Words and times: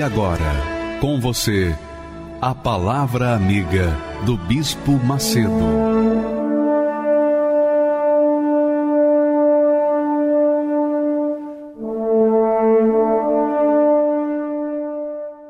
E 0.00 0.02
agora, 0.02 0.98
com 0.98 1.20
você, 1.20 1.76
a 2.40 2.54
Palavra 2.54 3.34
Amiga 3.34 3.94
do 4.24 4.34
Bispo 4.34 4.92
Macedo. 4.92 5.50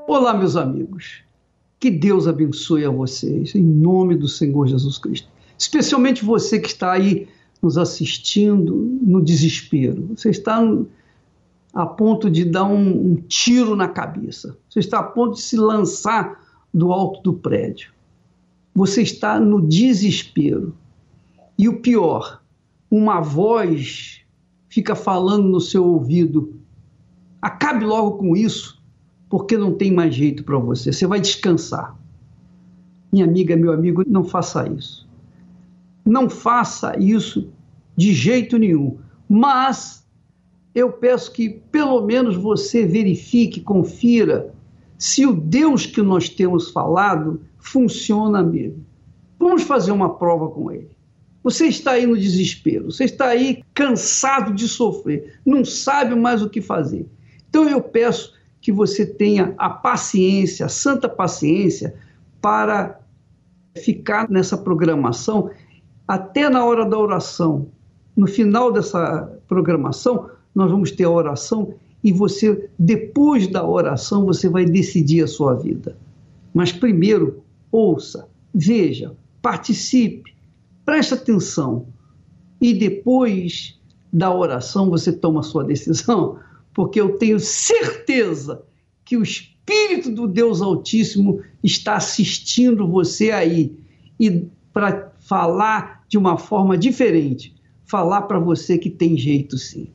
Olá, 0.08 0.34
meus 0.34 0.56
amigos. 0.56 1.22
Que 1.78 1.88
Deus 1.88 2.26
abençoe 2.26 2.84
a 2.84 2.90
vocês, 2.90 3.54
em 3.54 3.62
nome 3.62 4.16
do 4.16 4.26
Senhor 4.26 4.66
Jesus 4.66 4.98
Cristo. 4.98 5.28
Especialmente 5.56 6.24
você 6.24 6.58
que 6.58 6.66
está 6.66 6.90
aí 6.90 7.28
nos 7.62 7.78
assistindo 7.78 8.98
no 9.00 9.22
desespero. 9.22 10.10
Você 10.16 10.30
está 10.30 10.60
a 11.72 11.86
ponto 11.86 12.28
de 12.28 12.44
dar 12.44 12.64
um, 12.64 13.12
um 13.12 13.14
tiro 13.28 13.76
na 13.76 13.88
cabeça. 13.88 14.56
Você 14.68 14.80
está 14.80 14.98
a 14.98 15.04
ponto 15.04 15.34
de 15.34 15.42
se 15.42 15.56
lançar 15.56 16.40
do 16.72 16.92
alto 16.92 17.22
do 17.22 17.32
prédio. 17.32 17.92
Você 18.74 19.02
está 19.02 19.38
no 19.38 19.60
desespero. 19.60 20.74
E 21.56 21.68
o 21.68 21.80
pior, 21.80 22.42
uma 22.90 23.20
voz 23.20 24.20
fica 24.68 24.94
falando 24.94 25.48
no 25.48 25.60
seu 25.60 25.84
ouvido: 25.84 26.54
acabe 27.40 27.84
logo 27.84 28.18
com 28.18 28.36
isso, 28.36 28.82
porque 29.28 29.56
não 29.56 29.74
tem 29.74 29.92
mais 29.92 30.14
jeito 30.14 30.44
para 30.44 30.58
você. 30.58 30.92
Você 30.92 31.06
vai 31.06 31.20
descansar. 31.20 31.96
Minha 33.12 33.24
amiga, 33.24 33.56
meu 33.56 33.72
amigo, 33.72 34.04
não 34.06 34.24
faça 34.24 34.68
isso. 34.68 35.08
Não 36.04 36.30
faça 36.30 36.98
isso 36.98 37.52
de 37.96 38.14
jeito 38.14 38.56
nenhum. 38.56 38.98
Mas 39.28 40.06
eu 40.74 40.92
peço 40.92 41.32
que 41.32 41.48
pelo 41.70 42.00
menos 42.02 42.36
você 42.36 42.86
verifique, 42.86 43.60
confira 43.60 44.54
se 44.98 45.26
o 45.26 45.32
Deus 45.32 45.86
que 45.86 46.02
nós 46.02 46.28
temos 46.28 46.70
falado 46.70 47.40
funciona 47.58 48.42
mesmo. 48.42 48.84
Vamos 49.38 49.62
fazer 49.62 49.90
uma 49.90 50.14
prova 50.14 50.48
com 50.48 50.70
ele. 50.70 50.90
Você 51.42 51.66
está 51.66 51.92
aí 51.92 52.06
no 52.06 52.18
desespero, 52.18 52.92
você 52.92 53.04
está 53.04 53.28
aí 53.28 53.64
cansado 53.72 54.52
de 54.52 54.68
sofrer, 54.68 55.40
não 55.44 55.64
sabe 55.64 56.14
mais 56.14 56.42
o 56.42 56.50
que 56.50 56.60
fazer. 56.60 57.06
Então 57.48 57.66
eu 57.68 57.80
peço 57.80 58.34
que 58.60 58.70
você 58.70 59.06
tenha 59.06 59.54
a 59.56 59.70
paciência, 59.70 60.66
a 60.66 60.68
santa 60.68 61.08
paciência, 61.08 61.94
para 62.42 63.00
ficar 63.82 64.28
nessa 64.28 64.56
programação 64.56 65.50
até 66.06 66.50
na 66.50 66.64
hora 66.64 66.84
da 66.84 66.98
oração. 66.98 67.68
No 68.14 68.26
final 68.26 68.70
dessa 68.70 69.32
programação, 69.48 70.28
nós 70.54 70.70
vamos 70.70 70.90
ter 70.90 71.04
a 71.04 71.10
oração 71.10 71.74
e 72.02 72.12
você, 72.12 72.70
depois 72.78 73.46
da 73.46 73.66
oração, 73.66 74.24
você 74.24 74.48
vai 74.48 74.64
decidir 74.64 75.22
a 75.22 75.26
sua 75.26 75.54
vida. 75.54 75.96
Mas 76.52 76.72
primeiro, 76.72 77.42
ouça, 77.70 78.26
veja, 78.54 79.16
participe, 79.42 80.34
preste 80.84 81.14
atenção. 81.14 81.86
E 82.60 82.74
depois 82.74 83.78
da 84.12 84.34
oração 84.34 84.90
você 84.90 85.12
toma 85.12 85.40
a 85.40 85.44
sua 85.44 85.62
decisão, 85.62 86.38
porque 86.74 87.00
eu 87.00 87.18
tenho 87.18 87.38
certeza 87.38 88.62
que 89.04 89.16
o 89.16 89.22
Espírito 89.22 90.10
do 90.10 90.26
Deus 90.26 90.62
Altíssimo 90.62 91.42
está 91.62 91.96
assistindo 91.96 92.88
você 92.88 93.30
aí 93.30 93.78
e 94.18 94.46
para 94.72 95.12
falar 95.20 96.04
de 96.08 96.16
uma 96.16 96.36
forma 96.36 96.76
diferente, 96.76 97.54
falar 97.84 98.22
para 98.22 98.38
você 98.38 98.78
que 98.78 98.90
tem 98.90 99.16
jeito 99.16 99.58
sim 99.58 99.88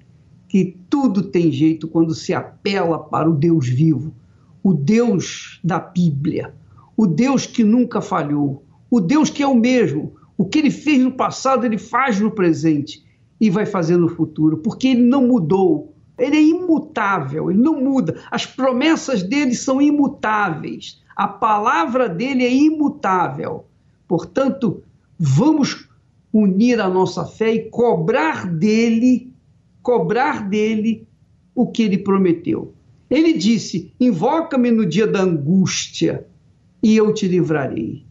que 0.47 0.77
tudo 0.89 1.23
tem 1.23 1.51
jeito 1.51 1.87
quando 1.87 2.13
se 2.13 2.33
apela 2.33 2.99
para 2.99 3.29
o 3.29 3.35
Deus 3.35 3.67
vivo, 3.67 4.13
o 4.63 4.73
Deus 4.73 5.59
da 5.63 5.79
Bíblia, 5.79 6.53
o 6.95 7.05
Deus 7.05 7.45
que 7.45 7.63
nunca 7.63 8.01
falhou, 8.01 8.63
o 8.89 8.99
Deus 8.99 9.29
que 9.29 9.43
é 9.43 9.47
o 9.47 9.55
mesmo. 9.55 10.13
O 10.37 10.45
que 10.45 10.59
ele 10.59 10.71
fez 10.71 11.01
no 11.01 11.11
passado, 11.11 11.65
ele 11.65 11.77
faz 11.77 12.19
no 12.19 12.31
presente 12.31 13.03
e 13.39 13.49
vai 13.49 13.65
fazer 13.65 13.97
no 13.97 14.09
futuro, 14.09 14.57
porque 14.57 14.89
ele 14.89 15.01
não 15.01 15.27
mudou. 15.27 15.93
Ele 16.17 16.37
é 16.37 16.41
imutável, 16.41 17.51
ele 17.51 17.61
não 17.61 17.81
muda. 17.81 18.21
As 18.31 18.45
promessas 18.45 19.21
dele 19.23 19.53
são 19.53 19.81
imutáveis. 19.81 21.01
A 21.15 21.27
palavra 21.27 22.07
dele 22.07 22.45
é 22.45 22.53
imutável. 22.53 23.65
Portanto, 24.07 24.81
vamos 25.19 25.89
unir 26.31 26.79
a 26.79 26.89
nossa 26.89 27.25
fé 27.25 27.53
e 27.53 27.69
cobrar 27.69 28.45
dele 28.45 29.33
cobrar 29.85 30.49
dele 30.49 31.07
o 31.53 31.67
que 31.67 31.83
ele 31.83 31.99
prometeu. 31.99 32.73
Ele 33.07 33.33
disse: 33.33 33.93
Invoca-me 33.99 34.71
no 34.71 34.83
dia 34.83 35.05
da 35.05 35.21
angústia 35.21 36.25
e 36.81 36.97
eu 36.97 37.13
te 37.13 37.27
livrarei, 37.27 38.03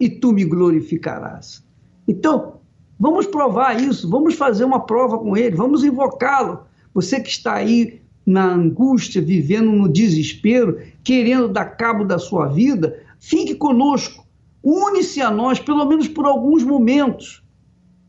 e 0.00 0.08
tu 0.08 0.32
me 0.32 0.46
glorificarás. 0.46 1.62
Então, 2.08 2.54
vamos 2.98 3.26
provar 3.26 3.78
isso, 3.78 4.08
vamos 4.08 4.34
fazer 4.34 4.64
uma 4.64 4.80
prova 4.80 5.18
com 5.18 5.36
ele, 5.36 5.54
vamos 5.54 5.84
invocá-lo. 5.84 6.60
Você 6.94 7.20
que 7.20 7.28
está 7.28 7.52
aí 7.54 8.00
na 8.24 8.54
angústia, 8.54 9.20
vivendo 9.20 9.70
no 9.72 9.90
desespero, 9.90 10.80
querendo 11.02 11.48
dar 11.48 11.66
cabo 11.66 12.04
da 12.04 12.18
sua 12.18 12.46
vida, 12.46 12.98
fique 13.18 13.54
conosco, 13.54 14.26
une-se 14.62 15.20
a 15.20 15.30
nós, 15.30 15.60
pelo 15.60 15.84
menos 15.84 16.08
por 16.08 16.24
alguns 16.24 16.64
momentos 16.64 17.43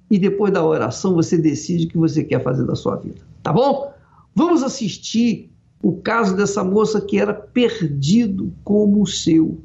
e 0.09 0.19
depois 0.19 0.53
da 0.53 0.63
oração 0.63 1.13
você 1.13 1.37
decide 1.37 1.85
o 1.85 1.89
que 1.89 1.97
você 1.97 2.23
quer 2.23 2.41
fazer 2.43 2.65
da 2.65 2.75
sua 2.75 2.95
vida. 2.95 3.21
Tá 3.41 3.51
bom? 3.51 3.91
Vamos 4.33 4.63
assistir 4.63 5.51
o 5.81 5.93
caso 5.93 6.35
dessa 6.35 6.63
moça 6.63 7.01
que 7.01 7.17
era 7.17 7.33
perdido 7.33 8.53
como 8.63 9.01
o 9.01 9.07
seu. 9.07 9.61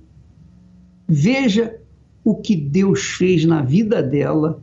Veja 1.06 1.78
o 2.24 2.36
que 2.36 2.54
Deus 2.54 3.02
fez 3.02 3.44
na 3.44 3.62
vida 3.62 4.02
dela 4.02 4.62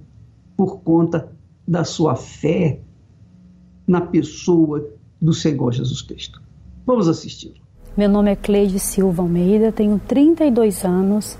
por 0.55 0.81
conta 0.81 1.31
da 1.67 1.83
sua 1.83 2.15
fé 2.15 2.79
na 3.87 4.01
pessoa 4.01 4.89
do 5.21 5.33
Senhor 5.33 5.71
Jesus 5.73 6.01
Cristo. 6.01 6.41
Vamos 6.85 7.07
assistir. 7.07 7.53
Meu 7.95 8.07
nome 8.07 8.31
é 8.31 8.35
Cleide 8.35 8.79
Silva 8.79 9.23
Almeida, 9.23 9.71
tenho 9.71 9.99
32 10.07 10.85
anos, 10.85 11.37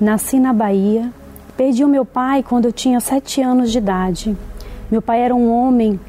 nasci 0.00 0.40
na 0.40 0.52
Bahia, 0.52 1.12
Perdi 1.56 1.84
o 1.84 1.88
meu 1.88 2.04
pai 2.04 2.42
quando 2.42 2.66
eu 2.66 2.72
tinha 2.72 2.98
sete 3.00 3.42
anos 3.42 3.70
de 3.70 3.78
idade. 3.78 4.36
Meu 4.90 5.02
pai 5.02 5.20
era 5.20 5.34
um 5.34 5.50
homem 5.50 6.00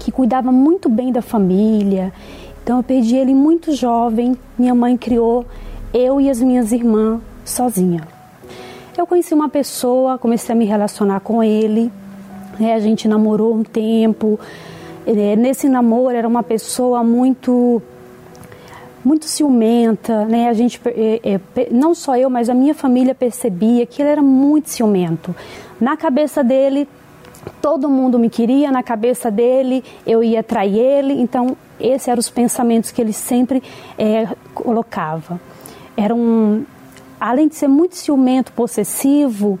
que 0.00 0.10
cuidava 0.10 0.50
muito 0.50 0.88
bem 0.88 1.12
da 1.12 1.22
família, 1.22 2.12
então 2.62 2.78
eu 2.78 2.82
perdi 2.82 3.16
ele 3.16 3.34
muito 3.34 3.74
jovem. 3.74 4.36
Minha 4.58 4.74
mãe 4.74 4.96
criou 4.96 5.44
eu 5.92 6.20
e 6.20 6.30
as 6.30 6.40
minhas 6.40 6.72
irmãs 6.72 7.20
sozinha. 7.44 8.06
Eu 8.96 9.06
conheci 9.06 9.34
uma 9.34 9.48
pessoa, 9.48 10.16
comecei 10.18 10.54
a 10.54 10.56
me 10.56 10.64
relacionar 10.64 11.20
com 11.20 11.42
ele, 11.42 11.90
né? 12.58 12.74
a 12.74 12.80
gente 12.80 13.08
namorou 13.08 13.54
um 13.54 13.62
tempo. 13.62 14.38
É, 15.06 15.36
nesse 15.36 15.68
namoro 15.68 16.16
era 16.16 16.26
uma 16.26 16.42
pessoa 16.42 17.02
muito 17.02 17.82
muito 19.04 19.26
ciumenta, 19.26 20.24
né? 20.24 20.48
A 20.48 20.52
gente, 20.52 20.80
é, 20.86 21.20
é, 21.22 21.68
não 21.70 21.94
só 21.94 22.16
eu, 22.16 22.30
mas 22.30 22.48
a 22.48 22.54
minha 22.54 22.74
família 22.74 23.14
percebia 23.14 23.84
que 23.84 24.00
ele 24.00 24.08
era 24.08 24.22
muito 24.22 24.70
ciumento. 24.70 25.34
Na 25.80 25.96
cabeça 25.96 26.42
dele, 26.42 26.88
todo 27.60 27.88
mundo 27.88 28.18
me 28.18 28.30
queria, 28.30 28.70
na 28.72 28.82
cabeça 28.82 29.30
dele 29.30 29.84
eu 30.06 30.22
ia 30.24 30.42
trair 30.42 30.78
ele, 30.78 31.20
então 31.20 31.56
esses 31.78 32.08
eram 32.08 32.20
os 32.20 32.30
pensamentos 32.30 32.90
que 32.90 33.00
ele 33.00 33.12
sempre 33.12 33.62
é, 33.98 34.28
colocava. 34.54 35.40
Era 35.96 36.14
um, 36.14 36.64
além 37.20 37.48
de 37.48 37.56
ser 37.56 37.68
muito 37.68 37.96
ciumento, 37.96 38.52
possessivo, 38.52 39.58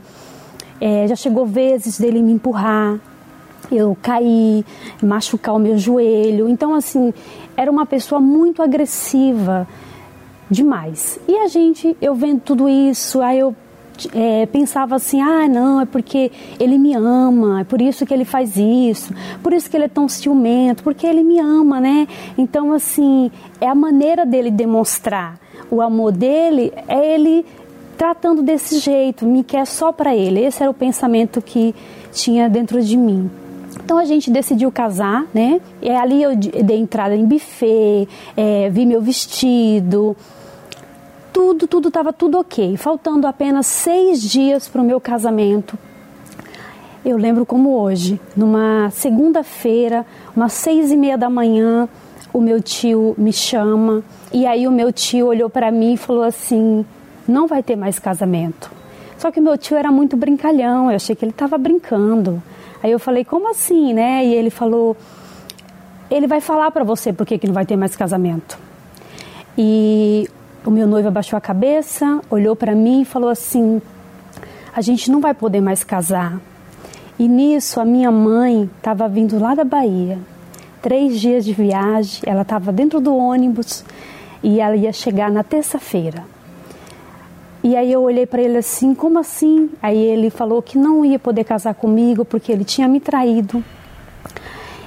é, 0.80 1.06
já 1.06 1.16
chegou 1.16 1.46
vezes 1.46 1.98
dele 1.98 2.22
me 2.22 2.32
empurrar, 2.32 2.98
eu 3.70 3.96
caí, 4.02 4.64
machucar 5.02 5.54
o 5.54 5.58
meu 5.58 5.78
joelho. 5.78 6.48
Então, 6.48 6.74
assim, 6.74 7.12
era 7.56 7.70
uma 7.70 7.86
pessoa 7.86 8.20
muito 8.20 8.62
agressiva 8.62 9.66
demais. 10.50 11.18
E 11.26 11.36
a 11.38 11.48
gente, 11.48 11.96
eu 12.00 12.14
vendo 12.14 12.40
tudo 12.40 12.68
isso, 12.68 13.20
aí 13.20 13.38
eu 13.38 13.54
é, 14.14 14.46
pensava 14.46 14.96
assim: 14.96 15.20
ah, 15.20 15.48
não, 15.48 15.80
é 15.80 15.86
porque 15.86 16.30
ele 16.58 16.78
me 16.78 16.94
ama, 16.94 17.60
é 17.60 17.64
por 17.64 17.80
isso 17.80 18.04
que 18.04 18.12
ele 18.12 18.24
faz 18.24 18.56
isso, 18.56 19.14
por 19.42 19.52
isso 19.52 19.70
que 19.70 19.76
ele 19.76 19.84
é 19.84 19.88
tão 19.88 20.08
ciumento, 20.08 20.82
porque 20.82 21.06
ele 21.06 21.22
me 21.22 21.38
ama, 21.38 21.80
né? 21.80 22.08
Então, 22.36 22.72
assim, 22.72 23.30
é 23.60 23.68
a 23.68 23.74
maneira 23.74 24.26
dele 24.26 24.50
demonstrar 24.50 25.38
o 25.70 25.80
amor 25.80 26.12
dele, 26.12 26.72
é 26.88 27.14
ele 27.14 27.44
tratando 27.96 28.42
desse 28.42 28.78
jeito, 28.78 29.24
me 29.24 29.44
quer 29.44 29.66
só 29.66 29.92
para 29.92 30.14
ele. 30.14 30.40
Esse 30.40 30.62
era 30.62 30.70
o 30.70 30.74
pensamento 30.74 31.40
que 31.40 31.74
tinha 32.12 32.48
dentro 32.48 32.82
de 32.82 32.96
mim. 32.96 33.30
Então 33.84 33.98
a 33.98 34.06
gente 34.06 34.30
decidiu 34.30 34.72
casar, 34.72 35.26
né? 35.34 35.60
E 35.82 35.90
ali 35.90 36.22
eu 36.22 36.34
dei 36.34 36.78
entrada 36.78 37.14
em 37.14 37.26
buffet, 37.26 38.08
é, 38.34 38.70
vi 38.70 38.86
meu 38.86 39.02
vestido, 39.02 40.16
tudo, 41.30 41.66
tudo 41.66 41.88
estava 41.88 42.10
tudo 42.10 42.38
ok. 42.38 42.78
Faltando 42.78 43.26
apenas 43.26 43.66
seis 43.66 44.22
dias 44.22 44.68
para 44.68 44.80
o 44.80 44.84
meu 44.84 44.98
casamento. 44.98 45.78
Eu 47.04 47.18
lembro 47.18 47.44
como 47.44 47.78
hoje, 47.78 48.18
numa 48.34 48.88
segunda-feira, 48.90 50.06
umas 50.34 50.54
seis 50.54 50.90
e 50.90 50.96
meia 50.96 51.18
da 51.18 51.28
manhã, 51.28 51.86
o 52.32 52.40
meu 52.40 52.62
tio 52.62 53.14
me 53.18 53.34
chama 53.34 54.02
e 54.32 54.46
aí 54.46 54.66
o 54.66 54.70
meu 54.70 54.90
tio 54.90 55.26
olhou 55.26 55.50
para 55.50 55.70
mim 55.70 55.92
e 55.92 55.96
falou 55.98 56.22
assim: 56.22 56.86
não 57.28 57.46
vai 57.46 57.62
ter 57.62 57.76
mais 57.76 57.98
casamento. 57.98 58.70
Só 59.18 59.30
que 59.30 59.40
o 59.40 59.42
meu 59.42 59.58
tio 59.58 59.76
era 59.76 59.92
muito 59.92 60.16
brincalhão, 60.16 60.90
eu 60.90 60.96
achei 60.96 61.14
que 61.14 61.22
ele 61.22 61.32
estava 61.32 61.58
brincando. 61.58 62.42
Aí 62.84 62.90
eu 62.90 62.98
falei: 62.98 63.24
como 63.24 63.50
assim, 63.50 63.94
né? 63.94 64.22
E 64.26 64.34
ele 64.34 64.50
falou: 64.50 64.94
ele 66.10 66.26
vai 66.26 66.42
falar 66.42 66.70
para 66.70 66.84
você 66.84 67.14
por 67.14 67.26
que, 67.26 67.46
não 67.46 67.54
vai 67.54 67.64
ter 67.64 67.76
mais 67.76 67.96
casamento. 67.96 68.58
E 69.56 70.28
o 70.66 70.70
meu 70.70 70.86
noivo 70.86 71.08
abaixou 71.08 71.34
a 71.34 71.40
cabeça, 71.40 72.20
olhou 72.28 72.54
para 72.54 72.74
mim 72.74 73.00
e 73.00 73.04
falou 73.06 73.30
assim: 73.30 73.80
a 74.76 74.82
gente 74.82 75.10
não 75.10 75.18
vai 75.18 75.32
poder 75.32 75.62
mais 75.62 75.82
casar. 75.82 76.38
E 77.18 77.26
nisso 77.26 77.80
a 77.80 77.86
minha 77.86 78.10
mãe 78.10 78.68
estava 78.76 79.08
vindo 79.08 79.38
lá 79.38 79.54
da 79.54 79.64
Bahia, 79.64 80.18
três 80.82 81.18
dias 81.18 81.42
de 81.42 81.54
viagem, 81.54 82.20
ela 82.26 82.42
estava 82.42 82.70
dentro 82.70 83.00
do 83.00 83.16
ônibus 83.16 83.82
e 84.42 84.60
ela 84.60 84.76
ia 84.76 84.92
chegar 84.92 85.30
na 85.30 85.42
terça-feira. 85.42 86.22
E 87.64 87.74
aí 87.76 87.90
eu 87.90 88.02
olhei 88.02 88.26
para 88.26 88.42
ele 88.42 88.58
assim, 88.58 88.94
como 88.94 89.18
assim? 89.18 89.70
Aí 89.80 89.96
ele 89.96 90.28
falou 90.28 90.60
que 90.60 90.76
não 90.76 91.02
ia 91.02 91.18
poder 91.18 91.44
casar 91.44 91.74
comigo 91.74 92.22
porque 92.22 92.52
ele 92.52 92.62
tinha 92.62 92.86
me 92.86 93.00
traído. 93.00 93.64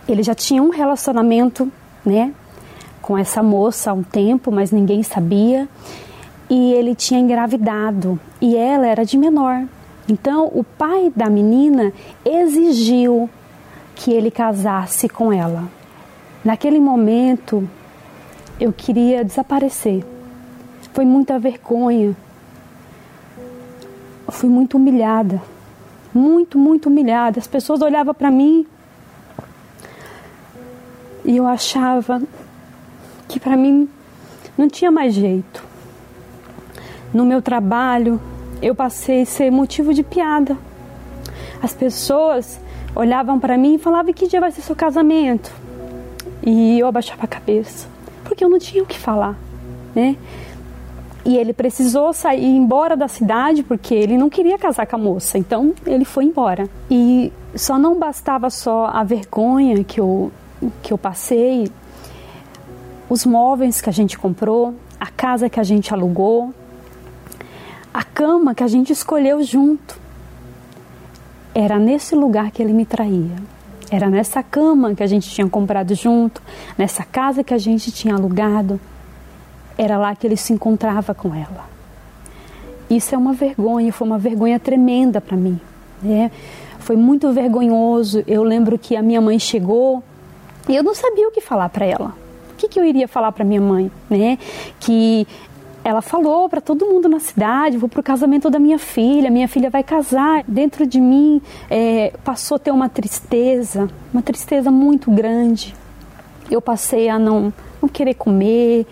Ele 0.07 0.21
já 0.21 0.35
tinha 0.35 0.61
um 0.61 0.69
relacionamento, 0.69 1.71
né, 2.05 2.31
com 3.01 3.17
essa 3.17 3.41
moça 3.41 3.89
há 3.89 3.93
um 3.95 4.03
tempo, 4.03 4.51
mas 4.51 4.69
ninguém 4.69 5.01
sabia. 5.01 5.67
E 6.47 6.71
ele 6.73 6.93
tinha 6.93 7.19
engravidado 7.19 8.19
e 8.39 8.55
ela 8.55 8.85
era 8.85 9.03
de 9.03 9.17
menor. 9.17 9.63
Então 10.07 10.51
o 10.53 10.63
pai 10.63 11.11
da 11.15 11.31
menina 11.31 11.91
exigiu 12.23 13.27
que 13.95 14.13
ele 14.13 14.29
casasse 14.29 15.09
com 15.09 15.33
ela. 15.33 15.63
Naquele 16.45 16.79
momento 16.79 17.67
eu 18.59 18.71
queria 18.71 19.25
desaparecer. 19.25 20.05
Foi 20.93 21.05
muita 21.05 21.39
vergonha. 21.39 22.15
Fui 24.29 24.49
muito 24.49 24.77
humilhada. 24.77 25.41
Muito, 26.13 26.57
muito 26.57 26.87
humilhada. 26.87 27.39
As 27.39 27.47
pessoas 27.47 27.81
olhavam 27.81 28.13
para 28.13 28.31
mim 28.31 28.65
e 31.23 31.35
eu 31.35 31.45
achava 31.45 32.21
que 33.27 33.39
para 33.39 33.57
mim 33.57 33.89
não 34.57 34.67
tinha 34.67 34.89
mais 34.89 35.13
jeito. 35.13 35.63
No 37.13 37.25
meu 37.25 37.41
trabalho, 37.41 38.19
eu 38.61 38.73
passei 38.73 39.21
a 39.21 39.25
ser 39.25 39.51
motivo 39.51 39.93
de 39.93 40.03
piada. 40.03 40.57
As 41.61 41.73
pessoas 41.73 42.59
olhavam 42.95 43.39
para 43.39 43.57
mim 43.57 43.75
e 43.75 43.77
falavam: 43.77 44.13
Que 44.13 44.27
dia 44.27 44.39
vai 44.39 44.51
ser 44.51 44.61
seu 44.61 44.75
casamento? 44.75 45.51
E 46.43 46.79
eu 46.79 46.87
abaixava 46.87 47.23
a 47.23 47.27
cabeça, 47.27 47.87
porque 48.23 48.43
eu 48.43 48.49
não 48.49 48.59
tinha 48.59 48.81
o 48.81 48.85
que 48.85 48.97
falar, 48.97 49.35
né? 49.93 50.15
E 51.27 51.35
ele 51.35 51.51
precisou 51.51 52.13
sair 52.13 52.55
embora 52.55 52.95
da 52.95 53.09
cidade 53.09 53.61
porque 53.61 53.93
ele 53.93 54.17
não 54.17 54.29
queria 54.29 54.57
casar 54.57 54.87
com 54.87 54.95
a 54.95 54.99
moça, 54.99 55.37
então 55.37 55.73
ele 55.85 56.05
foi 56.05 56.23
embora. 56.23 56.69
E 56.89 57.33
só 57.53 57.77
não 57.77 57.99
bastava 57.99 58.49
só 58.49 58.85
a 58.85 59.03
vergonha 59.03 59.83
que 59.83 59.99
eu, 59.99 60.31
que 60.81 60.93
eu 60.93 60.97
passei, 60.97 61.69
os 63.09 63.25
móveis 63.25 63.81
que 63.81 63.89
a 63.89 63.91
gente 63.91 64.17
comprou, 64.17 64.73
a 64.97 65.07
casa 65.07 65.49
que 65.49 65.59
a 65.59 65.63
gente 65.63 65.93
alugou, 65.93 66.53
a 67.93 68.05
cama 68.05 68.55
que 68.55 68.63
a 68.63 68.67
gente 68.67 68.93
escolheu 68.93 69.43
junto. 69.43 69.99
Era 71.53 71.77
nesse 71.77 72.15
lugar 72.15 72.51
que 72.51 72.63
ele 72.63 72.71
me 72.71 72.85
traía. 72.85 73.35
Era 73.91 74.09
nessa 74.09 74.41
cama 74.41 74.95
que 74.95 75.03
a 75.03 75.07
gente 75.07 75.29
tinha 75.29 75.49
comprado 75.49 75.93
junto, 75.93 76.41
nessa 76.77 77.03
casa 77.03 77.43
que 77.43 77.53
a 77.53 77.57
gente 77.57 77.91
tinha 77.91 78.15
alugado. 78.15 78.79
Era 79.77 79.97
lá 79.97 80.15
que 80.15 80.25
ele 80.25 80.37
se 80.37 80.53
encontrava 80.53 81.13
com 81.13 81.33
ela. 81.33 81.67
Isso 82.89 83.13
é 83.13 83.17
uma 83.17 83.33
vergonha, 83.33 83.91
foi 83.91 84.07
uma 84.07 84.17
vergonha 84.17 84.59
tremenda 84.59 85.19
para 85.19 85.35
mim. 85.35 85.59
Né? 86.01 86.31
Foi 86.79 86.95
muito 86.95 87.31
vergonhoso. 87.31 88.23
Eu 88.25 88.43
lembro 88.43 88.77
que 88.77 88.95
a 88.95 89.01
minha 89.01 89.21
mãe 89.21 89.37
chegou 89.37 90.01
e 90.67 90.75
eu 90.75 90.83
não 90.83 90.95
sabia 90.95 91.27
o 91.27 91.31
que 91.31 91.41
falar 91.41 91.69
para 91.69 91.85
ela 91.85 92.27
que, 92.57 92.67
que 92.67 92.79
eu 92.79 92.83
iria 92.83 93.07
falar 93.07 93.31
para 93.31 93.45
minha 93.45 93.61
mãe, 93.61 93.89
né? 94.09 94.37
Que 94.79 95.25
ela 95.83 96.01
falou 96.01 96.49
para 96.49 96.59
todo 96.59 96.85
mundo 96.85 97.07
na 97.07 97.19
cidade, 97.19 97.77
vou 97.77 97.87
para 97.87 98.01
o 98.01 98.03
casamento 98.03 98.49
da 98.49 98.59
minha 98.59 98.77
filha, 98.77 99.29
minha 99.31 99.47
filha 99.47 99.69
vai 99.69 99.83
casar. 99.83 100.43
Dentro 100.45 100.85
de 100.85 100.99
mim 100.99 101.41
é, 101.69 102.11
passou 102.25 102.55
a 102.55 102.59
ter 102.59 102.71
uma 102.71 102.89
tristeza, 102.89 103.87
uma 104.11 104.21
tristeza 104.21 104.69
muito 104.69 105.09
grande. 105.09 105.73
Eu 106.51 106.61
passei 106.61 107.07
a 107.07 107.17
não, 107.17 107.53
não 107.81 107.87
querer 107.87 108.15
comer, 108.15 108.85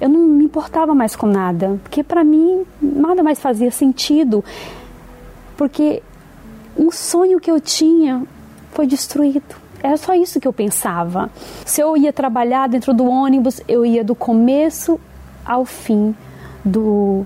eu 0.00 0.08
não 0.08 0.20
me 0.20 0.44
importava 0.44 0.94
mais 0.94 1.16
com 1.16 1.26
nada, 1.26 1.78
porque 1.82 2.02
para 2.02 2.22
mim 2.22 2.64
nada 2.80 3.22
mais 3.22 3.38
fazia 3.38 3.70
sentido, 3.70 4.44
porque 5.56 6.02
um 6.76 6.90
sonho 6.90 7.40
que 7.40 7.50
eu 7.50 7.60
tinha 7.60 8.22
foi 8.72 8.86
destruído. 8.86 9.56
Era 9.82 9.96
só 9.96 10.14
isso 10.14 10.40
que 10.40 10.48
eu 10.48 10.52
pensava. 10.52 11.30
Se 11.64 11.80
eu 11.80 11.96
ia 11.96 12.12
trabalhar 12.12 12.68
dentro 12.68 12.92
do 12.92 13.06
ônibus, 13.06 13.60
eu 13.68 13.86
ia 13.86 14.02
do 14.02 14.14
começo 14.14 15.00
ao 15.44 15.64
fim 15.64 16.14
do 16.64 17.24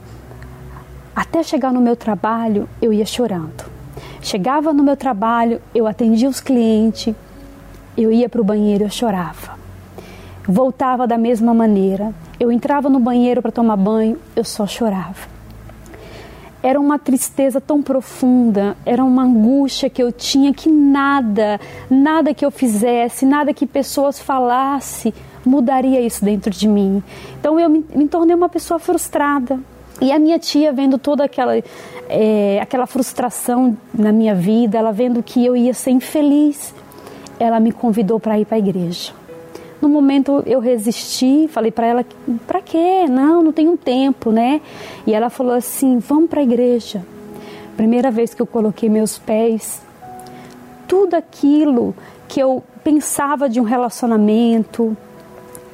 até 1.15 1.43
chegar 1.43 1.73
no 1.73 1.81
meu 1.81 1.97
trabalho, 1.97 2.69
eu 2.81 2.93
ia 2.93 3.05
chorando. 3.05 3.65
Chegava 4.23 4.73
no 4.73 4.83
meu 4.83 4.97
trabalho, 4.97 5.61
eu 5.75 5.87
atendia 5.87 6.29
os 6.29 6.41
clientes, 6.41 7.15
eu 7.97 8.13
ia 8.13 8.29
para 8.29 8.41
o 8.41 8.45
banheiro, 8.45 8.85
eu 8.85 8.91
chorava. 8.91 9.60
Voltava 10.45 11.07
da 11.07 11.19
mesma 11.19 11.53
maneira. 11.55 12.13
Eu 12.39 12.51
entrava 12.51 12.89
no 12.89 12.99
banheiro 12.99 13.43
para 13.43 13.53
tomar 13.53 13.77
banho, 13.77 14.19
eu 14.35 14.45
só 14.45 14.67
chorava 14.67 15.41
era 16.63 16.79
uma 16.79 16.99
tristeza 16.99 17.61
tão 17.61 17.83
profunda, 17.83 18.77
era 18.85 19.03
uma 19.03 19.23
angústia 19.23 19.89
que 19.89 20.03
eu 20.03 20.13
tinha 20.13 20.53
que 20.53 20.71
nada, 20.71 21.59
nada 21.89 22.35
que 22.35 22.45
eu 22.45 22.51
fizesse, 22.51 23.25
nada 23.25 23.55
que 23.55 23.67
pessoas 23.67 24.21
falassem 24.21 25.13
mudaria 25.45 26.01
isso 26.01 26.25
dentro 26.25 26.51
de 26.51 26.69
mim. 26.69 27.03
Então 27.39 27.59
eu 27.59 27.69
me, 27.69 27.85
me 27.95 28.07
tornei 28.07 28.35
uma 28.35 28.49
pessoa 28.49 28.79
frustrada. 28.79 29.59
E 30.01 30.13
a 30.13 30.19
minha 30.19 30.39
tia 30.39 30.73
vendo 30.73 30.99
toda 30.99 31.25
aquela, 31.25 31.57
é, 32.09 32.59
aquela 32.61 32.87
frustração 32.87 33.77
na 33.93 34.13
minha 34.13 34.35
vida, 34.35 34.79
ela 34.79 34.93
vendo 34.93 35.23
que 35.23 35.45
eu 35.45 35.57
ia 35.57 35.75
ser 35.75 35.91
infeliz, 35.91 36.75
ela 37.39 37.61
me 37.61 37.73
convidou 37.73 38.19
para 38.19 38.39
ir 38.39 38.45
para 38.45 38.57
a 38.57 38.59
igreja. 38.59 39.20
No 39.81 39.89
momento 39.89 40.43
eu 40.47 40.61
resisti, 40.61 41.49
falei 41.49 41.71
para 41.71 41.87
ela: 41.87 42.07
para 42.47 42.61
quê? 42.61 43.07
Não, 43.09 43.43
não 43.43 43.53
tenho 43.53 43.77
tempo, 43.77 44.31
né? 44.31 44.61
E 45.07 45.15
ela 45.15 45.31
falou 45.31 45.55
assim: 45.55 45.99
vamos 45.99 46.29
para 46.29 46.41
a 46.41 46.43
igreja. 46.43 47.05
Primeira 47.77 48.11
vez 48.11 48.35
que 48.35 48.43
eu 48.43 48.47
coloquei 48.47 48.91
meus 48.91 49.19
pés, 49.19 49.81
tudo 50.87 51.15
aquilo 51.15 51.95
que 52.29 52.41
eu 52.41 52.63
pensava 52.85 53.49
de 53.49 53.59
um 53.59 53.65
relacionamento, 53.65 54.95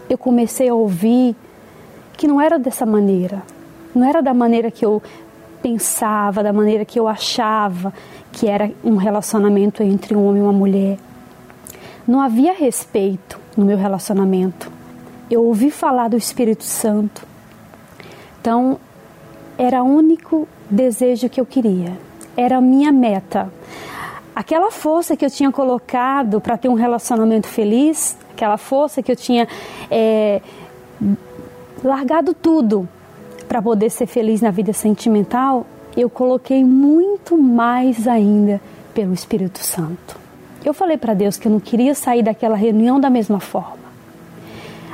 eu 0.08 0.16
comecei 0.16 0.68
a 0.68 0.74
ouvir 0.74 1.34
que 2.16 2.28
não 2.28 2.40
era 2.40 2.58
dessa 2.58 2.86
maneira. 2.86 3.42
Não 3.94 4.06
era 4.06 4.22
da 4.22 4.32
maneira 4.32 4.70
que 4.70 4.84
eu 4.84 5.02
pensava, 5.60 6.44
da 6.44 6.52
maneira 6.52 6.84
que 6.84 7.00
eu 7.00 7.08
achava 7.08 7.92
que 8.30 8.46
era 8.46 8.70
um 8.84 8.96
relacionamento 8.96 9.82
entre 9.82 10.14
um 10.14 10.28
homem 10.28 10.42
e 10.42 10.44
uma 10.44 10.52
mulher. 10.52 10.98
Não 12.06 12.20
havia 12.20 12.52
respeito 12.52 13.45
no 13.56 13.64
meu 13.64 13.76
relacionamento. 13.76 14.70
Eu 15.30 15.44
ouvi 15.44 15.70
falar 15.70 16.08
do 16.08 16.16
Espírito 16.16 16.64
Santo. 16.64 17.26
Então, 18.40 18.78
era 19.58 19.82
o 19.82 19.86
único 19.86 20.46
desejo 20.70 21.28
que 21.28 21.40
eu 21.40 21.46
queria. 21.46 21.98
Era 22.36 22.58
a 22.58 22.60
minha 22.60 22.92
meta. 22.92 23.50
Aquela 24.34 24.70
força 24.70 25.16
que 25.16 25.24
eu 25.24 25.30
tinha 25.30 25.50
colocado 25.50 26.40
para 26.40 26.56
ter 26.58 26.68
um 26.68 26.74
relacionamento 26.74 27.46
feliz, 27.46 28.16
aquela 28.32 28.58
força 28.58 29.02
que 29.02 29.10
eu 29.10 29.16
tinha 29.16 29.48
é, 29.90 30.42
largado 31.82 32.34
tudo 32.34 32.86
para 33.48 33.62
poder 33.62 33.90
ser 33.90 34.06
feliz 34.06 34.42
na 34.42 34.50
vida 34.50 34.72
sentimental, 34.72 35.66
eu 35.96 36.10
coloquei 36.10 36.62
muito 36.62 37.38
mais 37.38 38.06
ainda 38.06 38.60
pelo 38.92 39.14
Espírito 39.14 39.58
Santo. 39.60 40.25
Eu 40.66 40.74
falei 40.74 40.96
para 40.96 41.14
Deus 41.14 41.36
que 41.36 41.46
eu 41.46 41.52
não 41.52 41.60
queria 41.60 41.94
sair 41.94 42.24
daquela 42.24 42.56
reunião 42.56 42.98
da 42.98 43.08
mesma 43.08 43.38
forma. 43.38 43.86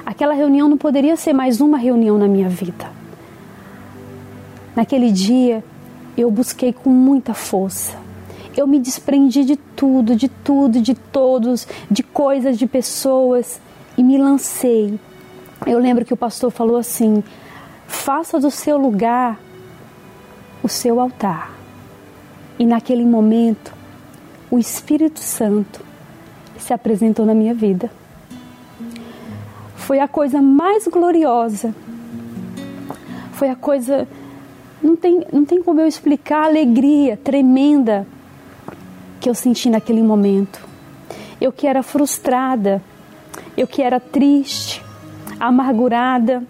Aquela 0.04 0.34
reunião 0.34 0.68
não 0.68 0.76
poderia 0.76 1.16
ser 1.16 1.32
mais 1.32 1.62
uma 1.62 1.78
reunião 1.78 2.18
na 2.18 2.28
minha 2.28 2.46
vida. 2.46 2.90
Naquele 4.76 5.10
dia, 5.10 5.64
eu 6.14 6.30
busquei 6.30 6.74
com 6.74 6.90
muita 6.90 7.32
força. 7.32 7.96
Eu 8.54 8.66
me 8.66 8.78
desprendi 8.78 9.46
de 9.46 9.56
tudo, 9.56 10.14
de 10.14 10.28
tudo, 10.28 10.78
de 10.78 10.94
todos, 10.94 11.66
de 11.90 12.02
coisas, 12.02 12.58
de 12.58 12.66
pessoas 12.66 13.58
e 13.96 14.02
me 14.02 14.18
lancei. 14.18 15.00
Eu 15.66 15.78
lembro 15.78 16.04
que 16.04 16.12
o 16.12 16.18
pastor 16.18 16.50
falou 16.50 16.76
assim: 16.76 17.24
faça 17.86 18.38
do 18.38 18.50
seu 18.50 18.76
lugar 18.76 19.40
o 20.62 20.68
seu 20.68 21.00
altar. 21.00 21.50
E 22.58 22.66
naquele 22.66 23.06
momento, 23.06 23.80
o 24.52 24.58
Espírito 24.58 25.18
Santo 25.18 25.80
se 26.58 26.74
apresentou 26.74 27.24
na 27.24 27.32
minha 27.32 27.54
vida. 27.54 27.90
Foi 29.74 29.98
a 29.98 30.06
coisa 30.06 30.42
mais 30.42 30.86
gloriosa. 30.86 31.74
Foi 33.32 33.48
a 33.48 33.56
coisa. 33.56 34.06
Não 34.82 34.94
tem, 34.94 35.26
não 35.32 35.46
tem 35.46 35.62
como 35.62 35.80
eu 35.80 35.86
explicar 35.86 36.42
a 36.42 36.46
alegria 36.48 37.16
tremenda 37.16 38.06
que 39.22 39.30
eu 39.30 39.34
senti 39.34 39.70
naquele 39.70 40.02
momento. 40.02 40.60
Eu 41.40 41.50
que 41.50 41.66
era 41.66 41.82
frustrada, 41.82 42.82
eu 43.56 43.66
que 43.66 43.80
era 43.80 43.98
triste, 43.98 44.84
amargurada, 45.40 46.42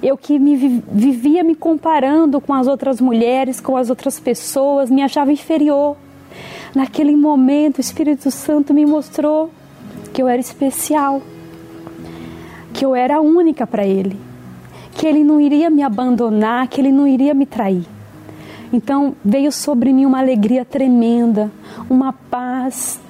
eu 0.00 0.16
que 0.16 0.38
me 0.38 0.54
vivia 0.56 1.42
me 1.42 1.56
comparando 1.56 2.40
com 2.40 2.54
as 2.54 2.68
outras 2.68 3.00
mulheres, 3.00 3.60
com 3.60 3.76
as 3.76 3.90
outras 3.90 4.20
pessoas, 4.20 4.88
me 4.88 5.02
achava 5.02 5.32
inferior. 5.32 5.96
Naquele 6.74 7.14
momento, 7.16 7.78
o 7.78 7.80
Espírito 7.80 8.30
Santo 8.30 8.74
me 8.74 8.84
mostrou 8.84 9.50
que 10.12 10.22
eu 10.22 10.28
era 10.28 10.40
especial, 10.40 11.22
que 12.72 12.84
eu 12.84 12.94
era 12.94 13.20
única 13.20 13.66
para 13.66 13.86
Ele, 13.86 14.18
que 14.92 15.06
Ele 15.06 15.22
não 15.22 15.40
iria 15.40 15.70
me 15.70 15.82
abandonar, 15.82 16.66
que 16.68 16.80
Ele 16.80 16.90
não 16.90 17.06
iria 17.06 17.34
me 17.34 17.46
trair. 17.46 17.86
Então 18.72 19.14
veio 19.24 19.52
sobre 19.52 19.92
mim 19.92 20.04
uma 20.04 20.18
alegria 20.18 20.64
tremenda, 20.64 21.50
uma 21.88 22.12
paz. 22.12 23.00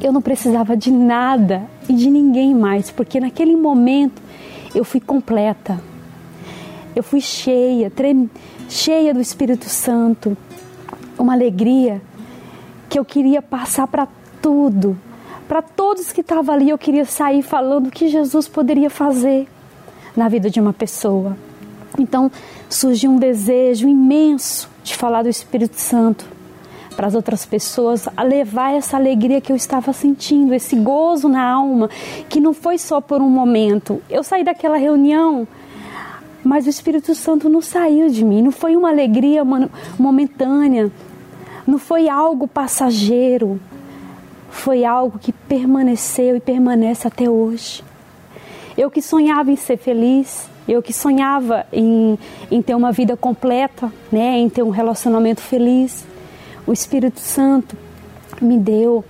Eu 0.00 0.12
não 0.12 0.20
precisava 0.20 0.76
de 0.76 0.90
nada 0.90 1.62
e 1.88 1.94
de 1.94 2.10
ninguém 2.10 2.54
mais, 2.54 2.90
porque 2.90 3.18
naquele 3.18 3.56
momento 3.56 4.20
eu 4.74 4.84
fui 4.84 5.00
completa 5.00 5.80
eu 6.94 7.02
fui 7.02 7.20
cheia, 7.20 7.90
cheia 8.68 9.14
do 9.14 9.20
Espírito 9.20 9.66
Santo, 9.68 10.36
uma 11.18 11.32
alegria 11.32 12.02
que 12.92 12.98
eu 12.98 13.06
queria 13.06 13.40
passar 13.40 13.86
para 13.86 14.06
tudo, 14.42 14.98
para 15.48 15.62
todos 15.62 16.12
que 16.12 16.20
estavam 16.20 16.54
ali. 16.54 16.68
Eu 16.68 16.76
queria 16.76 17.06
sair 17.06 17.40
falando 17.40 17.86
o 17.86 17.90
que 17.90 18.06
Jesus 18.06 18.46
poderia 18.46 18.90
fazer 18.90 19.48
na 20.14 20.28
vida 20.28 20.50
de 20.50 20.60
uma 20.60 20.74
pessoa. 20.74 21.34
Então 21.98 22.30
surgiu 22.68 23.10
um 23.10 23.16
desejo 23.16 23.88
imenso 23.88 24.68
de 24.84 24.94
falar 24.94 25.22
do 25.22 25.30
Espírito 25.30 25.80
Santo 25.80 26.26
para 26.94 27.06
as 27.06 27.14
outras 27.14 27.46
pessoas, 27.46 28.06
a 28.14 28.22
levar 28.22 28.74
essa 28.74 28.98
alegria 28.98 29.40
que 29.40 29.50
eu 29.50 29.56
estava 29.56 29.94
sentindo, 29.94 30.52
esse 30.52 30.76
gozo 30.76 31.30
na 31.30 31.42
alma, 31.42 31.88
que 32.28 32.42
não 32.42 32.52
foi 32.52 32.76
só 32.76 33.00
por 33.00 33.22
um 33.22 33.30
momento. 33.30 34.02
Eu 34.10 34.22
saí 34.22 34.44
daquela 34.44 34.76
reunião 34.76 35.48
mas 36.44 36.66
o 36.66 36.68
Espírito 36.68 37.14
Santo 37.14 37.48
não 37.48 37.60
saiu 37.60 38.08
de 38.08 38.24
mim, 38.24 38.42
não 38.42 38.50
foi 38.50 38.76
uma 38.76 38.88
alegria 38.88 39.44
momentânea, 39.96 40.90
não 41.66 41.78
foi 41.78 42.08
algo 42.08 42.48
passageiro, 42.48 43.60
foi 44.50 44.84
algo 44.84 45.18
que 45.18 45.32
permaneceu 45.32 46.36
e 46.36 46.40
permanece 46.40 47.06
até 47.06 47.28
hoje. 47.28 47.82
Eu 48.76 48.90
que 48.90 49.02
sonhava 49.02 49.50
em 49.50 49.56
ser 49.56 49.76
feliz, 49.76 50.48
eu 50.66 50.82
que 50.82 50.92
sonhava 50.92 51.66
em, 51.72 52.18
em 52.50 52.62
ter 52.62 52.74
uma 52.74 52.92
vida 52.92 53.16
completa, 53.16 53.92
né, 54.10 54.38
em 54.38 54.48
ter 54.48 54.62
um 54.62 54.70
relacionamento 54.70 55.40
feliz, 55.40 56.04
o 56.66 56.72
Espírito 56.72 57.20
Santo 57.20 57.76
me 58.40 58.58
deu 58.58 59.04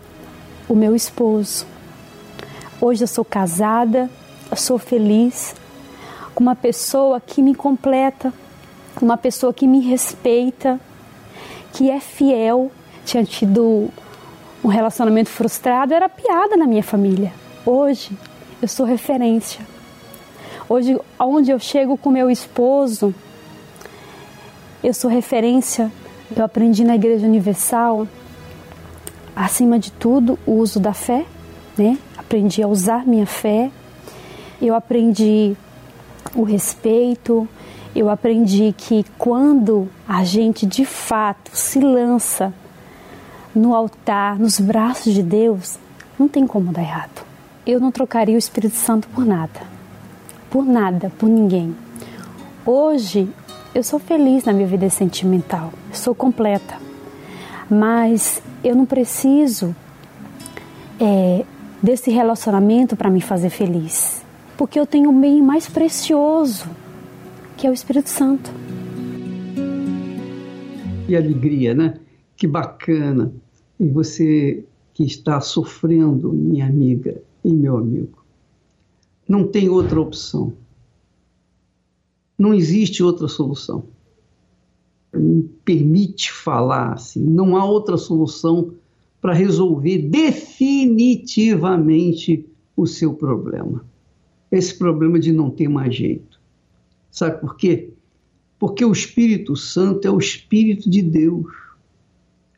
o 0.68 0.74
meu 0.74 0.96
esposo. 0.96 1.66
Hoje 2.80 3.04
eu 3.04 3.08
sou 3.08 3.24
casada, 3.24 4.10
eu 4.50 4.56
sou 4.56 4.78
feliz, 4.78 5.54
com 6.34 6.42
uma 6.42 6.56
pessoa 6.56 7.20
que 7.20 7.42
me 7.42 7.54
completa, 7.54 8.32
uma 9.00 9.16
pessoa 9.16 9.52
que 9.52 9.66
me 9.66 9.80
respeita, 9.80 10.80
que 11.72 11.90
é 11.90 11.98
fiel. 12.00 12.70
Tinha 13.04 13.24
tido 13.24 13.88
um 14.62 14.68
relacionamento 14.68 15.28
frustrado, 15.28 15.92
era 15.92 16.08
piada 16.08 16.56
na 16.56 16.66
minha 16.66 16.82
família. 16.82 17.32
Hoje 17.66 18.16
eu 18.60 18.68
sou 18.68 18.86
referência. 18.86 19.60
Hoje, 20.68 20.98
onde 21.18 21.50
eu 21.50 21.58
chego 21.58 21.98
com 21.98 22.10
meu 22.10 22.30
esposo, 22.30 23.14
eu 24.82 24.94
sou 24.94 25.10
referência. 25.10 25.90
Eu 26.34 26.44
aprendi 26.44 26.84
na 26.84 26.94
Igreja 26.94 27.26
Universal, 27.26 28.06
acima 29.36 29.78
de 29.78 29.90
tudo, 29.92 30.38
o 30.46 30.52
uso 30.52 30.80
da 30.80 30.94
fé, 30.94 31.26
né? 31.76 31.98
Aprendi 32.16 32.62
a 32.62 32.68
usar 32.68 33.06
minha 33.06 33.26
fé. 33.26 33.70
Eu 34.60 34.74
aprendi 34.74 35.54
o 36.34 36.42
respeito. 36.42 37.48
Eu 37.94 38.08
aprendi 38.08 38.74
que 38.76 39.04
quando 39.18 39.88
a 40.08 40.24
gente 40.24 40.64
de 40.64 40.84
fato 40.84 41.50
se 41.52 41.78
lança 41.78 42.52
no 43.54 43.74
altar, 43.74 44.38
nos 44.38 44.58
braços 44.58 45.12
de 45.12 45.22
Deus, 45.22 45.78
não 46.18 46.26
tem 46.26 46.46
como 46.46 46.72
dar 46.72 46.82
errado. 46.82 47.24
Eu 47.66 47.78
não 47.78 47.92
trocaria 47.92 48.34
o 48.34 48.38
Espírito 48.38 48.76
Santo 48.76 49.08
por 49.08 49.24
nada. 49.26 49.60
Por 50.50 50.64
nada, 50.64 51.12
por 51.18 51.28
ninguém. 51.28 51.76
Hoje 52.64 53.28
eu 53.74 53.82
sou 53.82 53.98
feliz 53.98 54.44
na 54.44 54.52
minha 54.52 54.66
vida 54.66 54.88
sentimental, 54.88 55.72
sou 55.92 56.14
completa. 56.14 56.76
Mas 57.68 58.42
eu 58.64 58.74
não 58.74 58.86
preciso 58.86 59.74
é, 60.98 61.44
desse 61.82 62.10
relacionamento 62.10 62.96
para 62.96 63.10
me 63.10 63.20
fazer 63.20 63.50
feliz 63.50 64.22
porque 64.62 64.78
eu 64.78 64.86
tenho 64.86 65.10
o 65.10 65.12
bem 65.12 65.42
mais 65.42 65.68
precioso, 65.68 66.66
que 67.62 67.66
é 67.68 67.70
o 67.70 67.72
Espírito 67.72 68.10
Santo. 68.10 68.50
Que 71.06 71.14
alegria, 71.14 71.72
né? 71.72 72.00
Que 72.36 72.48
bacana. 72.48 73.32
E 73.78 73.88
você 73.88 74.64
que 74.92 75.04
está 75.04 75.40
sofrendo, 75.40 76.32
minha 76.32 76.66
amiga 76.66 77.22
e 77.44 77.52
meu 77.52 77.76
amigo, 77.76 78.24
não 79.28 79.46
tem 79.46 79.68
outra 79.68 80.00
opção. 80.00 80.52
Não 82.36 82.52
existe 82.52 83.00
outra 83.00 83.28
solução. 83.28 83.84
Me 85.14 85.44
permite 85.64 86.32
falar 86.32 86.94
assim, 86.94 87.22
não 87.22 87.56
há 87.56 87.64
outra 87.64 87.96
solução 87.96 88.74
para 89.20 89.32
resolver 89.32 89.98
definitivamente 89.98 92.44
o 92.76 92.88
seu 92.88 93.14
problema 93.14 93.84
esse 94.50 94.76
problema 94.76 95.16
de 95.18 95.32
não 95.32 95.48
ter 95.48 95.68
mais 95.68 95.94
jeito. 95.94 96.41
Sabe 97.12 97.40
por 97.42 97.56
quê? 97.56 97.90
Porque 98.58 98.84
o 98.84 98.90
Espírito 98.90 99.54
Santo 99.54 100.08
é 100.08 100.10
o 100.10 100.18
Espírito 100.18 100.88
de 100.88 101.02
Deus, 101.02 101.46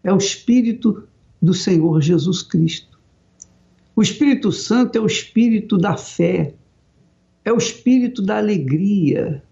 é 0.05 0.13
o 0.13 0.17
Espírito 0.17 1.03
do 1.43 1.53
Senhor 1.53 2.01
Jesus 2.01 2.41
Cristo. 2.41 2.97
O 3.97 4.03
Espírito 4.03 4.53
Santo 4.53 4.97
é 4.97 5.01
o 5.01 5.07
Espírito 5.07 5.77
da 5.77 5.97
fé, 5.97 6.55
é 7.45 7.53
o 7.53 7.59
Espírito 7.59 8.23
da 8.23 8.39
alegria, 8.39 9.43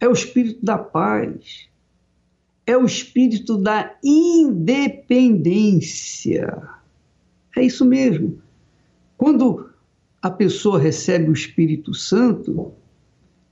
é 0.00 0.08
o 0.08 0.12
Espírito 0.12 0.64
da 0.64 0.78
paz, 0.78 1.68
é 2.66 2.74
o 2.74 2.86
Espírito 2.86 3.58
da 3.58 3.98
independência. 4.02 6.70
É 7.54 7.62
isso 7.62 7.84
mesmo. 7.84 8.40
Quando 9.18 9.68
a 10.22 10.30
pessoa 10.30 10.78
recebe 10.78 11.28
o 11.28 11.34
Espírito 11.34 11.92
Santo, 11.92 12.72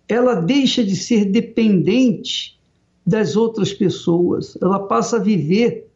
ela 0.08 0.34
deixa 0.34 0.84
de 0.84 0.96
ser 0.96 1.24
dependente 1.26 2.60
das 3.06 3.36
outras 3.36 3.72
pessoas, 3.72 4.56
ela 4.62 4.78
passa 4.78 5.16
a 5.16 5.20
viver 5.20 5.90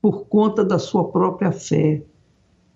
por 0.00 0.26
conta 0.26 0.64
da 0.64 0.78
sua 0.78 1.10
própria 1.10 1.50
fé. 1.50 2.02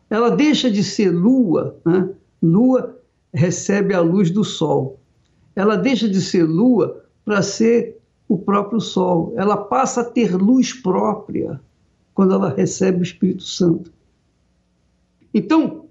Ela 0.09 0.30
deixa 0.30 0.70
de 0.70 0.82
ser 0.82 1.11
lua, 1.11 1.76
né? 1.85 2.11
lua 2.42 2.99
recebe 3.32 3.94
a 3.94 4.00
luz 4.00 4.30
do 4.30 4.42
sol. 4.42 4.99
Ela 5.54 5.76
deixa 5.76 6.09
de 6.09 6.20
ser 6.20 6.42
lua 6.42 7.04
para 7.25 7.42
ser 7.42 8.00
o 8.28 8.37
próprio 8.37 8.80
sol. 8.80 9.32
Ela 9.37 9.56
passa 9.56 10.00
a 10.00 10.04
ter 10.04 10.35
luz 10.35 10.73
própria 10.73 11.61
quando 12.12 12.35
ela 12.35 12.52
recebe 12.52 13.00
o 13.00 13.02
Espírito 13.02 13.44
Santo. 13.44 13.92
Então, 15.32 15.87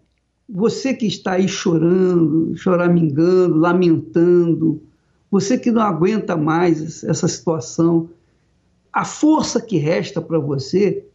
você 0.49 0.93
que 0.93 1.05
está 1.05 1.33
aí 1.33 1.47
chorando, 1.47 2.57
choramingando, 2.57 3.57
lamentando, 3.57 4.81
você 5.29 5.59
que 5.59 5.69
não 5.69 5.83
aguenta 5.83 6.35
mais 6.35 7.03
essa 7.03 7.27
situação, 7.27 8.09
a 8.91 9.05
força 9.05 9.61
que 9.61 9.77
resta 9.77 10.19
para 10.19 10.39
você, 10.39 11.05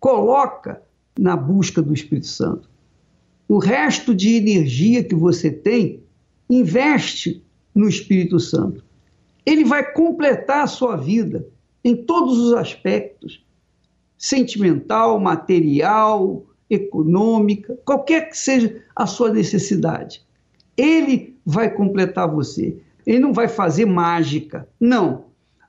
coloca 0.00 0.80
na 1.18 1.36
busca 1.36 1.82
do 1.82 1.92
Espírito 1.92 2.26
Santo. 2.26 2.70
O 3.46 3.58
resto 3.58 4.14
de 4.14 4.36
energia 4.36 5.04
que 5.04 5.14
você 5.14 5.50
tem, 5.50 6.02
investe 6.48 7.44
no 7.74 7.86
Espírito 7.86 8.40
Santo. 8.40 8.82
Ele 9.44 9.64
vai 9.64 9.92
completar 9.92 10.64
a 10.64 10.66
sua 10.66 10.96
vida 10.96 11.46
em 11.84 11.94
todos 11.94 12.38
os 12.38 12.54
aspectos 12.54 13.44
sentimental, 14.16 15.20
material, 15.20 16.44
econômica, 16.70 17.78
qualquer 17.84 18.28
que 18.28 18.36
seja 18.36 18.82
a 18.94 19.06
sua 19.06 19.32
necessidade. 19.32 20.22
Ele 20.76 21.36
vai 21.44 21.70
completar 21.70 22.30
você. 22.30 22.76
Ele 23.06 23.18
não 23.18 23.32
vai 23.32 23.48
fazer 23.48 23.86
mágica, 23.86 24.68
não, 24.78 25.24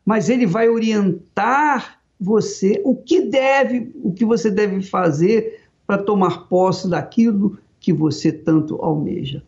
mas 0.06 0.30
ele 0.30 0.46
vai 0.46 0.68
orientar 0.68 2.00
você 2.20 2.82
o 2.84 2.96
que 2.96 3.22
deve, 3.22 3.92
o 4.04 4.12
que 4.12 4.26
você 4.26 4.52
deve 4.52 4.82
fazer 4.82 5.62
para 5.88 5.98
tomar 5.98 6.50
posse 6.50 6.90
daquilo 6.90 7.58
que 7.80 7.94
você 7.94 8.32
tanto 8.32 8.76
almeja. 8.76 9.42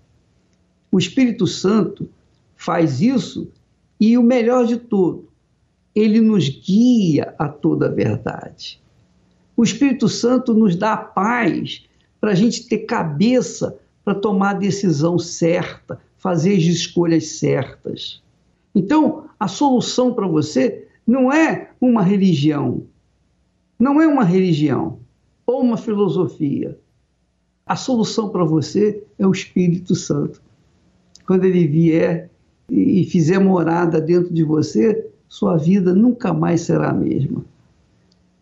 O 0.92 0.98
Espírito 0.98 1.46
Santo 1.46 2.10
faz 2.56 3.02
isso 3.02 3.52
e 4.00 4.18
o 4.18 4.24
melhor 4.24 4.66
de 4.66 4.78
tudo, 4.78 5.30
ele 5.94 6.20
nos 6.20 6.50
guia 6.50 7.36
a 7.38 7.48
toda 7.48 7.86
a 7.86 7.92
verdade. 7.92 8.81
O 9.56 9.64
Espírito 9.64 10.08
Santo 10.08 10.54
nos 10.54 10.76
dá 10.76 10.98
paz 10.98 11.86
para 12.20 12.32
a 12.32 12.36
gente 12.36 12.68
ter 12.68 12.80
cabeça 12.80 13.78
para 14.04 14.16
tomar 14.16 14.52
a 14.52 14.60
decisão 14.60 15.18
certa, 15.20 16.00
fazer 16.18 16.56
as 16.56 16.64
escolhas 16.64 17.28
certas. 17.40 18.22
Então, 18.74 19.26
a 19.40 19.48
solução 19.48 20.14
para 20.14 20.28
você 20.28 20.88
não 21.06 21.32
é 21.32 21.72
uma 21.80 22.02
religião, 22.02 22.84
não 23.78 24.02
é 24.02 24.08
uma 24.08 24.24
religião 24.24 25.00
ou 25.46 25.62
uma 25.62 25.78
filosofia. 25.78 26.78
A 27.66 27.76
solução 27.76 28.30
para 28.30 28.44
você 28.44 29.04
é 29.18 29.26
o 29.26 29.32
Espírito 29.32 29.96
Santo. 29.96 30.42
Quando 31.26 31.46
ele 31.46 31.68
vier 31.68 32.30
e 32.70 33.04
fizer 33.06 33.40
morada 33.40 34.00
dentro 34.00 34.34
de 34.34 34.44
você, 34.44 35.10
sua 35.28 35.58
vida 35.58 35.94
nunca 35.94 36.34
mais 36.34 36.62
será 36.62 36.90
a 36.90 36.94
mesma. 36.94 37.44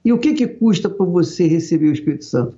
E 0.03 0.13
o 0.13 0.18
que, 0.18 0.34
que 0.34 0.48
custa 0.48 0.89
para 0.89 1.06
você 1.06 1.46
receber 1.48 1.89
o 1.89 1.94
Espírito 1.94 2.25
Santo? 2.25 2.56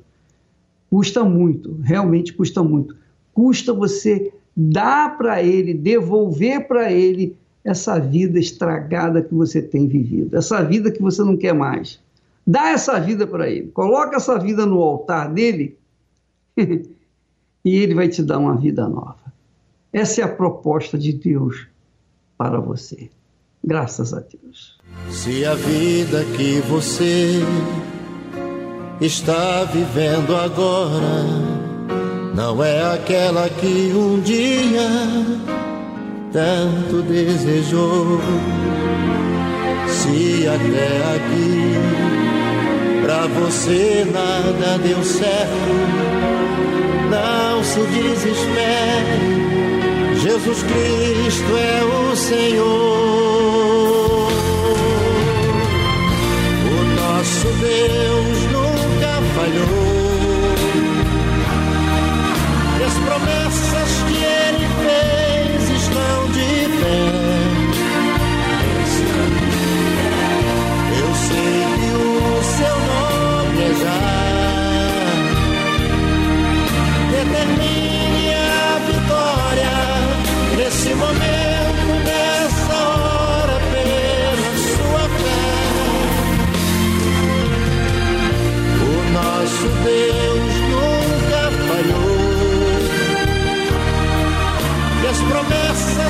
Custa 0.90 1.24
muito, 1.24 1.78
realmente 1.82 2.34
custa 2.34 2.62
muito. 2.64 2.96
Custa 3.34 3.74
você 3.74 4.34
dar 4.56 5.18
para 5.18 5.42
ele, 5.42 5.74
devolver 5.74 6.68
para 6.68 6.92
ele 6.92 7.36
essa 7.64 8.00
vida 8.00 8.40
estragada 8.40 9.22
que 9.22 9.34
você 9.34 9.62
tem 9.62 9.88
vivido, 9.88 10.38
essa 10.38 10.64
vida 10.64 10.92
que 10.92 11.02
você 11.02 11.24
não 11.24 11.38
quer 11.38 11.54
mais. 11.54 12.00
Dá 12.46 12.70
essa 12.70 13.00
vida 13.00 13.26
para 13.28 13.50
ele, 13.50 13.68
coloca 13.68 14.18
essa 14.18 14.38
vida 14.38 14.66
no 14.66 14.82
altar 14.82 15.32
dele 15.32 15.78
e 16.58 16.90
ele 17.64 17.94
vai 17.94 18.10
te 18.10 18.24
dar 18.24 18.40
uma 18.40 18.56
vida 18.56 18.88
nova. 18.88 19.32
Essa 19.94 20.22
é 20.22 20.24
a 20.24 20.28
proposta 20.28 20.98
de 20.98 21.14
Deus 21.14 21.68
para 22.38 22.60
você. 22.60 23.10
Graças 23.64 24.14
a 24.14 24.20
Deus. 24.20 24.78
Se 25.10 25.46
a 25.46 25.54
vida 25.54 26.26
que 26.36 26.62
você 26.62 27.40
está 29.00 29.64
vivendo 29.66 30.36
agora 30.36 31.26
não 32.36 32.64
é 32.64 32.94
aquela 32.94 33.50
que 33.50 33.92
um 33.94 34.20
dia 34.22 34.90
tanto 36.32 37.02
desejou, 37.04 38.20
se 39.88 40.48
até 40.48 41.16
aqui 41.16 41.76
pra 43.04 43.28
você 43.28 44.06
nada 44.12 44.78
deu 44.80 45.04
certo, 45.04 45.72
não 47.10 47.64
se 47.64 47.82
desespere. 47.82 49.71
Jesus 50.22 50.62
Cristo 50.62 51.58
é 51.58 51.84
o 51.84 52.16
Senhor. 52.16 53.12
nosso 56.96 57.48
Deus 57.48 58.40
nunca 58.52 59.22
falhou. 59.36 59.91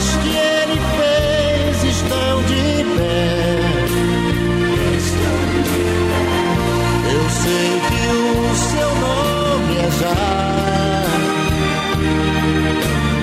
Promessas 0.01 0.17
que 0.17 0.29
ele 0.29 0.79
fez 0.97 1.83
estão 1.95 2.43
de 2.43 2.83
pé. 2.97 3.59
Eu 7.13 7.29
sei 7.29 7.69
que 7.87 8.03
o 8.17 8.55
seu 8.55 8.91
nome 8.95 9.73
é 9.77 9.91
já. 9.99 10.15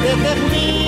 Determine 0.03 0.88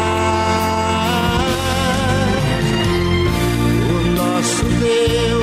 Nosso 4.63 5.40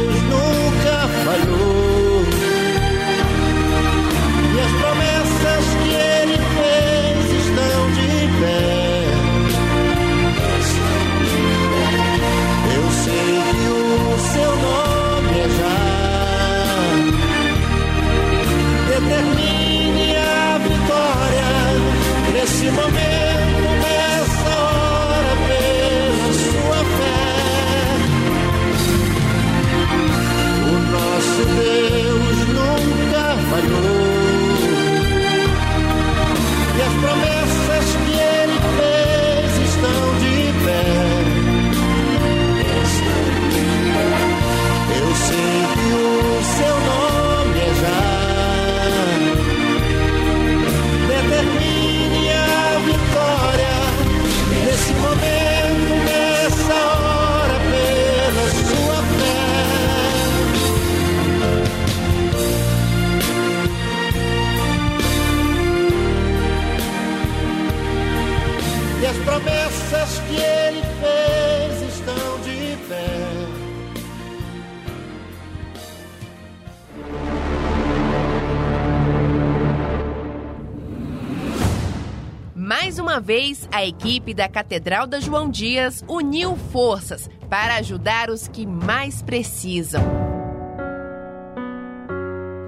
promessas 69.88 70.18
que 70.20 70.37
ele 70.37 70.83
fez 71.01 71.94
estão 71.94 72.40
de 72.42 72.77
pé. 72.88 73.07
Mais 82.55 82.98
uma 82.98 83.18
vez, 83.18 83.68
a 83.72 83.85
equipe 83.85 84.35
da 84.35 84.48
Catedral 84.48 85.07
da 85.07 85.20
João 85.20 85.51
Dias 85.51 86.05
uniu 86.07 86.57
forças 86.57 87.29
para 87.48 87.77
ajudar 87.77 88.31
os 88.31 88.46
que 88.46 88.66
mais 88.66 89.22
precisam. 89.22 90.03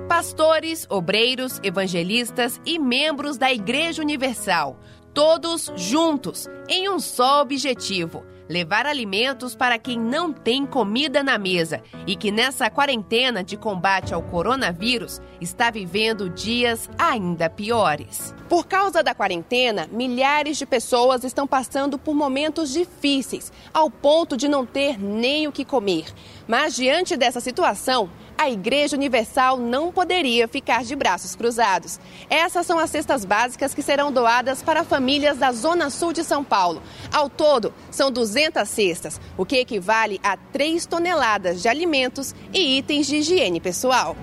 Pastores, 0.09 0.87
obreiros, 0.91 1.61
evangelistas 1.63 2.61
e 2.65 2.79
membros 2.79 3.39
da 3.39 3.53
Igreja 3.53 4.03
Universal 4.03 4.79
todos 5.13 5.73
juntos 5.77 6.49
em 6.69 6.89
um 6.89 6.99
só 6.99 7.43
objetivo 7.43 8.25
levar 8.51 8.85
alimentos 8.85 9.55
para 9.55 9.79
quem 9.79 9.97
não 9.97 10.33
tem 10.33 10.67
comida 10.67 11.23
na 11.23 11.39
mesa 11.39 11.81
e 12.05 12.17
que 12.17 12.33
nessa 12.33 12.69
quarentena 12.69 13.45
de 13.45 13.57
combate 13.57 14.13
ao 14.13 14.23
coronavírus 14.23 15.23
está 15.41 15.71
vivendo 15.71 16.29
dias 16.29 16.91
ainda 16.99 17.49
piores. 17.49 18.35
Por 18.49 18.67
causa 18.67 19.05
da 19.05 19.15
quarentena, 19.15 19.89
milhares 19.93 20.59
de 20.59 20.67
pessoas 20.67 21.23
estão 21.23 21.47
passando 21.47 21.97
por 21.97 22.13
momentos 22.13 22.73
difíceis, 22.73 23.53
ao 23.73 23.89
ponto 23.89 24.37
de 24.37 24.49
não 24.49 24.67
ter 24.67 24.99
nem 24.99 25.47
o 25.47 25.53
que 25.53 25.65
comer. 25.65 26.07
Mas 26.49 26.75
diante 26.75 27.17
dessa 27.17 27.39
situação, 27.39 28.11
a 28.41 28.49
Igreja 28.49 28.97
Universal 28.97 29.59
não 29.59 29.93
poderia 29.93 30.49
ficar 30.49 30.83
de 30.83 30.97
braços 30.97 31.37
cruzados. 31.37 32.01
Essas 32.31 32.67
são 32.67 32.79
as 32.79 32.89
cestas 32.89 33.23
básicas 33.23 33.75
que 33.75 33.83
serão 33.83 34.11
doadas 34.11 34.63
para 34.63 34.83
famílias 34.83 35.37
da 35.37 35.53
Zona 35.53 35.91
Sul 35.91 36.15
de 36.15 36.25
São 36.25 36.43
Paulo. 36.43 36.83
Ao 37.13 37.29
todo, 37.29 37.75
são 37.91 38.11
200 38.11 38.67
cestas, 38.67 39.21
o 39.37 39.45
que 39.45 39.59
equivale 39.59 40.19
a 40.23 40.39
3 40.39 40.87
toneladas 40.87 41.61
de 41.61 41.69
alimentos 41.69 42.35
e 42.51 42.79
itens 42.79 43.07
de 43.07 43.17
higiene 43.17 43.61
pessoal. 43.61 44.17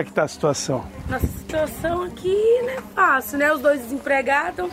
Como 0.00 0.08
é 0.08 0.08
que 0.08 0.14
tá 0.14 0.22
a 0.22 0.28
situação? 0.28 0.82
Nossa 1.10 1.26
situação 1.26 2.02
aqui 2.04 2.34
não 2.62 2.70
é 2.70 2.80
fácil, 2.94 3.38
né? 3.38 3.52
Os 3.52 3.60
dois 3.60 3.82
desempregados. 3.82 4.70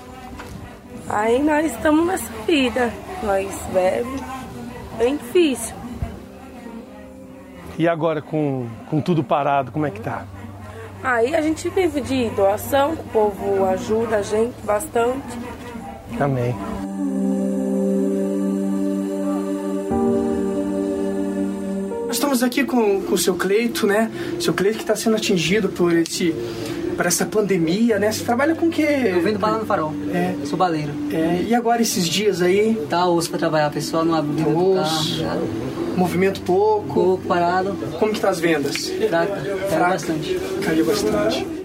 Aí 1.10 1.44
nós 1.44 1.66
estamos 1.66 2.08
nessa 2.08 2.32
vida. 2.46 2.94
Nós 3.22 3.54
bebemos. 3.74 4.22
Bem 4.98 5.18
difícil. 5.18 5.76
E 7.78 7.90
agora 7.90 8.22
com, 8.22 8.70
com 8.90 9.02
tudo 9.02 9.22
parado, 9.22 9.70
como 9.70 9.86
é 9.86 9.92
que 9.92 10.00
tá? 10.00 10.26
Aí 11.04 11.36
a 11.36 11.42
gente 11.42 11.68
vive 11.68 12.00
de 12.00 12.30
doação, 12.30 12.94
o 12.94 13.04
povo 13.12 13.66
ajuda 13.66 14.18
a 14.18 14.22
gente 14.22 14.56
bastante. 14.62 15.38
Amém. 16.22 16.56
Estamos 22.38 22.43
aqui 22.43 22.63
com, 22.63 23.02
com 23.02 23.15
o 23.15 23.17
seu 23.17 23.36
Cleito, 23.36 23.88
né? 23.88 24.12
Seu 24.39 24.54
Cleito 24.54 24.78
que 24.78 24.84
está 24.84 24.95
sendo 24.95 25.15
atingido 25.15 25.69
por 25.69 25.93
esse 25.93 26.34
por 26.95 27.06
essa 27.06 27.28
pandemia, 27.28 28.00
né? 28.00 28.12
Você 28.12 28.23
trabalha 28.23 28.56
com 28.56 28.67
o 28.67 28.69
quê? 28.71 29.12
Eu 29.13 29.21
vendo 29.21 29.38
bala 29.38 29.60
no 29.60 29.65
farol. 29.65 29.93
É. 30.12 30.34
Sou 30.45 30.58
baleiro. 30.58 30.91
É. 31.12 31.43
E 31.47 31.54
agora 31.54 31.80
esses 31.80 32.08
dias 32.08 32.41
aí? 32.41 32.76
Tá 32.89 33.08
osso 33.08 33.30
pra 33.30 33.38
trabalhar, 33.38 33.69
pessoal 33.69 34.04
não 34.04 34.15
abre 34.15 34.41
o 34.41 34.80
osso. 34.80 35.21
Carro, 35.21 35.47
Movimento 35.95 36.41
pouco. 36.41 36.93
Pouco, 36.93 37.28
parado. 37.28 37.76
Como 38.00 38.13
que 38.13 38.19
tá 38.19 38.30
as 38.30 38.39
vendas? 38.39 38.88
Fraca. 39.10 39.41
Caiu 39.69 39.89
bastante. 39.89 40.39
Caiu 40.63 40.86
bastante. 40.86 41.57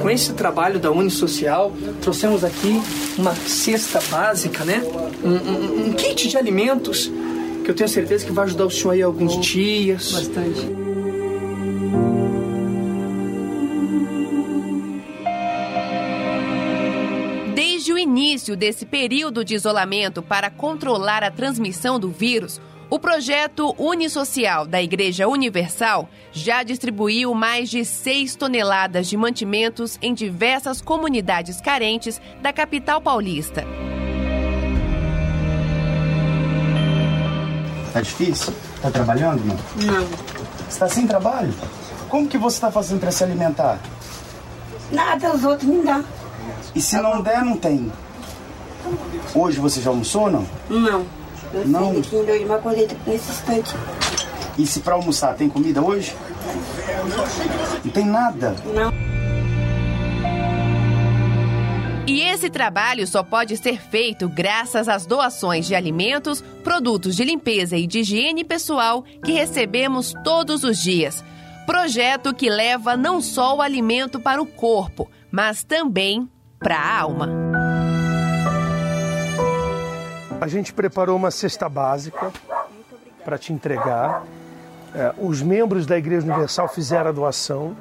Com 0.00 0.10
esse 0.10 0.32
trabalho 0.32 0.78
da 0.78 0.90
Unisocial, 0.90 1.72
trouxemos 2.00 2.42
aqui 2.42 2.80
uma 3.18 3.34
cesta 3.34 4.00
básica, 4.10 4.64
né? 4.64 4.82
Um, 5.22 5.28
um, 5.28 5.88
um, 5.88 5.92
kit 5.92 6.28
de 6.28 6.36
alimentos 6.36 7.10
que 7.64 7.70
eu 7.70 7.74
tenho 7.74 7.88
certeza 7.88 8.24
que 8.24 8.32
vai 8.32 8.46
ajudar 8.46 8.66
o 8.66 8.70
senhor 8.70 8.92
aí 8.92 9.02
alguns 9.02 9.36
oh, 9.36 9.40
dias. 9.40 10.12
Bastante. 10.12 10.60
Desde 17.54 17.92
o 17.92 17.98
início 17.98 18.56
desse 18.56 18.86
período 18.86 19.44
de 19.44 19.54
isolamento 19.54 20.22
para 20.22 20.50
controlar 20.50 21.22
a 21.22 21.30
transmissão 21.30 21.98
do 22.00 22.10
vírus, 22.10 22.60
o 22.90 22.98
projeto 22.98 23.72
Unisocial 23.78 24.66
da 24.66 24.82
Igreja 24.82 25.28
Universal 25.28 26.08
já 26.32 26.64
distribuiu 26.64 27.32
mais 27.32 27.70
de 27.70 27.84
6 27.84 28.34
toneladas 28.34 29.06
de 29.06 29.16
mantimentos 29.16 29.96
em 30.02 30.12
diversas 30.12 30.82
comunidades 30.82 31.60
carentes 31.60 32.20
da 32.42 32.52
capital 32.52 33.00
paulista. 33.00 33.64
Tá 37.92 38.00
difícil? 38.00 38.52
Tá 38.82 38.90
trabalhando, 38.90 39.44
não? 39.44 39.56
Não. 39.86 40.06
Você 40.68 40.78
tá 40.78 40.88
sem 40.88 41.06
trabalho? 41.06 41.54
Como 42.08 42.26
que 42.26 42.38
você 42.38 42.60
tá 42.60 42.72
fazendo 42.72 43.00
para 43.00 43.12
se 43.12 43.22
alimentar? 43.22 43.78
Nada, 44.90 45.32
os 45.32 45.44
outros 45.44 45.68
me 45.68 45.82
dão. 45.84 46.04
E 46.74 46.80
se 46.80 46.96
não 47.00 47.22
der, 47.22 47.44
não 47.44 47.56
tem? 47.56 47.90
Hoje 49.34 49.60
você 49.60 49.80
já 49.80 49.90
almoçou, 49.90 50.30
não? 50.30 50.46
Não. 50.68 51.19
Eu 51.52 51.66
não. 51.66 51.90
hoje 51.90 52.44
uma 52.44 52.58
colheita 52.58 52.96
nesse 53.06 53.30
instante. 53.30 53.74
E 54.58 54.66
se 54.66 54.80
para 54.80 54.94
almoçar 54.94 55.34
tem 55.34 55.48
comida 55.48 55.82
hoje? 55.82 56.14
Não 57.84 57.90
tem 57.90 58.04
nada? 58.04 58.54
Não. 58.74 58.92
E 62.06 62.22
esse 62.22 62.50
trabalho 62.50 63.06
só 63.06 63.22
pode 63.22 63.56
ser 63.56 63.80
feito 63.80 64.28
graças 64.28 64.88
às 64.88 65.06
doações 65.06 65.66
de 65.66 65.74
alimentos, 65.74 66.42
produtos 66.64 67.14
de 67.14 67.24
limpeza 67.24 67.76
e 67.76 67.86
de 67.86 68.00
higiene 68.00 68.42
pessoal 68.42 69.04
que 69.24 69.32
recebemos 69.32 70.12
todos 70.24 70.64
os 70.64 70.78
dias. 70.78 71.24
Projeto 71.66 72.34
que 72.34 72.50
leva 72.50 72.96
não 72.96 73.20
só 73.20 73.56
o 73.56 73.62
alimento 73.62 74.18
para 74.18 74.42
o 74.42 74.46
corpo, 74.46 75.08
mas 75.30 75.62
também 75.62 76.28
para 76.58 76.76
a 76.76 77.00
alma. 77.00 77.49
A 80.40 80.48
gente 80.48 80.72
preparou 80.72 81.16
uma 81.16 81.30
cesta 81.30 81.68
básica 81.68 82.32
para 83.22 83.36
te 83.36 83.52
entregar. 83.52 84.24
É, 84.94 85.14
os 85.18 85.42
membros 85.42 85.84
da 85.84 85.98
Igreja 85.98 86.26
Universal 86.26 86.66
fizeram 86.66 87.10
a 87.10 87.12
doação. 87.12 87.76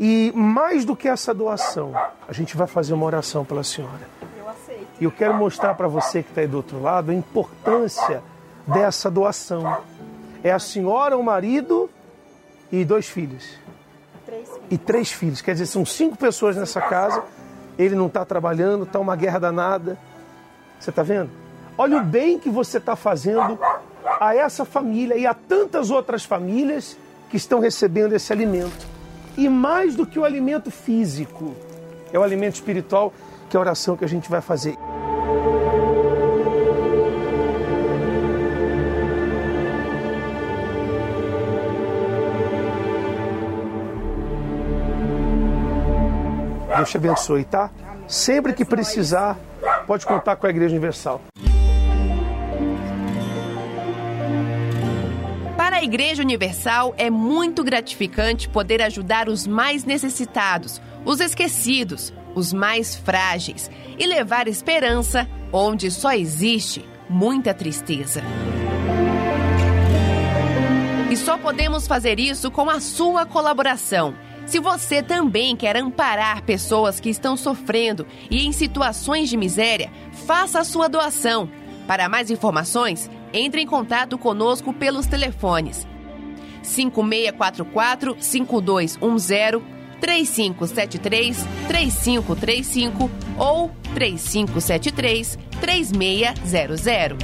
E 0.00 0.32
mais 0.34 0.84
do 0.84 0.96
que 0.96 1.06
essa 1.06 1.32
doação, 1.32 1.92
a 2.26 2.32
gente 2.32 2.56
vai 2.56 2.66
fazer 2.66 2.92
uma 2.94 3.06
oração 3.06 3.44
pela 3.44 3.62
senhora. 3.62 4.08
E 5.00 5.04
eu 5.04 5.12
quero 5.12 5.34
mostrar 5.34 5.74
para 5.74 5.86
você 5.86 6.20
que 6.20 6.30
está 6.30 6.40
aí 6.40 6.48
do 6.48 6.56
outro 6.56 6.82
lado 6.82 7.12
a 7.12 7.14
importância 7.14 8.20
dessa 8.66 9.08
doação. 9.08 9.80
É 10.42 10.50
a 10.50 10.58
senhora, 10.58 11.16
o 11.16 11.22
marido 11.22 11.88
e 12.72 12.84
dois 12.84 13.06
filhos. 13.08 13.56
Três 14.26 14.48
filhos. 14.48 14.66
E 14.68 14.78
três 14.78 15.12
filhos. 15.12 15.40
Quer 15.40 15.52
dizer, 15.52 15.66
são 15.66 15.86
cinco 15.86 16.16
pessoas 16.16 16.56
nessa 16.56 16.80
casa. 16.80 17.22
Ele 17.78 17.94
não 17.94 18.08
está 18.08 18.24
trabalhando, 18.24 18.82
está 18.82 18.98
uma 18.98 19.14
guerra 19.14 19.38
danada. 19.38 19.96
Você 20.80 20.90
está 20.90 21.04
vendo? 21.04 21.41
Olha 21.76 21.98
o 21.98 22.04
bem 22.04 22.38
que 22.38 22.50
você 22.50 22.78
está 22.78 22.94
fazendo 22.94 23.58
a 24.20 24.34
essa 24.34 24.64
família 24.64 25.16
e 25.16 25.26
a 25.26 25.32
tantas 25.32 25.90
outras 25.90 26.24
famílias 26.24 26.96
que 27.30 27.36
estão 27.36 27.60
recebendo 27.60 28.12
esse 28.12 28.32
alimento. 28.32 28.86
E 29.36 29.48
mais 29.48 29.94
do 29.94 30.06
que 30.06 30.18
o 30.18 30.24
alimento 30.24 30.70
físico, 30.70 31.54
é 32.12 32.18
o 32.18 32.22
alimento 32.22 32.56
espiritual, 32.56 33.12
que 33.48 33.56
é 33.56 33.58
a 33.58 33.60
oração 33.60 33.96
que 33.96 34.04
a 34.04 34.08
gente 34.08 34.28
vai 34.28 34.42
fazer. 34.42 34.76
Deus 46.76 46.90
te 46.90 46.96
abençoe, 46.96 47.44
tá? 47.44 47.70
Sempre 48.06 48.52
que 48.52 48.64
precisar, 48.64 49.38
pode 49.86 50.04
contar 50.04 50.36
com 50.36 50.46
a 50.46 50.50
Igreja 50.50 50.74
Universal. 50.74 51.20
A 55.82 55.84
Igreja 55.84 56.22
Universal 56.22 56.94
é 56.96 57.10
muito 57.10 57.64
gratificante 57.64 58.48
poder 58.48 58.80
ajudar 58.82 59.28
os 59.28 59.48
mais 59.48 59.84
necessitados, 59.84 60.80
os 61.04 61.18
esquecidos, 61.18 62.12
os 62.36 62.52
mais 62.52 62.94
frágeis 62.94 63.68
e 63.98 64.06
levar 64.06 64.46
esperança 64.46 65.28
onde 65.52 65.90
só 65.90 66.12
existe 66.12 66.84
muita 67.08 67.52
tristeza. 67.52 68.22
E 71.10 71.16
só 71.16 71.36
podemos 71.36 71.88
fazer 71.88 72.20
isso 72.20 72.48
com 72.48 72.70
a 72.70 72.78
sua 72.78 73.26
colaboração. 73.26 74.14
Se 74.46 74.60
você 74.60 75.02
também 75.02 75.56
quer 75.56 75.76
amparar 75.76 76.44
pessoas 76.44 77.00
que 77.00 77.10
estão 77.10 77.36
sofrendo 77.36 78.06
e 78.30 78.46
em 78.46 78.52
situações 78.52 79.28
de 79.28 79.36
miséria, 79.36 79.90
faça 80.26 80.60
a 80.60 80.64
sua 80.64 80.88
doação. 80.88 81.50
Para 81.88 82.08
mais 82.08 82.30
informações, 82.30 83.10
Entre 83.32 83.62
em 83.62 83.66
contato 83.66 84.18
conosco 84.18 84.72
pelos 84.72 85.06
telefones 85.06 85.86
5644 86.62 88.16
5210 88.20 89.62
3573 90.00 91.46
3535 91.68 93.10
ou 93.38 93.70
3573 93.94 95.38
3600. 95.60 97.18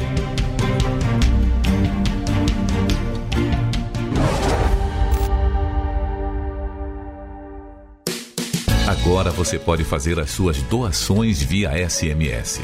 Agora 8.87 9.31
você 9.31 9.59
pode 9.59 9.85
fazer 9.85 10.19
as 10.19 10.31
suas 10.31 10.63
doações 10.63 11.43
via 11.43 11.73
SMS. 11.89 12.61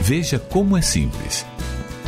Veja 0.00 0.38
como 0.38 0.76
é 0.76 0.82
simples. 0.82 1.44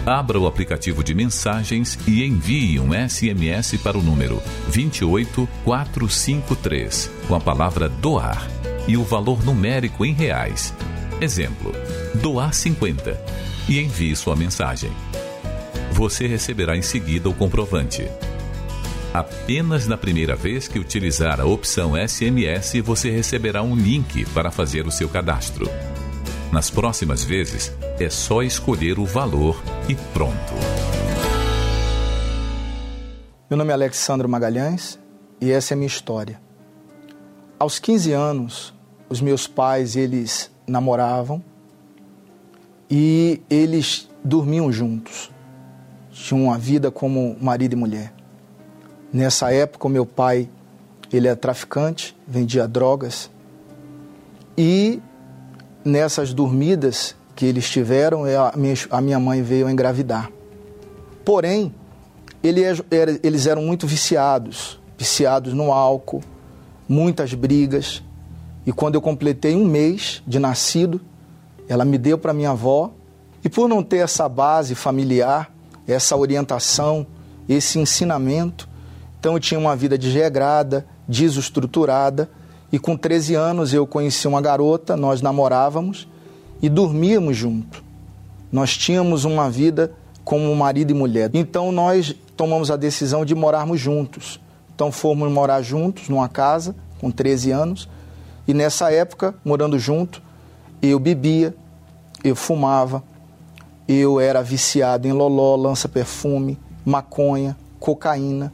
Abra 0.09 0.41
o 0.41 0.47
aplicativo 0.47 1.05
de 1.05 1.15
mensagens 1.15 1.99
e 2.07 2.25
envie 2.25 2.81
um 2.81 2.93
SMS 2.95 3.77
para 3.77 3.99
o 3.99 4.03
número 4.03 4.43
28453 4.73 7.11
com 7.29 7.35
a 7.35 7.41
palavra 7.41 7.91
doar 7.91 8.49
e 8.87 8.97
o 8.97 9.05
valor 9.05 9.45
numérico 9.45 10.07
em 10.07 10.15
reais. 10.15 10.73
Exemplo: 11.21 11.75
doar 12.15 12.55
50 12.55 13.23
e 13.69 13.79
envie 13.79 14.17
sua 14.17 14.35
mensagem. 14.35 14.91
Você 15.93 16.27
receberá 16.27 16.75
em 16.75 16.81
seguida 16.81 17.29
o 17.29 17.35
comprovante. 17.35 18.09
Apenas 19.13 19.87
na 19.87 19.99
primeira 19.99 20.35
vez 20.35 20.67
que 20.67 20.79
utilizar 20.79 21.39
a 21.39 21.45
opção 21.45 21.93
SMS, 21.95 22.81
você 22.83 23.11
receberá 23.11 23.63
um 23.63 23.77
link 23.77 24.25
para 24.31 24.51
fazer 24.51 24.87
o 24.87 24.91
seu 24.91 25.11
cadastro. 25.11 25.71
Nas 26.51 26.71
próximas 26.71 27.23
vezes, 27.23 27.77
é 28.01 28.09
só 28.09 28.43
escolher 28.43 28.99
o 28.99 29.05
valor 29.05 29.63
e 29.89 29.95
pronto. 30.13 30.53
Meu 33.49 33.57
nome 33.57 33.71
é 33.71 33.73
Alexandre 33.73 34.29
Magalhães 34.29 34.99
e 35.41 35.51
essa 35.51 35.73
é 35.73 35.75
a 35.75 35.79
minha 35.79 35.87
história. 35.87 36.39
Aos 37.59 37.79
15 37.79 38.13
anos, 38.13 38.75
os 39.09 39.23
meus 39.23 39.47
pais, 39.47 39.97
eles 39.97 40.51
namoravam 40.67 41.43
e 42.91 43.41
eles 43.49 44.09
dormiam 44.23 44.71
juntos. 44.71 45.31
Tinham 46.11 46.45
uma 46.45 46.59
vida 46.59 46.91
como 46.91 47.37
marido 47.41 47.73
e 47.73 47.77
mulher. 47.77 48.13
Nessa 49.11 49.51
época, 49.53 49.87
o 49.87 49.91
meu 49.91 50.05
pai, 50.05 50.51
ele 51.11 51.29
é 51.29 51.35
traficante, 51.35 52.15
vendia 52.27 52.69
drogas. 52.69 53.31
E 54.57 55.01
nessas 55.83 56.35
dormidas 56.35 57.17
que 57.39 57.47
eles 57.47 57.71
tiveram, 57.71 58.27
é 58.27 58.37
a 58.37 58.53
minha, 58.57 58.75
a 58.91 59.01
minha 59.01 59.21
mãe 59.21 59.43
veio 59.43 59.69
a 59.69 59.71
engravidar. 59.71 60.29
Porém, 61.25 61.73
é, 62.43 63.21
eles 63.23 63.47
eram 63.47 63.63
muito 63.63 63.87
viciados, 63.87 64.81
viciados 64.99 65.55
no 65.55 65.73
álcool, 65.73 66.21
muitas 66.89 67.35
brigas. 67.35 68.03
E 68.67 68.73
quando 68.73 68.97
eu 68.97 69.01
completei 69.01 69.55
um 69.55 69.65
mês 69.65 70.21
de 70.27 70.41
nascido, 70.41 71.01
ela 71.69 71.85
me 71.85 71.97
deu 71.97 72.19
para 72.19 72.35
minha 72.35 72.51
avó. 72.51 72.91
E 73.45 73.49
por 73.49 73.69
não 73.69 73.85
ter 73.85 73.99
essa 73.99 74.29
base 74.29 74.75
familiar, 74.75 75.49
essa 75.87 76.17
orientação, 76.17 77.07
esse 77.49 77.79
ensinamento, 77.79 78.69
então 79.21 79.35
eu 79.35 79.39
tinha 79.39 79.61
uma 79.61 79.77
vida 79.77 79.97
desregrada, 79.97 80.85
desestruturada. 81.07 82.29
E 82.73 82.81
com 82.81 82.97
13 82.97 83.37
anos 83.37 83.73
eu 83.73 83.87
conheci 83.87 84.27
uma 84.27 84.41
garota, 84.41 84.97
nós 84.97 85.23
namorávamos 85.23 86.09
e 86.61 86.69
dormíamos 86.69 87.37
junto. 87.37 87.83
Nós 88.51 88.77
tínhamos 88.77 89.25
uma 89.25 89.51
vida 89.51 89.93
como 90.25 90.55
marido 90.55 90.91
e 90.91 90.95
mulher. 90.95 91.31
Então 91.35 91.73
nós 91.73 92.15
tomamos 92.37 92.71
a 92.71 92.77
decisão 92.77 93.25
de 93.25 93.35
morarmos 93.35 93.81
juntos. 93.81 94.41
Então 94.75 94.93
fomos 94.93 95.31
morar 95.31 95.63
juntos 95.63 96.09
numa 96.09 96.29
casa 96.29 96.75
com 97.01 97.11
13 97.11 97.51
anos. 97.51 97.89
E 98.47 98.55
nessa 98.55 98.93
época, 98.93 99.35
morando 99.45 99.79
junto, 99.79 100.23
eu 100.81 100.99
bebia, 100.99 101.55
eu 102.23 102.37
fumava, 102.37 103.03
eu 103.87 104.21
era 104.21 104.43
viciado 104.43 105.09
em 105.09 105.13
loló, 105.13 105.57
lança-perfume, 105.57 106.59
maconha, 106.85 107.57
cocaína. 107.81 108.53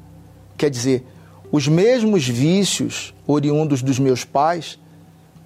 Quer 0.57 0.71
dizer, 0.71 1.07
os 1.53 1.69
mesmos 1.69 2.27
vícios 2.27 3.14
oriundos 3.27 3.83
dos 3.83 3.99
meus 3.99 4.25
pais 4.25 4.79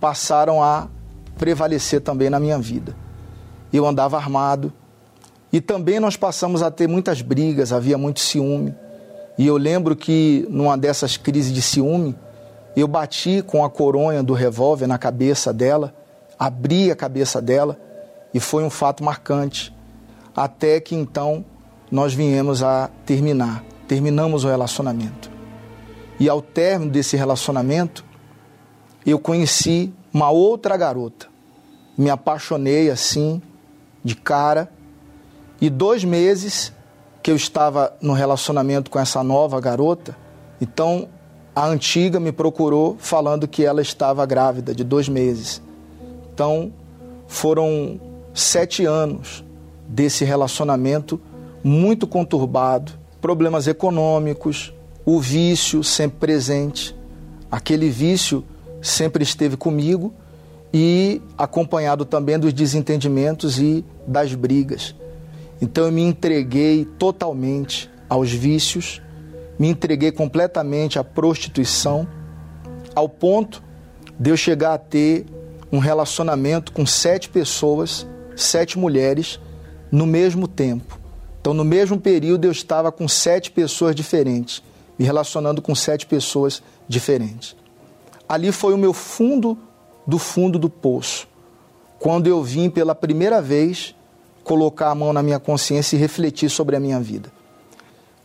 passaram 0.01 0.63
a 0.63 0.89
prevalecer 1.39 2.01
também 2.01 2.29
na 2.29 2.39
minha 2.39 2.59
vida. 2.59 2.95
Eu 3.73 3.87
andava 3.87 4.17
armado 4.17 4.73
e 5.53 5.61
também 5.61 5.99
nós 5.99 6.17
passamos 6.17 6.63
a 6.63 6.71
ter 6.71 6.87
muitas 6.87 7.23
brigas, 7.23 7.73
havia 7.73 7.97
muito 7.97 8.21
ciúme. 8.21 8.75
E 9.39 9.47
eu 9.47 9.57
lembro 9.57 9.97
que 9.97 10.47
numa 10.51 10.77
dessas 10.77 11.17
crises 11.17 11.53
de 11.53 11.63
ciúme, 11.63 12.15
eu 12.77 12.87
bati 12.87 13.43
com 13.43 13.65
a 13.65 13.71
coronha 13.71 14.23
do 14.23 14.35
revólver 14.35 14.87
na 14.87 14.99
cabeça 14.99 15.53
dela, 15.53 15.95
abri 16.39 16.91
a 16.91 16.97
cabeça 16.97 17.41
dela 17.41 17.79
e 18.35 18.41
foi 18.41 18.63
um 18.65 18.71
fato 18.71 19.03
marcante. 19.03 19.75
Até 20.37 20.81
que 20.81 20.95
então 20.95 21.45
nós 21.91 22.13
viemos 22.13 22.63
a 22.63 22.91
terminar, 23.07 23.65
terminamos 23.87 24.45
o 24.45 24.49
relacionamento. 24.49 25.31
E 26.21 26.29
ao 26.29 26.43
término 26.43 26.91
desse 26.91 27.17
relacionamento, 27.17 28.05
eu 29.11 29.19
conheci 29.19 29.93
uma 30.13 30.31
outra 30.31 30.77
garota. 30.77 31.27
Me 31.97 32.11
apaixonei 32.11 32.91
assim, 32.91 33.41
de 34.05 34.15
cara. 34.15 34.71
E 35.61 35.69
dois 35.69 36.05
meses 36.05 36.73
que 37.23 37.31
eu 37.31 37.37
estava 37.37 37.97
no 38.01 38.13
relacionamento 38.13 38.91
com 38.91 38.99
essa 38.99 39.23
nova 39.23 39.61
garota, 39.61 40.17
então 40.61 41.09
a 41.55 41.67
antiga 41.67 42.21
me 42.21 42.31
procurou 42.31 42.97
falando 42.99 43.49
que 43.49 43.65
ela 43.65 43.83
estava 43.83 44.25
grávida 44.25 44.75
de 44.75 44.85
dois 44.85 45.09
meses. 45.09 45.61
Então 46.33 46.73
foram 47.27 48.01
sete 48.33 48.85
anos 48.85 49.45
desse 49.89 50.25
relacionamento 50.25 51.21
muito 51.65 52.07
conturbado, 52.07 52.93
problemas 53.21 53.67
econômicos, 53.67 54.73
o 55.05 55.19
vício 55.19 55.83
sempre 55.83 56.19
presente. 56.19 56.95
Aquele 57.51 57.91
vício 57.91 58.45
sempre 58.81 59.23
esteve 59.23 59.57
comigo 59.57 60.13
e 60.73 61.21
acompanhado 61.37 62.05
também 62.05 62.39
dos 62.39 62.53
desentendimentos 62.53 63.59
e 63.59 63.85
das 64.07 64.35
brigas. 64.35 64.95
Então 65.61 65.87
eu 65.87 65.93
me 65.93 66.03
entreguei 66.03 66.85
totalmente 66.99 67.91
aos 68.09 68.31
vícios, 68.31 69.03
me 69.59 69.69
entreguei 69.69 70.13
completamente 70.13 70.99
à 70.99 71.05
prostituição, 71.05 72.07
ao 72.95 73.09
ponto 73.09 73.63
de 74.19 74.31
eu 74.31 74.37
chegar 74.37 74.75
a 74.75 74.79
ter 74.79 75.27
um 75.71 75.79
relacionamento 75.79 76.73
com 76.73 76.87
sete 76.87 77.29
pessoas, 77.29 78.07
sete 78.37 78.79
mulheres, 78.79 79.41
no 79.91 80.07
mesmo 80.07 80.47
tempo. 80.47 80.99
Então, 81.41 81.55
no 81.55 81.65
mesmo 81.65 81.99
período, 81.99 82.45
eu 82.45 82.53
estava 82.53 82.91
com 82.93 83.09
sete 83.09 83.51
pessoas 83.51 83.95
diferentes 83.95 84.63
me 84.99 85.05
relacionando 85.05 85.63
com 85.63 85.75
sete 85.75 86.05
pessoas 86.05 86.63
diferentes. 86.89 87.55
Ali 88.29 88.53
foi 88.53 88.75
o 88.75 88.79
meu 88.79 88.93
fundo 88.93 89.57
do 90.07 90.19
fundo 90.19 90.59
do 90.59 90.69
poço, 90.69 91.27
quando 91.99 92.27
eu 92.27 92.43
vim 92.43 92.69
pela 92.69 92.95
primeira 92.95 93.41
vez 93.41 93.95
colocar 94.45 94.91
a 94.91 94.95
mão 94.95 95.13
na 95.13 95.23
minha 95.23 95.39
consciência 95.39 95.97
e 95.97 95.99
refletir 95.99 96.51
sobre 96.51 96.77
a 96.77 96.81
minha 96.81 97.01
vida. 97.01 97.33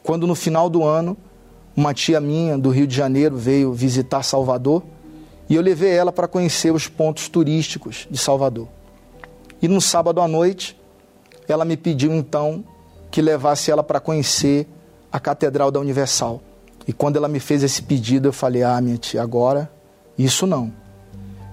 Quando 0.03 0.27
no 0.27 0.35
final 0.35 0.69
do 0.69 0.83
ano, 0.83 1.15
uma 1.75 1.93
tia 1.93 2.19
minha 2.19 2.57
do 2.57 2.69
Rio 2.69 2.85
de 2.85 2.95
Janeiro 2.95 3.37
veio 3.37 3.71
visitar 3.73 4.23
Salvador 4.23 4.83
e 5.49 5.55
eu 5.55 5.61
levei 5.61 5.91
ela 5.91 6.11
para 6.11 6.27
conhecer 6.27 6.73
os 6.73 6.87
pontos 6.87 7.29
turísticos 7.29 8.07
de 8.11 8.17
Salvador. 8.17 8.67
E 9.61 9.67
no 9.67 9.79
sábado 9.79 10.19
à 10.19 10.27
noite, 10.27 10.79
ela 11.47 11.63
me 11.63 11.77
pediu 11.77 12.13
então 12.13 12.63
que 13.09 13.21
levasse 13.21 13.71
ela 13.71 13.83
para 13.83 13.99
conhecer 13.99 14.67
a 15.11 15.19
Catedral 15.19 15.71
da 15.71 15.79
Universal. 15.79 16.41
E 16.85 16.91
quando 16.91 17.15
ela 17.15 17.29
me 17.29 17.39
fez 17.39 17.63
esse 17.63 17.81
pedido, 17.81 18.27
eu 18.27 18.33
falei: 18.33 18.63
ah, 18.63 18.79
minha 18.81 18.97
tia, 18.97 19.21
agora 19.21 19.71
isso 20.17 20.45
não. 20.45 20.71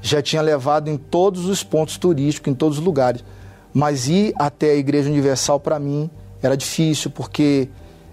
Já 0.02 0.22
tinha 0.22 0.42
levado 0.42 0.88
em 0.88 0.96
todos 0.96 1.46
os 1.46 1.62
pontos 1.62 1.96
turísticos, 1.96 2.50
em 2.50 2.54
todos 2.54 2.78
os 2.78 2.84
lugares. 2.84 3.24
Mas 3.72 4.08
ir 4.08 4.32
até 4.36 4.70
a 4.70 4.76
Igreja 4.76 5.08
Universal 5.08 5.60
para 5.60 5.78
mim 5.78 6.10
era 6.42 6.56
difícil, 6.56 7.10
porque 7.10 7.68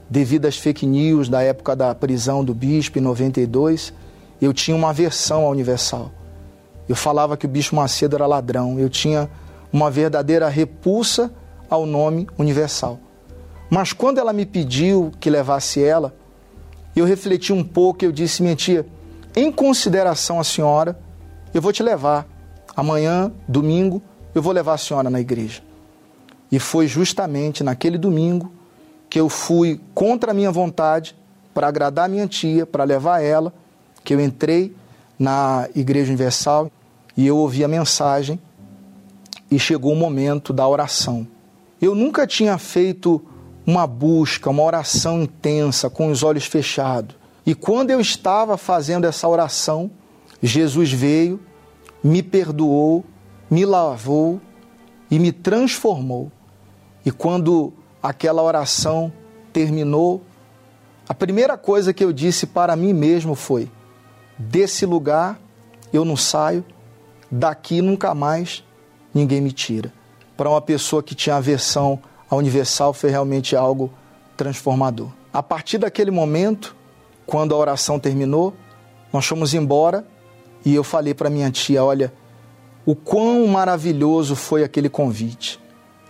devido 0.09 0.45
às 0.45 0.57
fake 0.57 0.85
news 0.85 1.29
da 1.29 1.41
época 1.41 1.75
da 1.75 1.93
prisão 1.95 2.43
do 2.43 2.53
bispo 2.53 2.97
em 2.99 3.01
92, 3.01 3.93
eu 4.41 4.53
tinha 4.53 4.75
uma 4.75 4.89
aversão 4.89 5.45
à 5.45 5.49
Universal. 5.49 6.11
Eu 6.87 6.95
falava 6.95 7.35
que 7.35 7.45
o 7.45 7.49
Bispo 7.49 7.75
Macedo 7.75 8.15
era 8.15 8.25
ladrão. 8.25 8.79
Eu 8.79 8.89
tinha 8.89 9.29
uma 9.73 9.91
verdadeira 9.91 10.47
repulsa 10.47 11.31
ao 11.69 11.85
nome 11.85 12.27
Universal. 12.37 12.99
Mas 13.69 13.91
quando 13.91 14.19
ela 14.19 14.31
me 14.31 14.45
pediu 14.45 15.11
que 15.19 15.29
levasse 15.29 15.83
ela, 15.83 16.15
eu 16.95 17.05
refleti 17.05 17.51
um 17.51 17.63
pouco 17.63 18.03
e 18.03 18.07
eu 18.07 18.11
disse, 18.11 18.41
minha 18.41 18.55
tia, 18.55 18.85
em 19.37 19.51
consideração 19.51 20.39
a 20.39 20.43
senhora, 20.43 20.97
eu 21.53 21.61
vou 21.61 21.71
te 21.71 21.83
levar. 21.83 22.25
Amanhã, 22.75 23.31
domingo, 23.47 24.01
eu 24.33 24.41
vou 24.41 24.51
levar 24.51 24.73
a 24.73 24.77
senhora 24.77 25.11
na 25.11 25.21
igreja. 25.21 25.61
E 26.51 26.57
foi 26.57 26.87
justamente 26.87 27.63
naquele 27.63 27.99
domingo 27.99 28.51
que 29.07 29.19
eu 29.19 29.29
fui 29.29 29.79
contra 29.93 30.31
a 30.31 30.33
minha 30.33 30.51
vontade 30.51 31.15
para 31.53 31.67
agradar 31.67 32.09
minha 32.09 32.27
tia, 32.27 32.65
para 32.65 32.83
levar 32.83 33.21
ela, 33.21 33.53
que 34.03 34.15
eu 34.15 34.19
entrei 34.19 34.75
na 35.19 35.69
Igreja 35.75 36.07
Universal 36.07 36.71
e 37.15 37.27
eu 37.27 37.37
ouvi 37.37 37.63
a 37.63 37.67
mensagem 37.67 38.39
e 39.51 39.59
chegou 39.59 39.93
o 39.93 39.95
momento 39.95 40.51
da 40.51 40.67
oração. 40.67 41.27
Eu 41.79 41.93
nunca 41.93 42.25
tinha 42.25 42.57
feito 42.57 43.23
uma 43.67 43.85
busca, 43.85 44.49
uma 44.49 44.63
oração 44.63 45.21
intensa, 45.21 45.91
com 45.91 46.09
os 46.09 46.23
olhos 46.23 46.45
fechados. 46.45 47.16
E 47.47 47.55
quando 47.55 47.91
eu 47.91 48.01
estava 48.01 48.57
fazendo 48.57 49.05
essa 49.05 49.25
oração, 49.25 49.89
Jesus 50.43 50.91
veio, 50.91 51.39
me 52.03 52.21
perdoou, 52.21 53.05
me 53.49 53.65
lavou 53.65 54.41
e 55.09 55.17
me 55.17 55.31
transformou. 55.31 56.29
E 57.05 57.09
quando 57.09 57.71
aquela 58.03 58.43
oração 58.43 59.13
terminou, 59.53 60.21
a 61.07 61.13
primeira 61.13 61.57
coisa 61.57 61.93
que 61.93 62.03
eu 62.03 62.11
disse 62.11 62.45
para 62.45 62.75
mim 62.75 62.91
mesmo 62.91 63.33
foi: 63.33 63.71
desse 64.37 64.85
lugar 64.85 65.39
eu 65.93 66.03
não 66.03 66.17
saio, 66.17 66.65
daqui 67.31 67.81
nunca 67.81 68.13
mais 68.13 68.61
ninguém 69.13 69.39
me 69.39 69.53
tira. 69.53 69.93
Para 70.35 70.49
uma 70.49 70.61
pessoa 70.61 71.01
que 71.01 71.15
tinha 71.15 71.37
aversão 71.37 71.97
à 72.29 72.35
Universal, 72.35 72.91
foi 72.91 73.09
realmente 73.09 73.55
algo 73.55 73.89
transformador. 74.35 75.09
A 75.31 75.41
partir 75.41 75.77
daquele 75.77 76.11
momento, 76.11 76.75
quando 77.27 77.53
a 77.53 77.57
oração 77.57 77.99
terminou, 77.99 78.55
nós 79.13 79.25
fomos 79.25 79.53
embora 79.53 80.07
e 80.65 80.73
eu 80.73 80.83
falei 80.83 81.13
para 81.13 81.29
minha 81.29 81.51
tia: 81.51 81.83
olha, 81.83 82.11
o 82.85 82.95
quão 82.95 83.45
maravilhoso 83.47 84.35
foi 84.35 84.63
aquele 84.63 84.89
convite. 84.89 85.59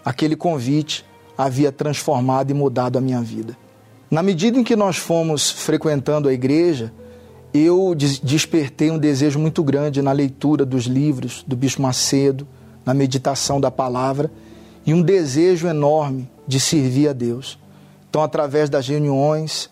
Aquele 0.05 0.35
convite 0.35 1.03
havia 1.37 1.71
transformado 1.71 2.51
e 2.51 2.53
mudado 2.53 2.97
a 2.97 3.01
minha 3.01 3.21
vida. 3.21 3.57
Na 4.09 4.23
medida 4.23 4.57
em 4.57 4.63
que 4.63 4.75
nós 4.75 4.95
fomos 4.95 5.49
frequentando 5.49 6.29
a 6.29 6.33
igreja, 6.33 6.93
eu 7.53 7.93
despertei 7.95 8.91
um 8.91 8.97
desejo 8.97 9.39
muito 9.39 9.63
grande 9.63 10.01
na 10.01 10.11
leitura 10.11 10.65
dos 10.65 10.85
livros 10.85 11.43
do 11.45 11.55
Bispo 11.57 11.81
Macedo, 11.81 12.47
na 12.85 12.93
meditação 12.93 13.59
da 13.59 13.69
palavra 13.71 14.31
e 14.85 14.93
um 14.93 15.01
desejo 15.01 15.67
enorme 15.67 16.29
de 16.47 16.59
servir 16.59 17.09
a 17.09 17.13
Deus. 17.13 17.59
Então, 18.09 18.21
através 18.21 18.69
das 18.69 18.87
reuniões, 18.87 19.69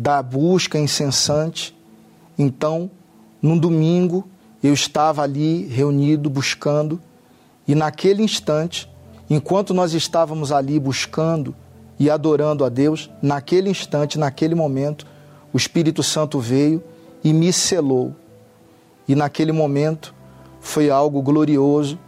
da 0.00 0.22
busca 0.22 0.78
incessante, 0.78 1.76
então, 2.38 2.90
num 3.42 3.58
domingo, 3.58 4.26
eu 4.62 4.72
estava 4.72 5.20
ali 5.20 5.66
reunido, 5.66 6.30
buscando, 6.30 6.98
e 7.68 7.74
naquele 7.74 8.22
instante, 8.22 8.90
enquanto 9.28 9.74
nós 9.74 9.92
estávamos 9.92 10.52
ali 10.52 10.80
buscando 10.80 11.54
e 11.98 12.08
adorando 12.08 12.64
a 12.64 12.70
Deus, 12.70 13.10
naquele 13.20 13.68
instante, 13.68 14.18
naquele 14.18 14.54
momento, 14.54 15.06
o 15.52 15.58
Espírito 15.58 16.02
Santo 16.02 16.40
veio 16.40 16.82
e 17.22 17.30
me 17.30 17.52
selou. 17.52 18.16
E 19.06 19.14
naquele 19.14 19.52
momento 19.52 20.14
foi 20.62 20.88
algo 20.88 21.20
glorioso, 21.20 21.98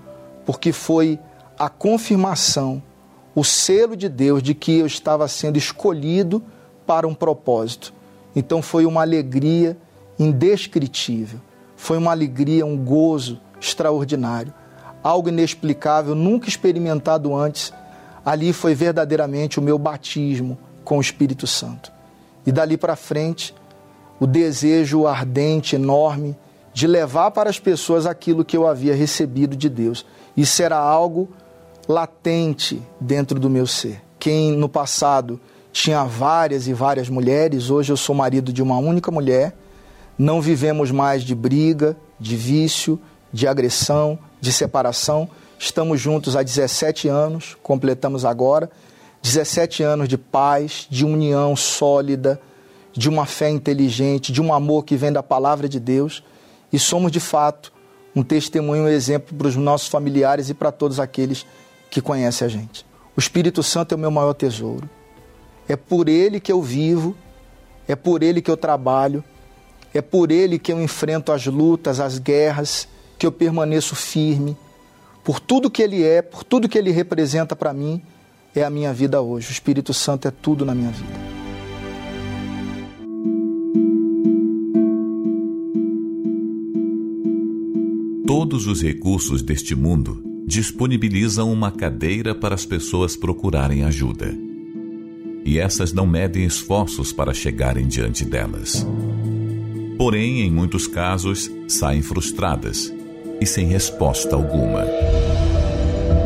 porque 0.46 0.72
foi 0.72 1.18
a 1.58 1.68
confirmação, 1.68 2.82
o 3.34 3.44
selo 3.44 3.94
de 3.94 4.08
Deus 4.08 4.42
de 4.42 4.54
que 4.54 4.78
eu 4.78 4.86
estava 4.86 5.28
sendo 5.28 5.58
escolhido 5.58 6.42
para 6.86 7.06
um 7.06 7.14
propósito. 7.14 7.92
Então 8.34 8.62
foi 8.62 8.86
uma 8.86 9.02
alegria 9.02 9.76
indescritível, 10.18 11.40
foi 11.76 11.98
uma 11.98 12.10
alegria, 12.10 12.64
um 12.64 12.76
gozo 12.76 13.40
extraordinário, 13.60 14.52
algo 15.02 15.28
inexplicável, 15.28 16.14
nunca 16.14 16.48
experimentado 16.48 17.34
antes. 17.34 17.72
Ali 18.24 18.52
foi 18.52 18.74
verdadeiramente 18.74 19.58
o 19.58 19.62
meu 19.62 19.78
batismo 19.78 20.56
com 20.84 20.98
o 20.98 21.00
Espírito 21.00 21.46
Santo. 21.46 21.92
E 22.46 22.52
dali 22.52 22.76
para 22.76 22.96
frente, 22.96 23.54
o 24.20 24.26
desejo 24.26 25.06
ardente, 25.06 25.76
enorme, 25.76 26.36
de 26.72 26.86
levar 26.86 27.30
para 27.32 27.50
as 27.50 27.58
pessoas 27.58 28.06
aquilo 28.06 28.44
que 28.44 28.56
eu 28.56 28.66
havia 28.66 28.94
recebido 28.94 29.56
de 29.56 29.68
Deus. 29.68 30.06
Isso 30.36 30.62
era 30.62 30.78
algo 30.78 31.28
latente 31.88 32.80
dentro 33.00 33.38
do 33.38 33.50
meu 33.50 33.66
ser. 33.66 34.00
Quem 34.18 34.52
no 34.52 34.68
passado 34.68 35.40
tinha 35.72 36.04
várias 36.04 36.68
e 36.68 36.74
várias 36.74 37.08
mulheres, 37.08 37.70
hoje 37.70 37.90
eu 37.90 37.96
sou 37.96 38.14
marido 38.14 38.52
de 38.52 38.62
uma 38.62 38.76
única 38.76 39.10
mulher. 39.10 39.56
Não 40.18 40.40
vivemos 40.40 40.90
mais 40.90 41.24
de 41.24 41.34
briga, 41.34 41.96
de 42.20 42.36
vício, 42.36 43.00
de 43.32 43.48
agressão, 43.48 44.18
de 44.40 44.52
separação. 44.52 45.28
Estamos 45.58 46.00
juntos 46.00 46.36
há 46.36 46.42
17 46.42 47.08
anos, 47.08 47.56
completamos 47.62 48.24
agora. 48.24 48.70
17 49.22 49.82
anos 49.82 50.08
de 50.08 50.18
paz, 50.18 50.86
de 50.90 51.06
união 51.06 51.56
sólida, 51.56 52.38
de 52.92 53.08
uma 53.08 53.24
fé 53.24 53.48
inteligente, 53.48 54.30
de 54.30 54.42
um 54.42 54.52
amor 54.52 54.84
que 54.84 54.96
vem 54.96 55.10
da 55.10 55.22
palavra 55.22 55.68
de 55.68 55.80
Deus. 55.80 56.22
E 56.70 56.78
somos, 56.78 57.10
de 57.10 57.20
fato, 57.20 57.72
um 58.14 58.22
testemunho, 58.22 58.84
um 58.84 58.88
exemplo 58.88 59.34
para 59.34 59.48
os 59.48 59.56
nossos 59.56 59.88
familiares 59.88 60.50
e 60.50 60.54
para 60.54 60.70
todos 60.70 61.00
aqueles 61.00 61.46
que 61.90 62.02
conhecem 62.02 62.44
a 62.44 62.48
gente. 62.50 62.84
O 63.16 63.20
Espírito 63.20 63.62
Santo 63.62 63.92
é 63.92 63.96
o 63.96 63.98
meu 63.98 64.10
maior 64.10 64.34
tesouro. 64.34 64.88
É 65.68 65.76
por 65.76 66.08
ele 66.08 66.40
que 66.40 66.52
eu 66.52 66.60
vivo, 66.60 67.16
é 67.86 67.94
por 67.94 68.22
ele 68.22 68.42
que 68.42 68.50
eu 68.50 68.56
trabalho, 68.56 69.24
é 69.94 70.00
por 70.00 70.30
ele 70.30 70.58
que 70.58 70.72
eu 70.72 70.80
enfrento 70.80 71.32
as 71.32 71.46
lutas, 71.46 72.00
as 72.00 72.18
guerras, 72.18 72.88
que 73.18 73.26
eu 73.26 73.32
permaneço 73.32 73.94
firme. 73.94 74.56
Por 75.22 75.38
tudo 75.38 75.70
que 75.70 75.82
ele 75.82 76.02
é, 76.02 76.22
por 76.22 76.42
tudo 76.42 76.68
que 76.68 76.76
ele 76.76 76.90
representa 76.90 77.54
para 77.54 77.72
mim, 77.72 78.02
é 78.54 78.64
a 78.64 78.70
minha 78.70 78.92
vida 78.92 79.20
hoje. 79.20 79.48
O 79.48 79.52
Espírito 79.52 79.94
Santo 79.94 80.26
é 80.26 80.30
tudo 80.30 80.64
na 80.64 80.74
minha 80.74 80.90
vida. 80.90 81.42
Todos 88.26 88.66
os 88.66 88.82
recursos 88.82 89.42
deste 89.42 89.74
mundo 89.74 90.22
disponibilizam 90.46 91.52
uma 91.52 91.70
cadeira 91.70 92.34
para 92.34 92.54
as 92.54 92.64
pessoas 92.64 93.14
procurarem 93.14 93.84
ajuda. 93.84 94.51
E 95.44 95.58
essas 95.58 95.92
não 95.92 96.06
medem 96.06 96.44
esforços 96.44 97.12
para 97.12 97.34
chegarem 97.34 97.86
diante 97.86 98.24
delas. 98.24 98.86
Porém, 99.98 100.40
em 100.40 100.50
muitos 100.50 100.86
casos, 100.86 101.50
saem 101.68 102.02
frustradas 102.02 102.92
e 103.40 103.46
sem 103.46 103.66
resposta 103.66 104.36
alguma. 104.36 104.86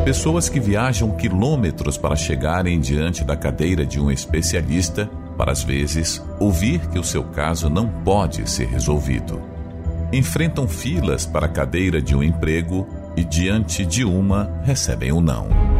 Pessoas 0.05 0.49
que 0.49 0.61
viajam 0.61 1.17
quilômetros 1.17 1.97
para 1.97 2.15
chegarem 2.15 2.79
diante 2.79 3.25
da 3.25 3.37
cadeira 3.37 3.85
de 3.85 3.99
um 3.99 4.11
especialista 4.11 5.11
para, 5.37 5.53
às 5.53 5.63
vezes, 5.63 6.23
ouvir 6.39 6.81
que 6.89 6.99
o 6.99 7.05
seu 7.05 7.25
caso 7.25 7.69
não 7.69 7.89
pode 7.89 8.49
ser 8.49 8.67
resolvido 8.69 9.57
enfrentam 10.13 10.69
filas 10.69 11.27
para 11.27 11.47
a 11.47 11.49
cadeira 11.49 12.01
de 12.01 12.15
um 12.15 12.23
emprego 12.23 12.87
e, 13.17 13.25
diante 13.25 13.85
de 13.85 14.05
uma, 14.05 14.51
recebem 14.65 15.13
o 15.13 15.17
um 15.17 15.21
não. 15.21 15.76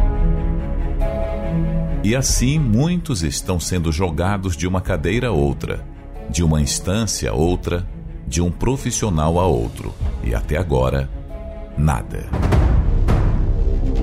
E 2.07 2.15
assim 2.15 2.57
muitos 2.57 3.21
estão 3.21 3.59
sendo 3.59 3.91
jogados 3.91 4.55
de 4.55 4.65
uma 4.65 4.79
cadeira 4.79 5.27
a 5.27 5.31
outra, 5.33 5.85
de 6.29 6.41
uma 6.41 6.61
instância 6.61 7.31
a 7.31 7.33
outra, 7.33 7.85
de 8.25 8.41
um 8.41 8.49
profissional 8.49 9.37
a 9.37 9.45
outro, 9.45 9.93
e 10.23 10.33
até 10.33 10.55
agora, 10.55 11.09
nada. 11.77 12.23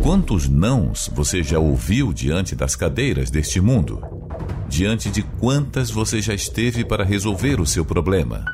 Quantos 0.02 0.46
nãos 0.46 1.10
você 1.14 1.42
já 1.42 1.58
ouviu 1.58 2.12
diante 2.12 2.54
das 2.54 2.76
cadeiras 2.76 3.30
deste 3.30 3.58
mundo? 3.58 4.02
Diante 4.68 5.08
de 5.08 5.22
quantas 5.22 5.90
você 5.90 6.20
já 6.20 6.34
esteve 6.34 6.84
para 6.84 7.04
resolver 7.04 7.58
o 7.58 7.64
seu 7.64 7.86
problema? 7.86 8.44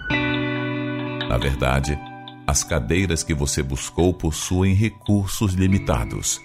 Na 1.29 1.39
verdade, 1.39 1.99
as 2.47 2.63
cadeiras 2.63 3.25
que 3.25 3.35
você 3.35 3.65
buscou 3.65 4.15
possuem 4.15 4.75
recursos 4.75 5.55
limitados. 5.55 6.41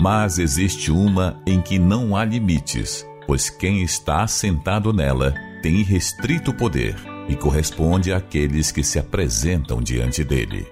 Mas 0.00 0.38
existe 0.38 0.90
uma 0.90 1.38
em 1.46 1.60
que 1.60 1.78
não 1.78 2.16
há 2.16 2.24
limites, 2.24 3.06
pois 3.26 3.50
quem 3.50 3.82
está 3.82 4.26
sentado 4.26 4.94
nela 4.94 5.34
tem 5.62 5.74
irrestrito 5.80 6.54
poder 6.54 6.96
e 7.28 7.36
corresponde 7.36 8.10
àqueles 8.10 8.72
que 8.72 8.82
se 8.82 8.98
apresentam 8.98 9.82
diante 9.82 10.24
dele. 10.24 10.66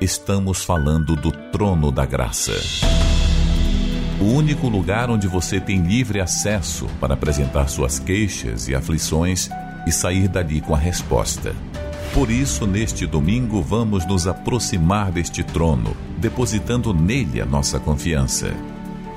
Estamos 0.00 0.64
falando 0.64 1.14
do 1.14 1.30
trono 1.52 1.92
da 1.92 2.06
graça. 2.06 2.54
O 4.18 4.24
único 4.24 4.70
lugar 4.70 5.10
onde 5.10 5.28
você 5.28 5.60
tem 5.60 5.82
livre 5.82 6.18
acesso 6.18 6.86
para 6.98 7.12
apresentar 7.12 7.68
suas 7.68 7.98
queixas 7.98 8.68
e 8.68 8.74
aflições 8.74 9.50
e 9.86 9.92
sair 9.92 10.28
dali 10.28 10.62
com 10.62 10.74
a 10.74 10.78
resposta. 10.78 11.54
Por 12.16 12.30
isso, 12.30 12.66
neste 12.66 13.06
domingo, 13.06 13.60
vamos 13.60 14.06
nos 14.06 14.26
aproximar 14.26 15.12
deste 15.12 15.44
trono, 15.44 15.94
depositando 16.16 16.94
nele 16.94 17.42
a 17.42 17.44
nossa 17.44 17.78
confiança. 17.78 18.54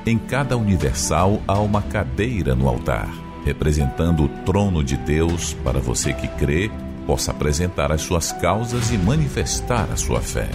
Em 0.05 0.17
cada 0.17 0.57
universal 0.57 1.41
há 1.47 1.57
uma 1.59 1.81
cadeira 1.81 2.53
no 2.53 2.67
altar, 2.67 3.09
representando 3.45 4.25
o 4.25 4.27
trono 4.43 4.83
de 4.83 4.97
Deus 4.97 5.53
para 5.63 5.79
você 5.79 6.11
que 6.11 6.27
crê 6.27 6.69
possa 7.07 7.31
apresentar 7.31 7.89
as 7.89 8.01
suas 8.01 8.33
causas 8.33 8.91
e 8.91 8.97
manifestar 8.97 9.87
a 9.89 9.95
sua 9.95 10.19
fé. 10.19 10.49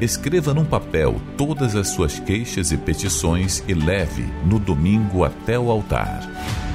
Escreva 0.00 0.52
num 0.52 0.64
papel 0.64 1.14
todas 1.36 1.76
as 1.76 1.90
suas 1.90 2.18
queixas 2.18 2.72
e 2.72 2.76
petições 2.76 3.62
e 3.68 3.72
leve 3.72 4.26
no 4.44 4.58
domingo 4.58 5.22
até 5.22 5.56
o 5.56 5.70
altar. 5.70 6.28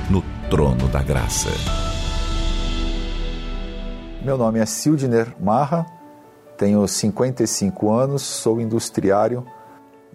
No 0.09 0.23
trono 0.49 0.87
da 0.87 1.03
graça. 1.03 1.92
Meu 4.23 4.37
nome 4.37 4.57
é 4.57 4.65
Sildner 4.65 5.35
Marra, 5.37 5.85
tenho 6.57 6.87
55 6.87 7.91
anos, 7.91 8.21
sou 8.21 8.61
industriário 8.61 9.45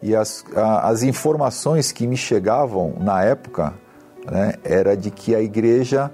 e 0.03 0.17
as, 0.17 0.47
a, 0.57 0.89
as 0.89 1.03
informações 1.03 1.93
que 1.93 2.07
me 2.07 2.17
chegavam 2.17 2.95
na 2.99 3.23
época 3.23 3.75
né, 4.25 4.55
era 4.65 4.97
de 4.97 5.11
que 5.11 5.35
a 5.35 5.43
igreja 5.43 6.11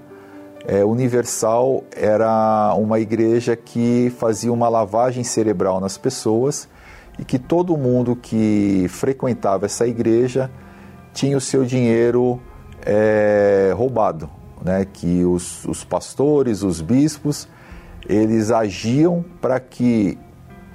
é, 0.66 0.84
universal 0.84 1.84
era 1.94 2.74
uma 2.74 2.98
igreja 2.98 3.54
que 3.54 4.12
fazia 4.18 4.52
uma 4.52 4.68
lavagem 4.68 5.22
cerebral 5.22 5.80
nas 5.80 5.96
pessoas 5.96 6.68
e 7.16 7.24
que 7.24 7.38
todo 7.38 7.76
mundo 7.76 8.16
que 8.16 8.86
frequentava 8.88 9.66
essa 9.66 9.86
igreja 9.86 10.50
tinha 11.12 11.36
o 11.36 11.40
seu 11.40 11.64
dinheiro 11.64 12.42
é, 12.84 13.72
roubado, 13.76 14.28
né? 14.64 14.84
que 14.84 15.24
os, 15.24 15.64
os 15.64 15.84
pastores, 15.84 16.64
os 16.64 16.80
bispos, 16.80 17.46
eles 18.08 18.50
agiam 18.50 19.24
para 19.40 19.58
que 19.60 20.18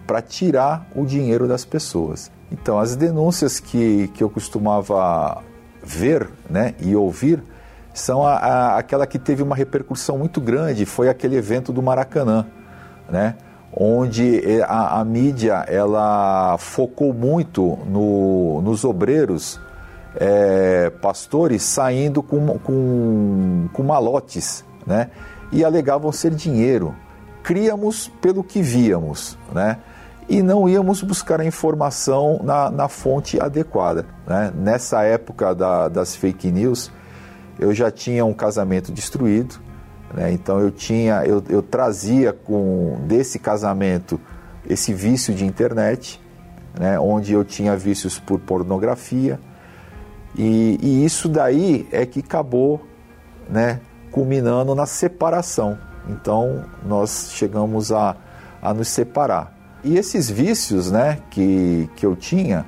para 0.08 0.22
tirar 0.24 0.88
o 0.96 1.06
dinheiro 1.06 1.48
das 1.48 1.64
pessoas. 1.64 2.32
Então, 2.52 2.80
as 2.80 2.96
denúncias 2.96 3.60
que, 3.60 4.08
que 4.16 4.24
eu 4.24 4.30
costumava 4.30 5.44
ver 5.84 6.28
né, 6.50 6.74
e 6.80 6.96
ouvir 6.96 7.44
são 7.94 8.26
a, 8.26 8.38
a, 8.38 8.78
aquela 8.78 9.06
que 9.06 9.20
teve 9.20 9.44
uma 9.44 9.56
repercussão 9.56 10.18
muito 10.18 10.42
grande, 10.42 10.86
foi 10.86 11.10
aquele 11.10 11.36
evento 11.36 11.72
do 11.72 11.82
Maracanã, 11.82 12.46
né, 13.08 13.36
onde 13.72 14.42
a, 14.64 15.00
a 15.00 15.06
mídia 15.06 15.64
ela 15.68 16.58
focou 16.58 17.14
muito 17.14 17.78
no, 17.86 18.62
nos 18.64 18.84
obreiros, 18.84 19.60
é, 20.16 20.90
pastores 21.02 21.62
saindo 21.62 22.24
com, 22.24 22.58
com, 22.60 23.70
com 23.72 23.84
malotes, 23.84 24.66
né, 24.88 25.12
e 25.52 25.64
alegavam 25.64 26.12
ser 26.12 26.32
dinheiro. 26.32 26.96
Críamos 27.50 28.08
pelo 28.22 28.43
que 28.43 28.62
víamos, 28.62 29.36
né? 29.52 29.80
e 30.30 30.43
não 30.43 30.70
íamos 30.70 31.02
buscar 31.02 31.41
a 31.41 31.45
informação 31.45 32.39
na, 32.43 32.70
na 32.70 32.88
fonte 32.88 33.41
adequada. 33.41 34.06
Né? 34.28 34.54
Nessa 34.56 35.02
época 35.02 35.56
da, 35.56 35.88
das 35.88 36.16
fake 36.16 36.52
news, 36.52 36.91
eu 37.58 37.74
já 37.74 37.89
tinha 37.89 38.24
um 38.24 38.36
casamento 38.36 38.91
destruído, 38.91 39.60
né? 40.14 40.32
então 40.32 40.60
eu 40.60 40.70
tinha, 40.70 41.26
eu, 41.26 41.43
eu 41.50 41.64
trazia 41.64 42.32
com 42.32 43.00
desse 43.08 43.39
casamento 43.39 44.22
esse 44.70 44.93
vício 44.93 45.34
de 45.34 45.43
internet, 45.43 46.22
né? 46.80 47.00
onde 47.00 47.34
eu 47.34 47.43
tinha 47.43 47.76
vícios 47.76 48.20
por 48.20 48.39
pornografia, 48.39 49.39
e, 50.38 50.78
e 50.80 51.04
isso 51.04 51.28
daí 51.28 51.88
é 51.91 52.06
que 52.06 52.20
acabou, 52.20 52.80
né, 53.50 53.82
culminando 54.12 54.76
na 54.76 54.86
separação. 54.86 55.89
Então 56.10 56.64
nós 56.86 57.32
chegamos 57.34 57.91
a, 57.91 58.16
a 58.62 58.74
nos 58.74 58.88
separar. 58.88 59.53
E 59.84 59.97
esses 59.97 60.30
vícios 60.30 60.91
né, 60.91 61.20
que, 61.30 61.89
que 61.95 62.05
eu 62.05 62.16
tinha, 62.16 62.66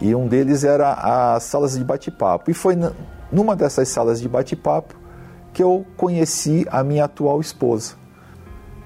e 0.00 0.14
um 0.14 0.26
deles 0.26 0.64
era 0.64 0.92
as 1.34 1.44
salas 1.44 1.78
de 1.78 1.84
bate-papo. 1.84 2.50
E 2.50 2.54
foi 2.54 2.76
numa 3.32 3.56
dessas 3.56 3.88
salas 3.88 4.20
de 4.20 4.28
bate-papo 4.28 4.94
que 5.52 5.62
eu 5.62 5.86
conheci 5.96 6.66
a 6.70 6.84
minha 6.84 7.04
atual 7.04 7.40
esposa. 7.40 7.94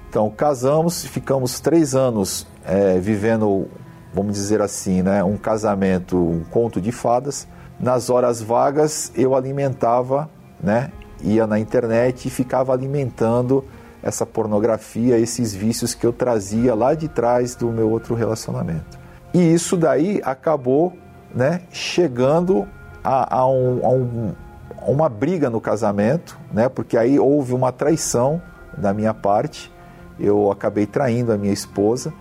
Então, 0.09 0.29
casamos, 0.29 1.05
ficamos 1.05 1.59
três 1.59 1.95
anos 1.95 2.47
é, 2.65 2.97
vivendo, 2.97 3.67
vamos 4.13 4.33
dizer 4.33 4.61
assim, 4.61 5.01
né, 5.01 5.23
um 5.23 5.37
casamento, 5.37 6.17
um 6.17 6.43
conto 6.49 6.79
de 6.79 6.91
fadas. 6.91 7.47
Nas 7.79 8.09
horas 8.09 8.41
vagas, 8.41 9.11
eu 9.15 9.35
alimentava, 9.35 10.29
né, 10.61 10.91
ia 11.23 11.45
na 11.47 11.59
internet 11.59 12.27
e 12.27 12.31
ficava 12.31 12.73
alimentando 12.73 13.63
essa 14.03 14.25
pornografia, 14.25 15.17
esses 15.17 15.53
vícios 15.53 15.93
que 15.93 16.05
eu 16.05 16.11
trazia 16.11 16.73
lá 16.73 16.93
de 16.93 17.07
trás 17.07 17.55
do 17.55 17.71
meu 17.71 17.89
outro 17.89 18.15
relacionamento. 18.15 18.99
E 19.33 19.53
isso 19.53 19.77
daí 19.77 20.21
acabou 20.23 20.93
né, 21.33 21.61
chegando 21.71 22.67
a, 23.03 23.37
a, 23.37 23.47
um, 23.47 23.79
a, 23.85 23.89
um, 23.89 24.33
a 24.81 24.91
uma 24.91 25.07
briga 25.07 25.49
no 25.49 25.61
casamento, 25.61 26.37
né, 26.51 26.67
porque 26.67 26.97
aí 26.97 27.19
houve 27.19 27.53
uma 27.53 27.71
traição 27.71 28.41
da 28.77 28.93
minha 28.93 29.13
parte, 29.13 29.71
eu 30.19 30.51
acabei 30.51 30.85
traindo 30.85 31.31
a 31.31 31.37
minha 31.37 31.53
esposa, 31.53 32.13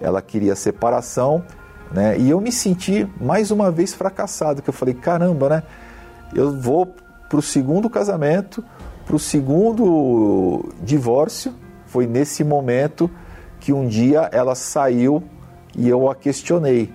ela 0.00 0.22
queria 0.22 0.54
separação, 0.54 1.44
né, 1.92 2.18
e 2.18 2.30
eu 2.30 2.40
me 2.40 2.52
senti 2.52 3.06
mais 3.20 3.50
uma 3.50 3.70
vez 3.70 3.92
fracassado, 3.92 4.62
que 4.62 4.70
eu 4.70 4.74
falei, 4.74 4.94
caramba, 4.94 5.48
né, 5.48 5.62
eu 6.34 6.58
vou 6.58 6.94
para 7.28 7.38
o 7.38 7.42
segundo 7.42 7.90
casamento, 7.90 8.64
para 9.04 9.16
o 9.16 9.18
segundo 9.18 10.72
divórcio, 10.82 11.54
foi 11.86 12.06
nesse 12.06 12.42
momento 12.42 13.10
que 13.60 13.72
um 13.72 13.86
dia 13.86 14.28
ela 14.32 14.54
saiu 14.54 15.22
e 15.76 15.88
eu 15.88 16.10
a 16.10 16.14
questionei. 16.14 16.92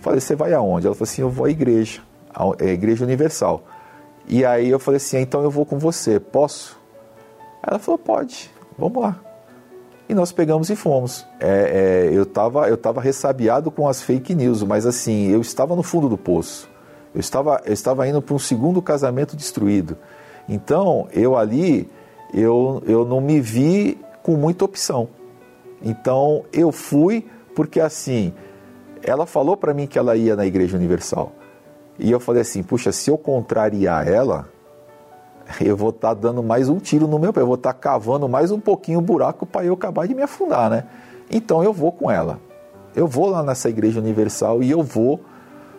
Falei, 0.00 0.20
você 0.20 0.34
vai 0.34 0.52
aonde? 0.52 0.86
Ela 0.86 0.94
falou 0.94 1.08
assim, 1.08 1.22
eu 1.22 1.30
vou 1.30 1.46
à 1.46 1.50
igreja, 1.50 2.00
à 2.34 2.64
Igreja 2.64 3.04
Universal. 3.04 3.64
E 4.28 4.44
aí 4.44 4.68
eu 4.68 4.78
falei 4.78 4.96
assim, 4.96 5.18
então 5.18 5.42
eu 5.42 5.50
vou 5.50 5.64
com 5.64 5.78
você, 5.78 6.18
posso? 6.18 6.78
Ela 7.62 7.78
falou, 7.78 7.98
pode, 7.98 8.50
vamos 8.78 9.02
lá. 9.02 9.20
E 10.08 10.14
nós 10.14 10.32
pegamos 10.32 10.68
e 10.70 10.76
fomos. 10.76 11.24
É, 11.40 12.08
é, 12.10 12.16
eu 12.16 12.24
estava 12.24 12.68
eu 12.68 12.76
tava 12.76 13.00
ressabiado 13.00 13.70
com 13.70 13.88
as 13.88 14.02
fake 14.02 14.34
news, 14.34 14.62
mas 14.62 14.84
assim, 14.84 15.28
eu 15.28 15.40
estava 15.40 15.76
no 15.76 15.82
fundo 15.82 16.08
do 16.08 16.18
poço. 16.18 16.68
Eu 17.14 17.20
estava, 17.20 17.60
eu 17.64 17.72
estava 17.72 18.06
indo 18.08 18.22
para 18.22 18.34
um 18.34 18.38
segundo 18.38 18.80
casamento 18.80 19.36
destruído. 19.36 19.96
Então, 20.48 21.08
eu 21.12 21.36
ali, 21.36 21.88
eu, 22.32 22.82
eu 22.86 23.04
não 23.04 23.20
me 23.20 23.40
vi 23.40 23.98
com 24.22 24.36
muita 24.36 24.64
opção. 24.64 25.08
Então, 25.82 26.44
eu 26.52 26.72
fui 26.72 27.26
porque 27.54 27.80
assim, 27.80 28.32
ela 29.02 29.26
falou 29.26 29.56
para 29.56 29.74
mim 29.74 29.86
que 29.86 29.98
ela 29.98 30.16
ia 30.16 30.34
na 30.34 30.46
Igreja 30.46 30.76
Universal. 30.76 31.32
E 31.98 32.10
eu 32.10 32.18
falei 32.18 32.42
assim, 32.42 32.62
puxa, 32.62 32.90
se 32.92 33.10
eu 33.10 33.18
contrariar 33.18 34.08
ela, 34.08 34.48
eu 35.60 35.76
vou 35.76 35.90
estar 35.90 36.14
tá 36.14 36.14
dando 36.14 36.42
mais 36.42 36.68
um 36.68 36.78
tiro 36.78 37.06
no 37.06 37.18
meu 37.18 37.32
pé, 37.32 37.40
eu 37.40 37.46
vou 37.46 37.56
estar 37.56 37.72
tá 37.72 37.78
cavando 37.78 38.28
mais 38.28 38.50
um 38.50 38.58
pouquinho 38.58 38.98
o 38.98 39.02
buraco 39.02 39.44
para 39.44 39.64
eu 39.64 39.74
acabar 39.74 40.06
de 40.06 40.14
me 40.14 40.22
afundar, 40.22 40.70
né? 40.70 40.84
Então 41.30 41.62
eu 41.62 41.72
vou 41.72 41.92
com 41.92 42.10
ela. 42.10 42.40
Eu 42.94 43.06
vou 43.06 43.28
lá 43.28 43.42
nessa 43.42 43.68
Igreja 43.68 44.00
Universal 44.00 44.62
e 44.62 44.70
eu 44.70 44.82
vou, 44.82 45.20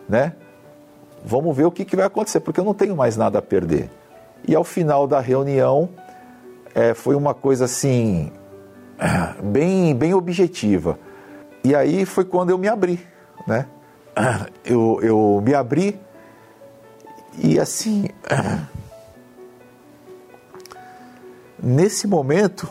né? 0.07 0.34
Vamos 1.26 1.55
ver 1.55 1.65
o 1.65 1.71
que, 1.71 1.86
que 1.86 1.95
vai 1.95 2.05
acontecer, 2.05 2.41
porque 2.41 2.59
eu 2.59 2.65
não 2.65 2.74
tenho 2.74 2.95
mais 2.95 3.15
nada 3.15 3.39
a 3.39 3.41
perder. 3.41 3.89
E 4.45 4.53
ao 4.53 4.63
final 4.63 5.07
da 5.07 5.19
reunião 5.19 5.89
é, 6.76 6.93
foi 6.93 7.15
uma 7.15 7.34
coisa 7.34 7.65
assim 7.65 8.32
bem 9.41 9.95
bem 9.95 10.13
objetiva. 10.13 10.99
E 11.63 11.74
aí 11.74 12.05
foi 12.05 12.26
quando 12.26 12.49
eu 12.49 12.57
me 12.57 12.67
abri, 12.67 12.99
né? 13.47 13.67
Eu, 14.63 14.99
eu 15.01 15.41
me 15.43 15.53
abri 15.55 15.99
e 17.41 17.59
assim 17.59 18.07
nesse 21.61 22.05
momento 22.05 22.69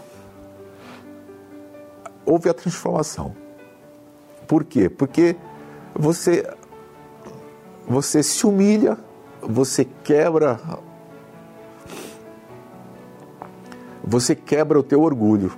houve 2.25 2.49
a 2.49 2.55
transformação. 2.55 3.35
Por 4.47 4.65
quê? 4.65 4.89
Porque 4.89 5.37
você 5.95 6.47
você 7.93 8.23
se 8.23 8.47
humilha, 8.47 8.97
você 9.43 9.85
quebra 9.85 10.59
você 14.03 14.35
quebra 14.35 14.79
o 14.79 14.83
teu 14.83 15.01
orgulho. 15.03 15.53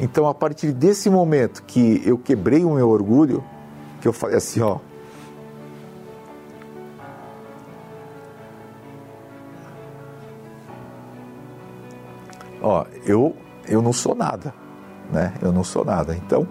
Então, 0.00 0.26
a 0.26 0.34
partir 0.34 0.72
desse 0.72 1.10
momento 1.10 1.62
que 1.62 2.02
eu 2.04 2.16
quebrei 2.16 2.64
o 2.64 2.74
meu 2.74 2.88
orgulho, 2.88 3.44
que 4.00 4.08
eu 4.08 4.12
falei 4.12 4.36
assim, 4.36 4.60
ó, 4.60 4.78
ó, 12.62 12.86
eu 13.04 13.36
eu 13.68 13.80
não 13.80 13.92
sou 13.92 14.14
nada, 14.14 14.54
né? 15.10 15.34
Eu 15.40 15.52
não 15.52 15.64
sou 15.64 15.84
nada. 15.84 16.16
Então, 16.16 16.46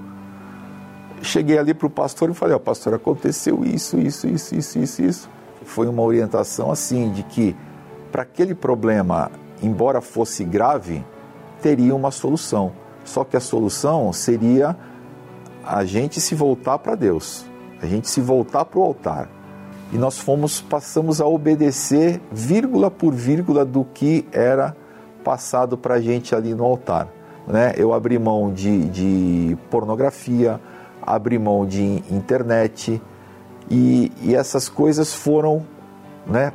cheguei 1.23 1.57
ali 1.57 1.73
para 1.73 1.87
o 1.87 1.89
pastor 1.89 2.29
e 2.29 2.33
falei, 2.33 2.55
ó, 2.55 2.59
pastor, 2.59 2.93
aconteceu 2.93 3.63
isso, 3.63 3.97
isso, 3.97 4.27
isso, 4.27 4.55
isso, 4.55 4.79
isso, 4.79 5.01
isso. 5.01 5.29
Foi 5.63 5.87
uma 5.87 6.01
orientação 6.01 6.71
assim 6.71 7.11
de 7.11 7.23
que 7.23 7.55
para 8.11 8.23
aquele 8.23 8.53
problema 8.53 9.31
embora 9.63 10.01
fosse 10.01 10.43
grave, 10.43 11.03
teria 11.61 11.95
uma 11.95 12.11
solução. 12.11 12.73
Só 13.05 13.23
que 13.23 13.37
a 13.37 13.39
solução 13.39 14.11
seria 14.11 14.77
a 15.65 15.85
gente 15.85 16.19
se 16.19 16.35
voltar 16.35 16.77
para 16.79 16.95
Deus, 16.95 17.45
a 17.81 17.85
gente 17.85 18.09
se 18.09 18.19
voltar 18.19 18.65
para 18.65 18.79
o 18.79 18.83
altar. 18.83 19.29
E 19.91 19.97
nós 19.97 20.17
fomos, 20.17 20.59
passamos 20.59 21.21
a 21.21 21.25
obedecer 21.25 22.19
vírgula 22.31 22.91
por 22.91 23.13
vírgula 23.13 23.63
do 23.63 23.85
que 23.85 24.27
era 24.31 24.75
passado 25.23 25.77
para 25.77 25.95
a 25.95 26.01
gente 26.01 26.35
ali 26.35 26.53
no 26.53 26.65
altar. 26.65 27.07
Né? 27.47 27.73
Eu 27.77 27.93
abri 27.93 28.17
mão 28.17 28.51
de, 28.51 28.85
de 28.89 29.57
pornografia, 29.69 30.59
abri 31.05 31.37
mão 31.37 31.65
de 31.65 32.03
internet 32.11 33.01
e, 33.69 34.11
e 34.21 34.35
essas 34.35 34.67
coisas 34.69 35.13
foram 35.13 35.65
né, 36.25 36.53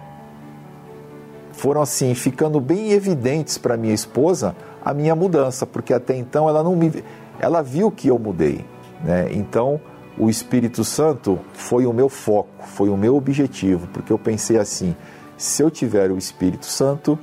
foram 1.52 1.82
assim 1.82 2.14
ficando 2.14 2.60
bem 2.60 2.92
evidentes 2.92 3.58
para 3.58 3.76
minha 3.76 3.94
esposa 3.94 4.54
a 4.84 4.94
minha 4.94 5.14
mudança, 5.14 5.66
porque 5.66 5.92
até 5.92 6.16
então 6.16 6.48
ela 6.48 6.62
não 6.62 6.74
me 6.74 7.04
ela 7.38 7.62
viu 7.62 7.90
que 7.90 8.08
eu 8.08 8.18
mudei, 8.18 8.64
né? 9.04 9.28
Então, 9.32 9.80
o 10.18 10.28
Espírito 10.28 10.82
Santo 10.82 11.38
foi 11.52 11.86
o 11.86 11.92
meu 11.92 12.08
foco, 12.08 12.66
foi 12.66 12.88
o 12.88 12.96
meu 12.96 13.16
objetivo, 13.16 13.86
porque 13.88 14.12
eu 14.12 14.18
pensei 14.18 14.58
assim: 14.58 14.96
se 15.36 15.62
eu 15.62 15.70
tiver 15.70 16.10
o 16.10 16.18
Espírito 16.18 16.66
Santo, 16.66 17.18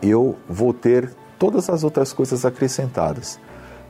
eu 0.00 0.36
vou 0.48 0.72
ter 0.72 1.12
todas 1.38 1.68
as 1.68 1.84
outras 1.84 2.12
coisas 2.12 2.44
acrescentadas. 2.44 3.38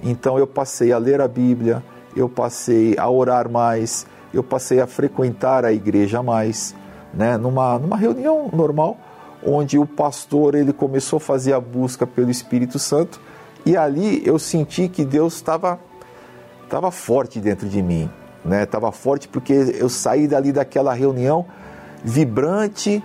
Então 0.02 0.38
eu 0.38 0.46
passei 0.46 0.92
a 0.92 0.98
ler 0.98 1.20
a 1.20 1.28
Bíblia, 1.28 1.82
eu 2.16 2.28
passei 2.28 2.96
a 2.98 3.08
orar 3.08 3.48
mais, 3.48 4.06
eu 4.34 4.42
passei 4.42 4.80
a 4.80 4.86
frequentar 4.86 5.64
a 5.64 5.72
igreja 5.72 6.22
mais, 6.22 6.74
né? 7.14 7.36
Numa 7.36 7.78
numa 7.78 7.96
reunião 7.96 8.50
normal, 8.52 8.96
onde 9.46 9.78
o 9.78 9.86
pastor 9.86 10.54
ele 10.54 10.72
começou 10.72 11.18
a 11.18 11.20
fazer 11.20 11.52
a 11.52 11.60
busca 11.60 12.06
pelo 12.06 12.30
Espírito 12.30 12.78
Santo, 12.78 13.20
e 13.64 13.76
ali 13.76 14.22
eu 14.26 14.38
senti 14.38 14.88
que 14.88 15.04
Deus 15.04 15.34
estava 15.34 15.78
estava 16.64 16.90
forte 16.90 17.38
dentro 17.38 17.68
de 17.68 17.82
mim, 17.82 18.10
né? 18.44 18.64
Estava 18.64 18.90
forte 18.90 19.28
porque 19.28 19.52
eu 19.52 19.88
saí 19.88 20.26
dali 20.26 20.52
daquela 20.52 20.92
reunião 20.92 21.46
vibrante, 22.02 23.02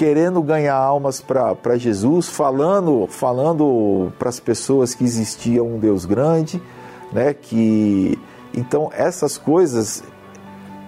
querendo 0.00 0.42
ganhar 0.42 0.76
almas 0.76 1.20
para 1.20 1.76
Jesus, 1.76 2.26
falando 2.26 3.06
falando 3.06 4.10
para 4.18 4.30
as 4.30 4.40
pessoas 4.40 4.94
que 4.94 5.04
existia 5.04 5.62
um 5.62 5.78
Deus 5.78 6.06
grande, 6.06 6.58
né? 7.12 7.34
Que 7.34 8.18
então 8.56 8.90
essas 8.94 9.36
coisas 9.36 10.02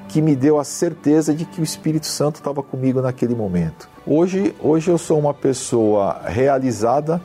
que 0.08 0.22
me 0.22 0.34
deu 0.34 0.58
a 0.58 0.64
certeza 0.64 1.34
de 1.34 1.44
que 1.44 1.60
o 1.60 1.62
Espírito 1.62 2.06
Santo 2.06 2.36
estava 2.36 2.62
comigo 2.62 3.02
naquele 3.02 3.34
momento. 3.34 3.86
Hoje, 4.06 4.54
hoje 4.58 4.90
eu 4.90 4.96
sou 4.96 5.18
uma 5.18 5.34
pessoa 5.34 6.22
realizada 6.24 7.20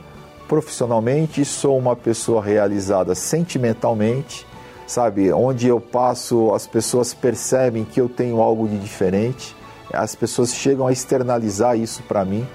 profissionalmente, 0.45 1.45
sou 1.45 1.77
uma 1.77 1.95
pessoa 1.95 2.43
realizada 2.43 3.15
sentimentalmente, 3.15 4.45
sabe? 4.85 5.31
Onde 5.31 5.69
eu 5.69 5.79
passo, 5.79 6.53
as 6.53 6.67
pessoas 6.67 7.13
percebem 7.13 7.85
que 7.85 8.01
eu 8.01 8.09
tenho 8.09 8.41
algo 8.41 8.67
de 8.67 8.77
diferente, 8.77 9.55
as 9.91 10.15
pessoas 10.15 10.53
chegam 10.53 10.87
a 10.87 10.91
externalizar 10.91 11.77
isso 11.77 12.03
para 12.03 12.25
mim. 12.25 12.45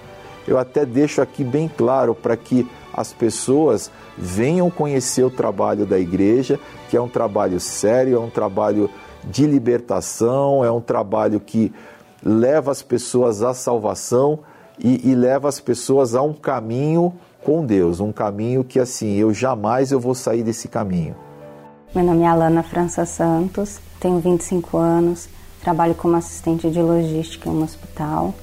Eu 0.47 0.59
até 0.59 0.85
deixo 0.85 1.22
aqui 1.22 1.45
bem 1.45 1.68
claro 1.68 2.14
para 2.14 2.37
que 2.37 2.68
as 2.93 3.12
pessoas 3.12 3.91
venham 4.18 4.70
conhecer 4.70 5.24
o 5.24 5.30
trabalho 5.30 5.87
da 5.87 5.99
igreja, 5.99 6.59
que 6.91 6.97
é 6.97 7.01
um 7.01 7.09
trabalho 7.09 7.59
sério, 7.59 8.16
é 8.16 8.20
um 8.20 8.28
trabalho 8.28 8.91
de 9.24 9.47
libertação, 9.47 10.64
é 10.64 10.70
um 10.70 10.80
trabalho 10.80 11.41
que 11.41 11.72
leva 12.22 12.70
as 12.70 12.83
pessoas 12.83 13.43
à 13.43 13.55
salvação 13.55 14.41
e, 14.78 15.11
e 15.11 15.14
leva 15.14 15.49
as 15.49 15.61
pessoas 15.61 16.14
a 16.14 16.22
um 16.22 16.33
caminho 16.33 17.14
com 17.43 17.64
Deus, 17.64 18.01
um 18.01 18.12
caminho 18.12 18.62
que 18.62 18.78
assim 18.78 19.16
eu 19.16 19.33
jamais 19.33 19.91
eu 19.91 19.99
vou 19.99 20.14
sair 20.14 20.43
desse 20.43 20.68
caminho. 20.68 21.16
Meu 21.95 22.05
nome 22.05 22.22
é 22.22 22.26
Alana 22.26 22.62
França 22.62 23.05
Santos, 23.05 23.78
tenho 24.01 24.18
25 24.18 24.76
anos, 24.78 25.28
trabalho 25.62 25.94
como 25.94 26.16
assistente 26.16 26.68
de 26.70 26.80
logística 26.82 27.48
em 27.48 27.52
um 27.52 27.62
hospital 27.62 28.34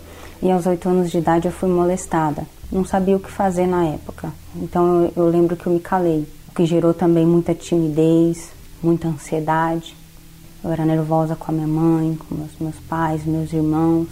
e 0.41 0.49
aos 0.49 0.65
8 0.65 0.87
anos 0.87 1.11
de 1.11 1.17
idade 1.17 1.47
eu 1.47 1.51
fui 1.51 1.69
molestada. 1.69 2.43
Não 2.71 2.85
sabia 2.85 3.17
o 3.17 3.19
que 3.19 3.29
fazer 3.29 3.67
na 3.67 3.85
época, 3.85 4.31
então 4.55 5.03
eu, 5.03 5.13
eu 5.15 5.29
lembro 5.29 5.55
que 5.55 5.67
eu 5.67 5.73
me 5.73 5.79
calei, 5.79 6.27
o 6.47 6.53
que 6.53 6.65
gerou 6.65 6.93
também 6.93 7.25
muita 7.25 7.53
timidez, 7.53 8.51
muita 8.81 9.07
ansiedade. 9.07 9.95
Eu 10.63 10.71
era 10.71 10.85
nervosa 10.85 11.35
com 11.35 11.51
a 11.51 11.53
minha 11.53 11.67
mãe, 11.67 12.17
com 12.17 12.35
meus, 12.35 12.51
meus 12.59 12.75
pais, 12.87 13.25
meus 13.25 13.51
irmãos. 13.53 14.07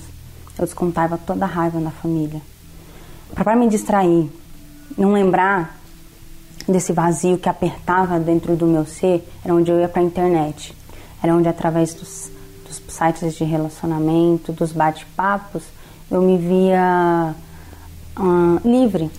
Eu 0.57 0.65
descontava 0.65 1.17
toda 1.17 1.45
a 1.45 1.47
raiva 1.47 1.79
na 1.79 1.91
família. 1.91 2.41
Para 3.35 3.55
me 3.55 3.67
distrair, 3.67 4.29
não 4.97 5.11
lembrar 5.11 5.77
desse 6.67 6.91
vazio 6.93 7.37
que 7.37 7.49
apertava 7.49 8.19
dentro 8.19 8.55
do 8.55 8.65
meu 8.65 8.85
ser, 8.85 9.27
era 9.43 9.53
onde 9.53 9.71
eu 9.71 9.79
ia 9.79 9.87
para 9.87 10.01
a 10.01 10.05
internet. 10.05 10.75
Era 11.21 11.35
onde, 11.35 11.47
através 11.47 11.93
dos 11.93 12.31
sites 12.87 13.35
de 13.35 13.43
relacionamento, 13.43 14.51
dos 14.51 14.71
bate-papos, 14.71 15.63
eu 16.09 16.21
me 16.21 16.37
via 16.37 17.35
uh, 18.17 18.67
livre. 18.67 19.11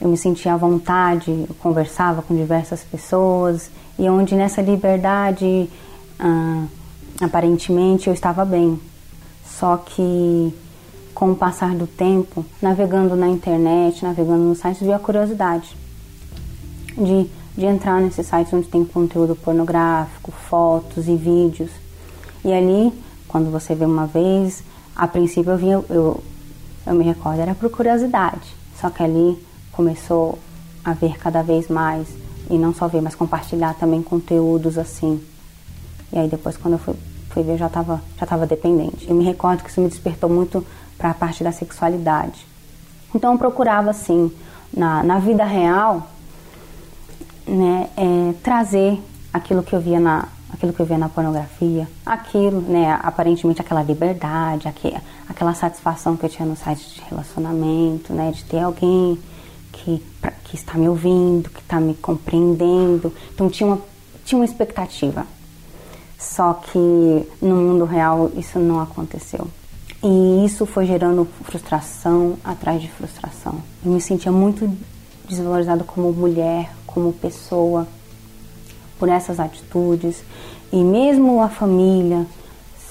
Eu 0.00 0.08
me 0.08 0.16
sentia 0.16 0.54
à 0.54 0.56
vontade, 0.56 1.30
eu 1.30 1.54
conversava 1.58 2.20
com 2.20 2.36
diversas 2.36 2.82
pessoas, 2.82 3.70
e 3.98 4.08
onde 4.08 4.34
nessa 4.34 4.60
liberdade, 4.60 5.70
uh, 6.20 6.68
aparentemente, 7.20 8.08
eu 8.08 8.14
estava 8.14 8.44
bem. 8.44 8.78
Só 9.44 9.78
que 9.78 10.54
com 11.14 11.30
o 11.30 11.36
passar 11.36 11.74
do 11.74 11.86
tempo, 11.86 12.44
navegando 12.60 13.16
na 13.16 13.26
internet, 13.26 14.04
navegando 14.04 14.44
nos 14.44 14.58
sites, 14.58 14.82
vi 14.82 14.92
a 14.92 14.98
curiosidade 14.98 15.74
de, 16.94 17.26
de 17.56 17.64
entrar 17.64 18.00
nesses 18.02 18.26
sites 18.26 18.52
onde 18.52 18.68
tem 18.68 18.84
conteúdo 18.84 19.34
pornográfico, 19.34 20.30
fotos 20.30 21.08
e 21.08 21.16
vídeos. 21.16 21.70
E 22.46 22.52
ali, 22.52 22.92
quando 23.26 23.50
você 23.50 23.74
vê 23.74 23.84
uma 23.84 24.06
vez, 24.06 24.62
a 24.94 25.08
princípio 25.08 25.50
eu, 25.50 25.58
vi, 25.58 25.68
eu, 25.68 26.22
eu 26.86 26.94
me 26.94 27.02
recordo, 27.02 27.40
era 27.40 27.56
por 27.56 27.68
curiosidade. 27.68 28.54
Só 28.80 28.88
que 28.88 29.02
ali 29.02 29.36
começou 29.72 30.38
a 30.84 30.92
ver 30.92 31.18
cada 31.18 31.42
vez 31.42 31.66
mais, 31.66 32.06
e 32.48 32.56
não 32.56 32.72
só 32.72 32.86
ver, 32.86 33.02
mas 33.02 33.16
compartilhar 33.16 33.74
também 33.74 34.00
conteúdos 34.00 34.78
assim. 34.78 35.20
E 36.12 36.18
aí 36.20 36.28
depois, 36.28 36.56
quando 36.56 36.74
eu 36.74 36.78
fui, 36.78 36.94
fui 37.30 37.42
ver, 37.42 37.54
eu 37.54 37.58
já 37.58 37.66
estava 37.66 38.00
já 38.16 38.24
tava 38.24 38.46
dependente. 38.46 39.10
Eu 39.10 39.16
me 39.16 39.24
recordo 39.24 39.64
que 39.64 39.68
isso 39.68 39.80
me 39.80 39.88
despertou 39.88 40.30
muito 40.30 40.64
para 40.96 41.10
a 41.10 41.14
parte 41.14 41.42
da 41.42 41.50
sexualidade. 41.50 42.46
Então 43.12 43.32
eu 43.32 43.38
procurava, 43.38 43.90
assim, 43.90 44.30
na, 44.72 45.02
na 45.02 45.18
vida 45.18 45.44
real, 45.44 46.06
né, 47.44 47.88
é, 47.96 48.34
trazer 48.40 49.02
aquilo 49.32 49.64
que 49.64 49.74
eu 49.74 49.80
via 49.80 49.98
na 49.98 50.28
aquilo 50.56 50.72
que 50.72 50.80
eu 50.80 50.86
via 50.86 50.98
na 50.98 51.08
pornografia, 51.08 51.86
aquilo, 52.04 52.60
né, 52.62 52.98
aparentemente 53.02 53.60
aquela 53.60 53.82
liberdade, 53.82 54.66
aquela, 54.66 55.02
aquela 55.28 55.54
satisfação 55.54 56.16
que 56.16 56.24
eu 56.24 56.30
tinha 56.30 56.48
no 56.48 56.56
site 56.56 56.94
de 56.94 57.02
relacionamento, 57.08 58.12
né, 58.12 58.32
de 58.32 58.42
ter 58.44 58.60
alguém 58.60 59.18
que, 59.70 60.02
pra, 60.20 60.30
que 60.30 60.56
está 60.56 60.74
me 60.78 60.88
ouvindo, 60.88 61.50
que 61.50 61.60
está 61.60 61.78
me 61.78 61.94
compreendendo. 61.94 63.12
Então 63.34 63.50
tinha 63.50 63.66
uma, 63.66 63.80
tinha 64.24 64.38
uma 64.38 64.44
expectativa. 64.44 65.26
Só 66.18 66.54
que 66.54 66.78
no 67.42 67.54
mundo 67.54 67.84
real 67.84 68.30
isso 68.34 68.58
não 68.58 68.80
aconteceu. 68.80 69.46
E 70.02 70.44
isso 70.44 70.64
foi 70.64 70.86
gerando 70.86 71.28
frustração 71.44 72.38
atrás 72.42 72.80
de 72.80 72.90
frustração. 72.90 73.60
Eu 73.84 73.92
me 73.92 74.00
sentia 74.00 74.32
muito 74.32 74.74
desvalorizada 75.28 75.84
como 75.84 76.12
mulher, 76.12 76.70
como 76.86 77.12
pessoa, 77.12 77.86
por 78.98 79.08
essas 79.08 79.38
atitudes. 79.40 80.22
E 80.72 80.76
mesmo 80.76 81.42
a 81.42 81.48
família, 81.48 82.26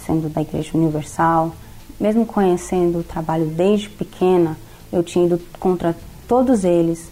sendo 0.06 0.30
da 0.30 0.42
Igreja 0.42 0.72
Universal, 0.74 1.54
mesmo 2.00 2.26
conhecendo 2.26 3.00
o 3.00 3.04
trabalho 3.04 3.46
desde 3.46 3.90
pequena, 3.90 4.58
eu 4.92 5.04
tinha 5.04 5.26
ido 5.26 5.40
contra 5.60 5.96
todos 6.28 6.64
eles 6.64 7.10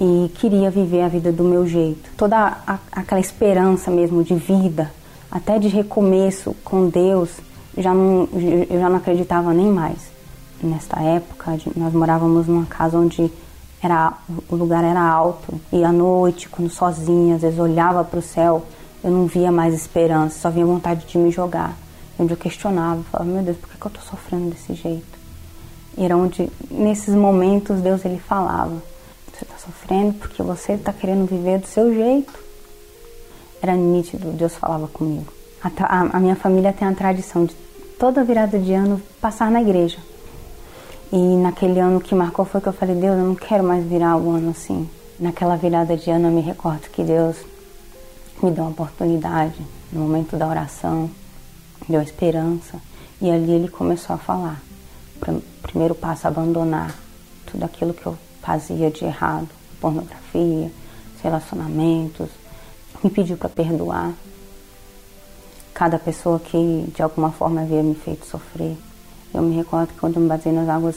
e 0.00 0.30
queria 0.36 0.70
viver 0.70 1.02
a 1.02 1.08
vida 1.08 1.30
do 1.30 1.44
meu 1.44 1.66
jeito. 1.66 2.10
Toda 2.16 2.58
a, 2.66 2.78
aquela 2.92 3.20
esperança 3.20 3.90
mesmo 3.90 4.24
de 4.24 4.34
vida, 4.34 4.90
até 5.30 5.58
de 5.58 5.68
recomeço 5.68 6.56
com 6.64 6.88
Deus, 6.88 7.30
já 7.76 7.94
não, 7.94 8.28
eu 8.68 8.78
já 8.78 8.88
não 8.88 8.96
acreditava 8.96 9.52
nem 9.52 9.66
mais. 9.66 9.98
Nesta 10.62 11.00
época, 11.00 11.58
nós 11.76 11.92
morávamos 11.92 12.46
numa 12.46 12.66
casa 12.66 12.98
onde 12.98 13.30
era, 13.82 14.12
o 14.48 14.56
lugar 14.56 14.84
era 14.84 15.00
alto 15.00 15.58
e 15.72 15.82
à 15.82 15.90
noite, 15.90 16.48
quando 16.48 16.70
sozinha, 16.70 17.36
às 17.36 17.42
vezes 17.42 17.58
olhava 17.58 18.04
para 18.04 18.18
o 18.18 18.22
céu, 18.22 18.64
eu 19.02 19.10
não 19.10 19.26
via 19.26 19.50
mais 19.50 19.74
esperança, 19.74 20.38
só 20.38 20.50
via 20.50 20.64
vontade 20.64 21.06
de 21.06 21.16
me 21.16 21.30
jogar. 21.30 21.74
Onde 22.18 22.34
eu 22.34 22.36
questionava, 22.36 23.02
falava, 23.04 23.30
meu 23.30 23.42
Deus, 23.42 23.56
por 23.56 23.70
que, 23.70 23.82
eu 23.82 23.88
estou 23.88 24.02
sofrendo 24.04 24.50
desse 24.50 24.74
jeito? 24.74 25.18
E 25.96 26.04
era 26.04 26.14
onde, 26.16 26.50
nesses 26.70 27.14
momentos, 27.14 27.80
Deus 27.80 28.04
ele 28.04 28.18
falava, 28.18 28.82
você 29.32 29.44
está 29.44 29.56
sofrendo 29.56 30.12
porque 30.14 30.42
você 30.42 30.72
está 30.72 30.92
querendo 30.92 31.26
viver 31.26 31.58
do 31.58 31.66
seu 31.66 31.94
jeito. 31.94 32.32
Era 33.62 33.74
nítido, 33.74 34.32
Deus 34.32 34.54
falava 34.56 34.86
comigo. 34.88 35.32
A, 35.62 35.70
a, 35.84 36.00
a 36.16 36.20
minha 36.20 36.36
família 36.36 36.72
tem 36.72 36.86
a 36.86 36.94
tradição 36.94 37.46
de 37.46 37.54
toda 37.98 38.22
virada 38.22 38.58
de 38.58 38.72
ano 38.74 39.00
passar 39.20 39.50
na 39.50 39.62
igreja. 39.62 39.98
E 41.12 41.16
naquele 41.16 41.80
ano 41.80 42.00
que 42.00 42.14
marcou 42.14 42.44
foi 42.44 42.60
que 42.60 42.68
eu 42.68 42.72
falei, 42.72 42.94
Deus, 42.94 43.18
eu 43.18 43.24
não 43.24 43.34
quero 43.34 43.64
mais 43.64 43.84
virar 43.84 44.16
o 44.16 44.30
ano 44.30 44.50
assim. 44.50 44.88
Naquela 45.18 45.56
virada 45.56 45.96
de 45.96 46.08
ano 46.08 46.28
eu 46.28 46.32
me 46.32 46.40
recordo 46.40 46.88
que 46.90 47.02
Deus 47.02 47.36
me 48.40 48.50
deu 48.50 48.62
uma 48.62 48.70
oportunidade 48.70 49.60
no 49.92 50.02
momento 50.02 50.36
da 50.36 50.46
oração, 50.46 51.10
deu 51.88 52.00
esperança. 52.00 52.80
E 53.20 53.28
ali 53.28 53.50
ele 53.50 53.68
começou 53.68 54.14
a 54.14 54.18
falar. 54.18 54.62
Primeiro 55.62 55.94
passo, 55.94 56.28
abandonar 56.28 56.94
tudo 57.44 57.64
aquilo 57.64 57.92
que 57.92 58.06
eu 58.06 58.16
fazia 58.40 58.90
de 58.90 59.04
errado, 59.04 59.48
pornografia, 59.80 60.70
relacionamentos. 61.22 62.28
Me 63.02 63.10
pediu 63.10 63.36
para 63.36 63.48
perdoar 63.48 64.12
cada 65.74 65.98
pessoa 65.98 66.38
que 66.38 66.90
de 66.94 67.02
alguma 67.02 67.32
forma 67.32 67.62
havia 67.62 67.82
me 67.82 67.94
feito 67.94 68.26
sofrer. 68.26 68.76
Eu 69.32 69.42
me 69.42 69.54
recordo 69.56 69.88
que 69.88 70.00
quando 70.00 70.16
eu 70.16 70.22
me 70.22 70.28
batei 70.28 70.52
nas 70.52 70.68
águas 70.68 70.96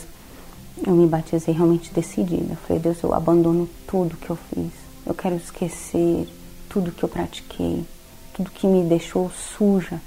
eu 0.86 0.94
me 0.94 1.08
batizei 1.08 1.54
realmente 1.54 1.94
decidida. 1.94 2.54
Eu 2.54 2.58
falei, 2.58 2.82
Deus, 2.82 3.02
eu 3.04 3.14
abandono 3.14 3.70
tudo 3.88 4.18
que 4.18 4.30
eu 4.30 4.36
fiz. 4.36 4.72
Eu 5.06 5.14
quero 5.14 5.36
esquecer 5.36 6.28
tudo 6.70 6.92
que 6.92 7.04
eu 7.04 7.10
pratiquei, 7.10 7.86
tudo 8.34 8.50
que 8.50 8.66
me 8.66 8.84
deixou 8.84 9.30
suja 9.30 10.02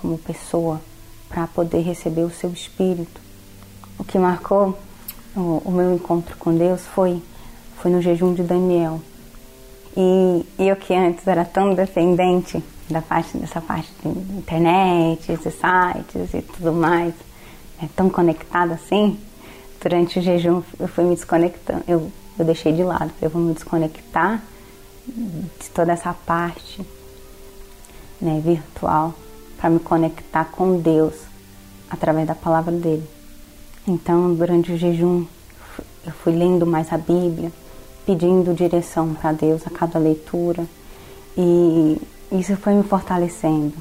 como 0.00 0.18
pessoa 0.18 0.80
para 1.28 1.46
poder 1.46 1.80
receber 1.80 2.22
o 2.22 2.30
seu 2.30 2.50
espírito. 2.50 3.20
O 3.98 4.04
que 4.04 4.18
marcou 4.18 4.78
o, 5.34 5.62
o, 5.64 5.70
meu 5.70 5.94
encontro 5.94 6.36
com 6.36 6.56
Deus 6.56 6.82
foi 6.82 7.22
foi 7.76 7.90
no 7.90 8.00
jejum 8.00 8.34
de 8.34 8.42
Daniel. 8.42 9.00
E 9.96 10.44
eu 10.58 10.76
que 10.76 10.94
antes 10.94 11.26
era 11.26 11.44
tão 11.44 11.74
dependente 11.74 12.62
da 12.90 13.00
parte 13.00 13.36
dessa 13.38 13.60
parte 13.60 13.90
de 14.02 14.08
internet, 14.08 15.36
de 15.36 15.50
sites 15.50 16.34
e 16.34 16.42
tudo 16.42 16.72
mais, 16.72 17.14
é 17.82 17.86
tão 17.94 18.08
conectada 18.08 18.74
assim, 18.74 19.18
durante 19.80 20.18
o 20.18 20.22
jejum 20.22 20.62
eu 20.78 20.88
fui 20.88 21.04
me 21.04 21.14
desconectando, 21.14 21.84
eu, 21.86 22.10
eu 22.38 22.44
deixei 22.44 22.72
de 22.72 22.82
lado, 22.82 23.10
eu 23.20 23.30
vou 23.30 23.42
me 23.42 23.54
desconectar 23.54 24.42
de 25.06 25.70
toda 25.70 25.92
essa 25.92 26.12
parte 26.12 26.84
né, 28.20 28.40
virtual 28.44 29.14
para 29.56 29.70
me 29.70 29.78
conectar 29.78 30.46
com 30.46 30.78
Deus 30.80 31.14
através 31.90 32.26
da 32.26 32.34
palavra 32.34 32.72
dele. 32.72 33.04
Então, 33.86 34.34
durante 34.34 34.72
o 34.72 34.76
jejum, 34.76 35.24
eu 36.04 36.12
fui 36.12 36.34
lendo 36.34 36.66
mais 36.66 36.92
a 36.92 36.98
Bíblia, 36.98 37.52
pedindo 38.04 38.54
direção 38.54 39.14
para 39.14 39.32
Deus 39.32 39.66
a 39.66 39.70
cada 39.70 39.98
leitura 39.98 40.66
e 41.36 42.00
isso 42.32 42.56
foi 42.56 42.74
me 42.74 42.82
fortalecendo. 42.82 43.74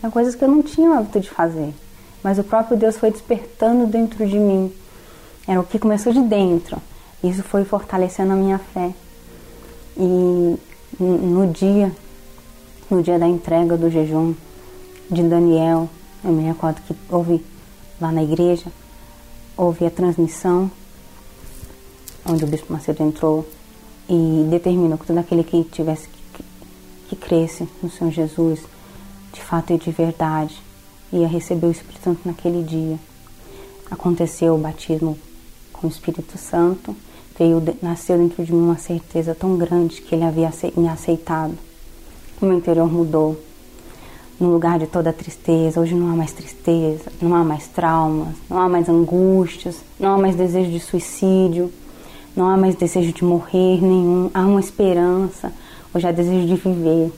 São 0.00 0.10
coisas 0.10 0.34
que 0.34 0.44
eu 0.44 0.48
não 0.48 0.62
tinha 0.62 0.90
o 0.90 0.94
hábito 0.94 1.20
de 1.20 1.28
fazer, 1.28 1.74
mas 2.22 2.38
o 2.38 2.44
próprio 2.44 2.76
Deus 2.76 2.96
foi 2.96 3.10
despertando 3.10 3.86
dentro 3.86 4.26
de 4.26 4.38
mim 4.38 4.72
era 5.50 5.60
o 5.60 5.64
que 5.64 5.80
começou 5.80 6.12
de 6.12 6.22
dentro. 6.22 6.80
Isso 7.24 7.42
foi 7.42 7.64
fortalecendo 7.64 8.32
a 8.32 8.36
minha 8.36 8.58
fé. 8.58 8.94
E 9.96 10.56
no 10.98 11.46
dia, 11.52 11.90
no 12.88 13.02
dia 13.02 13.18
da 13.18 13.26
entrega 13.26 13.76
do 13.76 13.90
jejum 13.90 14.34
de 15.10 15.22
Daniel, 15.24 15.88
eu 16.24 16.30
me 16.30 16.44
recordo 16.44 16.80
que 16.82 16.94
houve 17.08 17.44
lá 18.00 18.12
na 18.12 18.22
igreja, 18.22 18.66
houve 19.56 19.84
a 19.84 19.90
transmissão, 19.90 20.70
onde 22.24 22.44
o 22.44 22.46
Bispo 22.46 22.72
Macedo 22.72 23.02
entrou 23.02 23.44
e 24.08 24.46
determinou 24.48 24.98
que 24.98 25.06
todo 25.06 25.18
aquele 25.18 25.42
que 25.42 25.64
tivesse 25.64 26.08
que, 26.32 26.44
que 27.08 27.16
cresce 27.16 27.68
no 27.82 27.90
Senhor 27.90 28.12
Jesus, 28.12 28.60
de 29.32 29.40
fato 29.40 29.72
e 29.72 29.78
de 29.78 29.90
verdade, 29.90 30.62
ia 31.12 31.26
receber 31.26 31.66
o 31.66 31.70
Espírito 31.70 32.04
Santo 32.04 32.20
naquele 32.24 32.62
dia. 32.62 32.98
Aconteceu 33.90 34.54
o 34.54 34.58
batismo 34.58 35.18
com 35.72 35.86
o 35.86 35.90
Espírito 35.90 36.38
Santo, 36.38 36.94
veio, 37.38 37.62
nasceu 37.82 38.18
dentro 38.18 38.44
de 38.44 38.52
mim 38.52 38.62
uma 38.62 38.78
certeza 38.78 39.34
tão 39.34 39.56
grande 39.56 40.00
que 40.02 40.14
ele 40.14 40.24
havia 40.24 40.50
me 40.76 40.88
aceitado. 40.88 41.56
O 42.40 42.46
meu 42.46 42.56
interior 42.56 42.90
mudou. 42.90 43.38
No 44.38 44.52
lugar 44.52 44.78
de 44.78 44.86
toda 44.86 45.12
tristeza, 45.12 45.80
hoje 45.80 45.94
não 45.94 46.10
há 46.10 46.16
mais 46.16 46.32
tristeza, 46.32 47.12
não 47.20 47.34
há 47.34 47.44
mais 47.44 47.66
traumas, 47.68 48.34
não 48.48 48.58
há 48.58 48.68
mais 48.68 48.88
angústias, 48.88 49.76
não 49.98 50.14
há 50.14 50.18
mais 50.18 50.34
desejo 50.34 50.70
de 50.70 50.80
suicídio, 50.80 51.70
não 52.34 52.48
há 52.48 52.56
mais 52.56 52.74
desejo 52.74 53.12
de 53.12 53.22
morrer 53.22 53.82
nenhum, 53.82 54.30
há 54.32 54.40
uma 54.40 54.60
esperança, 54.60 55.52
hoje 55.92 56.06
há 56.06 56.12
desejo 56.12 56.46
de 56.46 56.54
viver. 56.54 57.12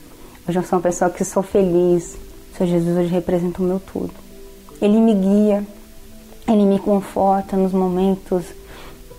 Hoje 0.45 0.59
eu 0.59 0.63
sou 0.63 0.77
uma 0.77 0.83
pessoa 0.83 1.09
que 1.09 1.23
sou 1.23 1.41
feliz. 1.41 2.17
Senhor 2.57 2.69
Jesus 2.69 2.97
hoje 2.97 3.09
representa 3.09 3.61
o 3.61 3.65
meu 3.65 3.79
tudo. 3.79 4.13
Ele 4.81 4.99
me 4.99 5.13
guia, 5.13 5.65
ele 6.47 6.65
me 6.65 6.77
conforta 6.77 7.57
nos 7.57 7.73
momentos, 7.73 8.45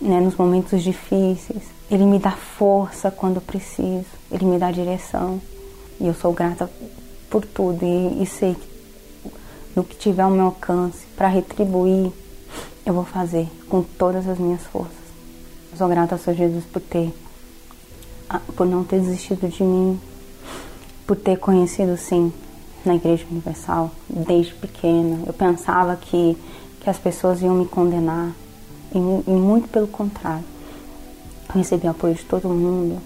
né, 0.01 0.21
nos 0.21 0.37
momentos 0.37 0.83
difíceis. 0.83 1.63
Ele 1.91 2.05
me 2.05 2.19
dá 2.19 2.31
força 2.31 3.11
quando 3.11 3.41
preciso. 3.41 4.07
Ele 4.31 4.45
me 4.45 4.59
dá 4.59 4.71
direção. 4.71 5.41
E 6.01 6.07
eu 6.07 6.15
sou 6.15 6.33
grata 6.33 6.71
por 7.29 7.45
tudo 7.45 7.85
e, 7.85 8.23
e 8.23 8.27
sei 8.27 8.55
que 8.55 8.75
no 9.75 9.83
que 9.83 9.97
tiver 9.97 10.23
ao 10.23 10.31
meu 10.31 10.47
alcance 10.47 11.05
para 11.17 11.27
retribuir, 11.27 12.13
eu 12.87 12.95
vou 12.95 13.05
fazer 13.05 13.49
com 13.69 13.83
todas 13.83 14.29
as 14.29 14.39
minhas 14.39 14.63
forças. 14.63 14.93
Eu 15.73 15.79
sou 15.79 15.89
grata 15.89 16.15
ao 16.15 16.21
Senhor 16.21 16.37
Jesus 16.37 16.65
por 16.65 16.81
ter, 16.81 17.13
ah, 18.29 18.41
por 18.55 18.67
não 18.67 18.85
ter 18.85 19.01
desistido 19.01 19.49
de 19.49 19.65
mim, 19.65 19.99
por 21.05 21.17
ter 21.17 21.37
conhecido 21.39 21.97
sim 21.97 22.33
na 22.85 22.95
Igreja 22.95 23.25
Universal 23.31 23.91
desde 24.09 24.55
pequena. 24.55 25.21
Eu 25.27 25.33
pensava 25.33 25.97
que 25.97 26.37
que 26.85 26.91
as 26.91 26.99
pessoas 26.99 27.41
iam 27.41 27.55
me 27.55 27.67
condenar. 27.67 28.31
E, 28.95 28.99
e 28.99 29.31
muito 29.35 29.69
pelo 29.69 29.89
contrário. 29.89 30.45
Eu 31.49 31.55
recebi 31.55 31.89
apoio 31.89 32.15
de 32.15 32.25
todo 32.25 32.49
mundo, 32.49 33.01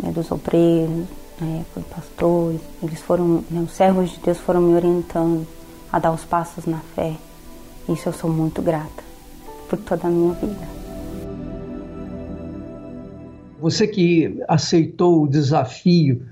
né, 0.00 0.12
dos 0.12 0.30
obreiros, 0.30 1.06
né, 1.40 1.64
por 1.74 1.82
pastores. 1.82 2.60
Eles 2.80 3.00
foram, 3.00 3.44
né, 3.50 3.60
os 3.60 3.72
servos 3.72 4.10
de 4.10 4.20
Deus 4.20 4.38
foram 4.38 4.62
me 4.62 4.74
orientando 4.74 5.44
a 5.92 5.98
dar 5.98 6.12
os 6.12 6.24
passos 6.24 6.66
na 6.66 6.78
fé. 6.94 7.16
Isso 7.88 8.08
eu 8.08 8.12
sou 8.12 8.30
muito 8.30 8.62
grata 8.62 9.02
por 9.68 9.78
toda 9.78 10.06
a 10.06 10.10
minha 10.10 10.32
vida. 10.34 10.80
Você 13.60 13.88
que 13.88 14.40
aceitou 14.48 15.24
o 15.24 15.28
desafio 15.28 16.22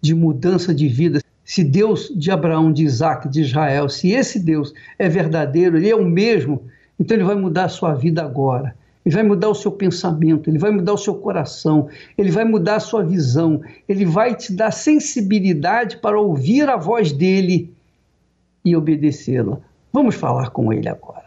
de 0.00 0.14
mudança 0.14 0.74
de 0.74 0.88
vida, 0.88 1.20
se 1.44 1.62
Deus 1.62 2.10
de 2.16 2.30
Abraão, 2.30 2.72
de 2.72 2.84
Isaac, 2.84 3.28
de 3.28 3.42
Israel, 3.42 3.88
se 3.88 4.10
esse 4.10 4.38
Deus 4.38 4.72
é 4.98 5.08
verdadeiro, 5.08 5.76
ele 5.76 5.90
é 5.90 5.94
o 5.94 6.04
mesmo, 6.04 6.62
então 6.98 7.16
ele 7.16 7.24
vai 7.24 7.34
mudar 7.34 7.64
a 7.64 7.68
sua 7.68 7.94
vida 7.94 8.22
agora. 8.22 8.74
Ele 9.04 9.14
vai 9.14 9.22
mudar 9.22 9.50
o 9.50 9.54
seu 9.54 9.70
pensamento, 9.70 10.48
ele 10.48 10.58
vai 10.58 10.70
mudar 10.70 10.94
o 10.94 10.98
seu 10.98 11.14
coração, 11.14 11.88
ele 12.16 12.30
vai 12.30 12.44
mudar 12.44 12.76
a 12.76 12.80
sua 12.80 13.04
visão, 13.04 13.60
ele 13.86 14.06
vai 14.06 14.34
te 14.34 14.50
dar 14.54 14.70
sensibilidade 14.70 15.98
para 15.98 16.18
ouvir 16.18 16.70
a 16.70 16.76
voz 16.78 17.12
dele 17.12 17.70
e 18.64 18.74
obedecê-la. 18.74 19.58
Vamos 19.92 20.14
falar 20.14 20.48
com 20.50 20.72
ele 20.72 20.88
agora. 20.88 21.22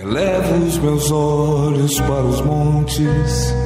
Elevo 0.00 0.64
os 0.64 0.78
meus 0.78 1.10
olhos 1.10 2.00
para 2.00 2.24
os 2.24 2.40
montes 2.40 3.65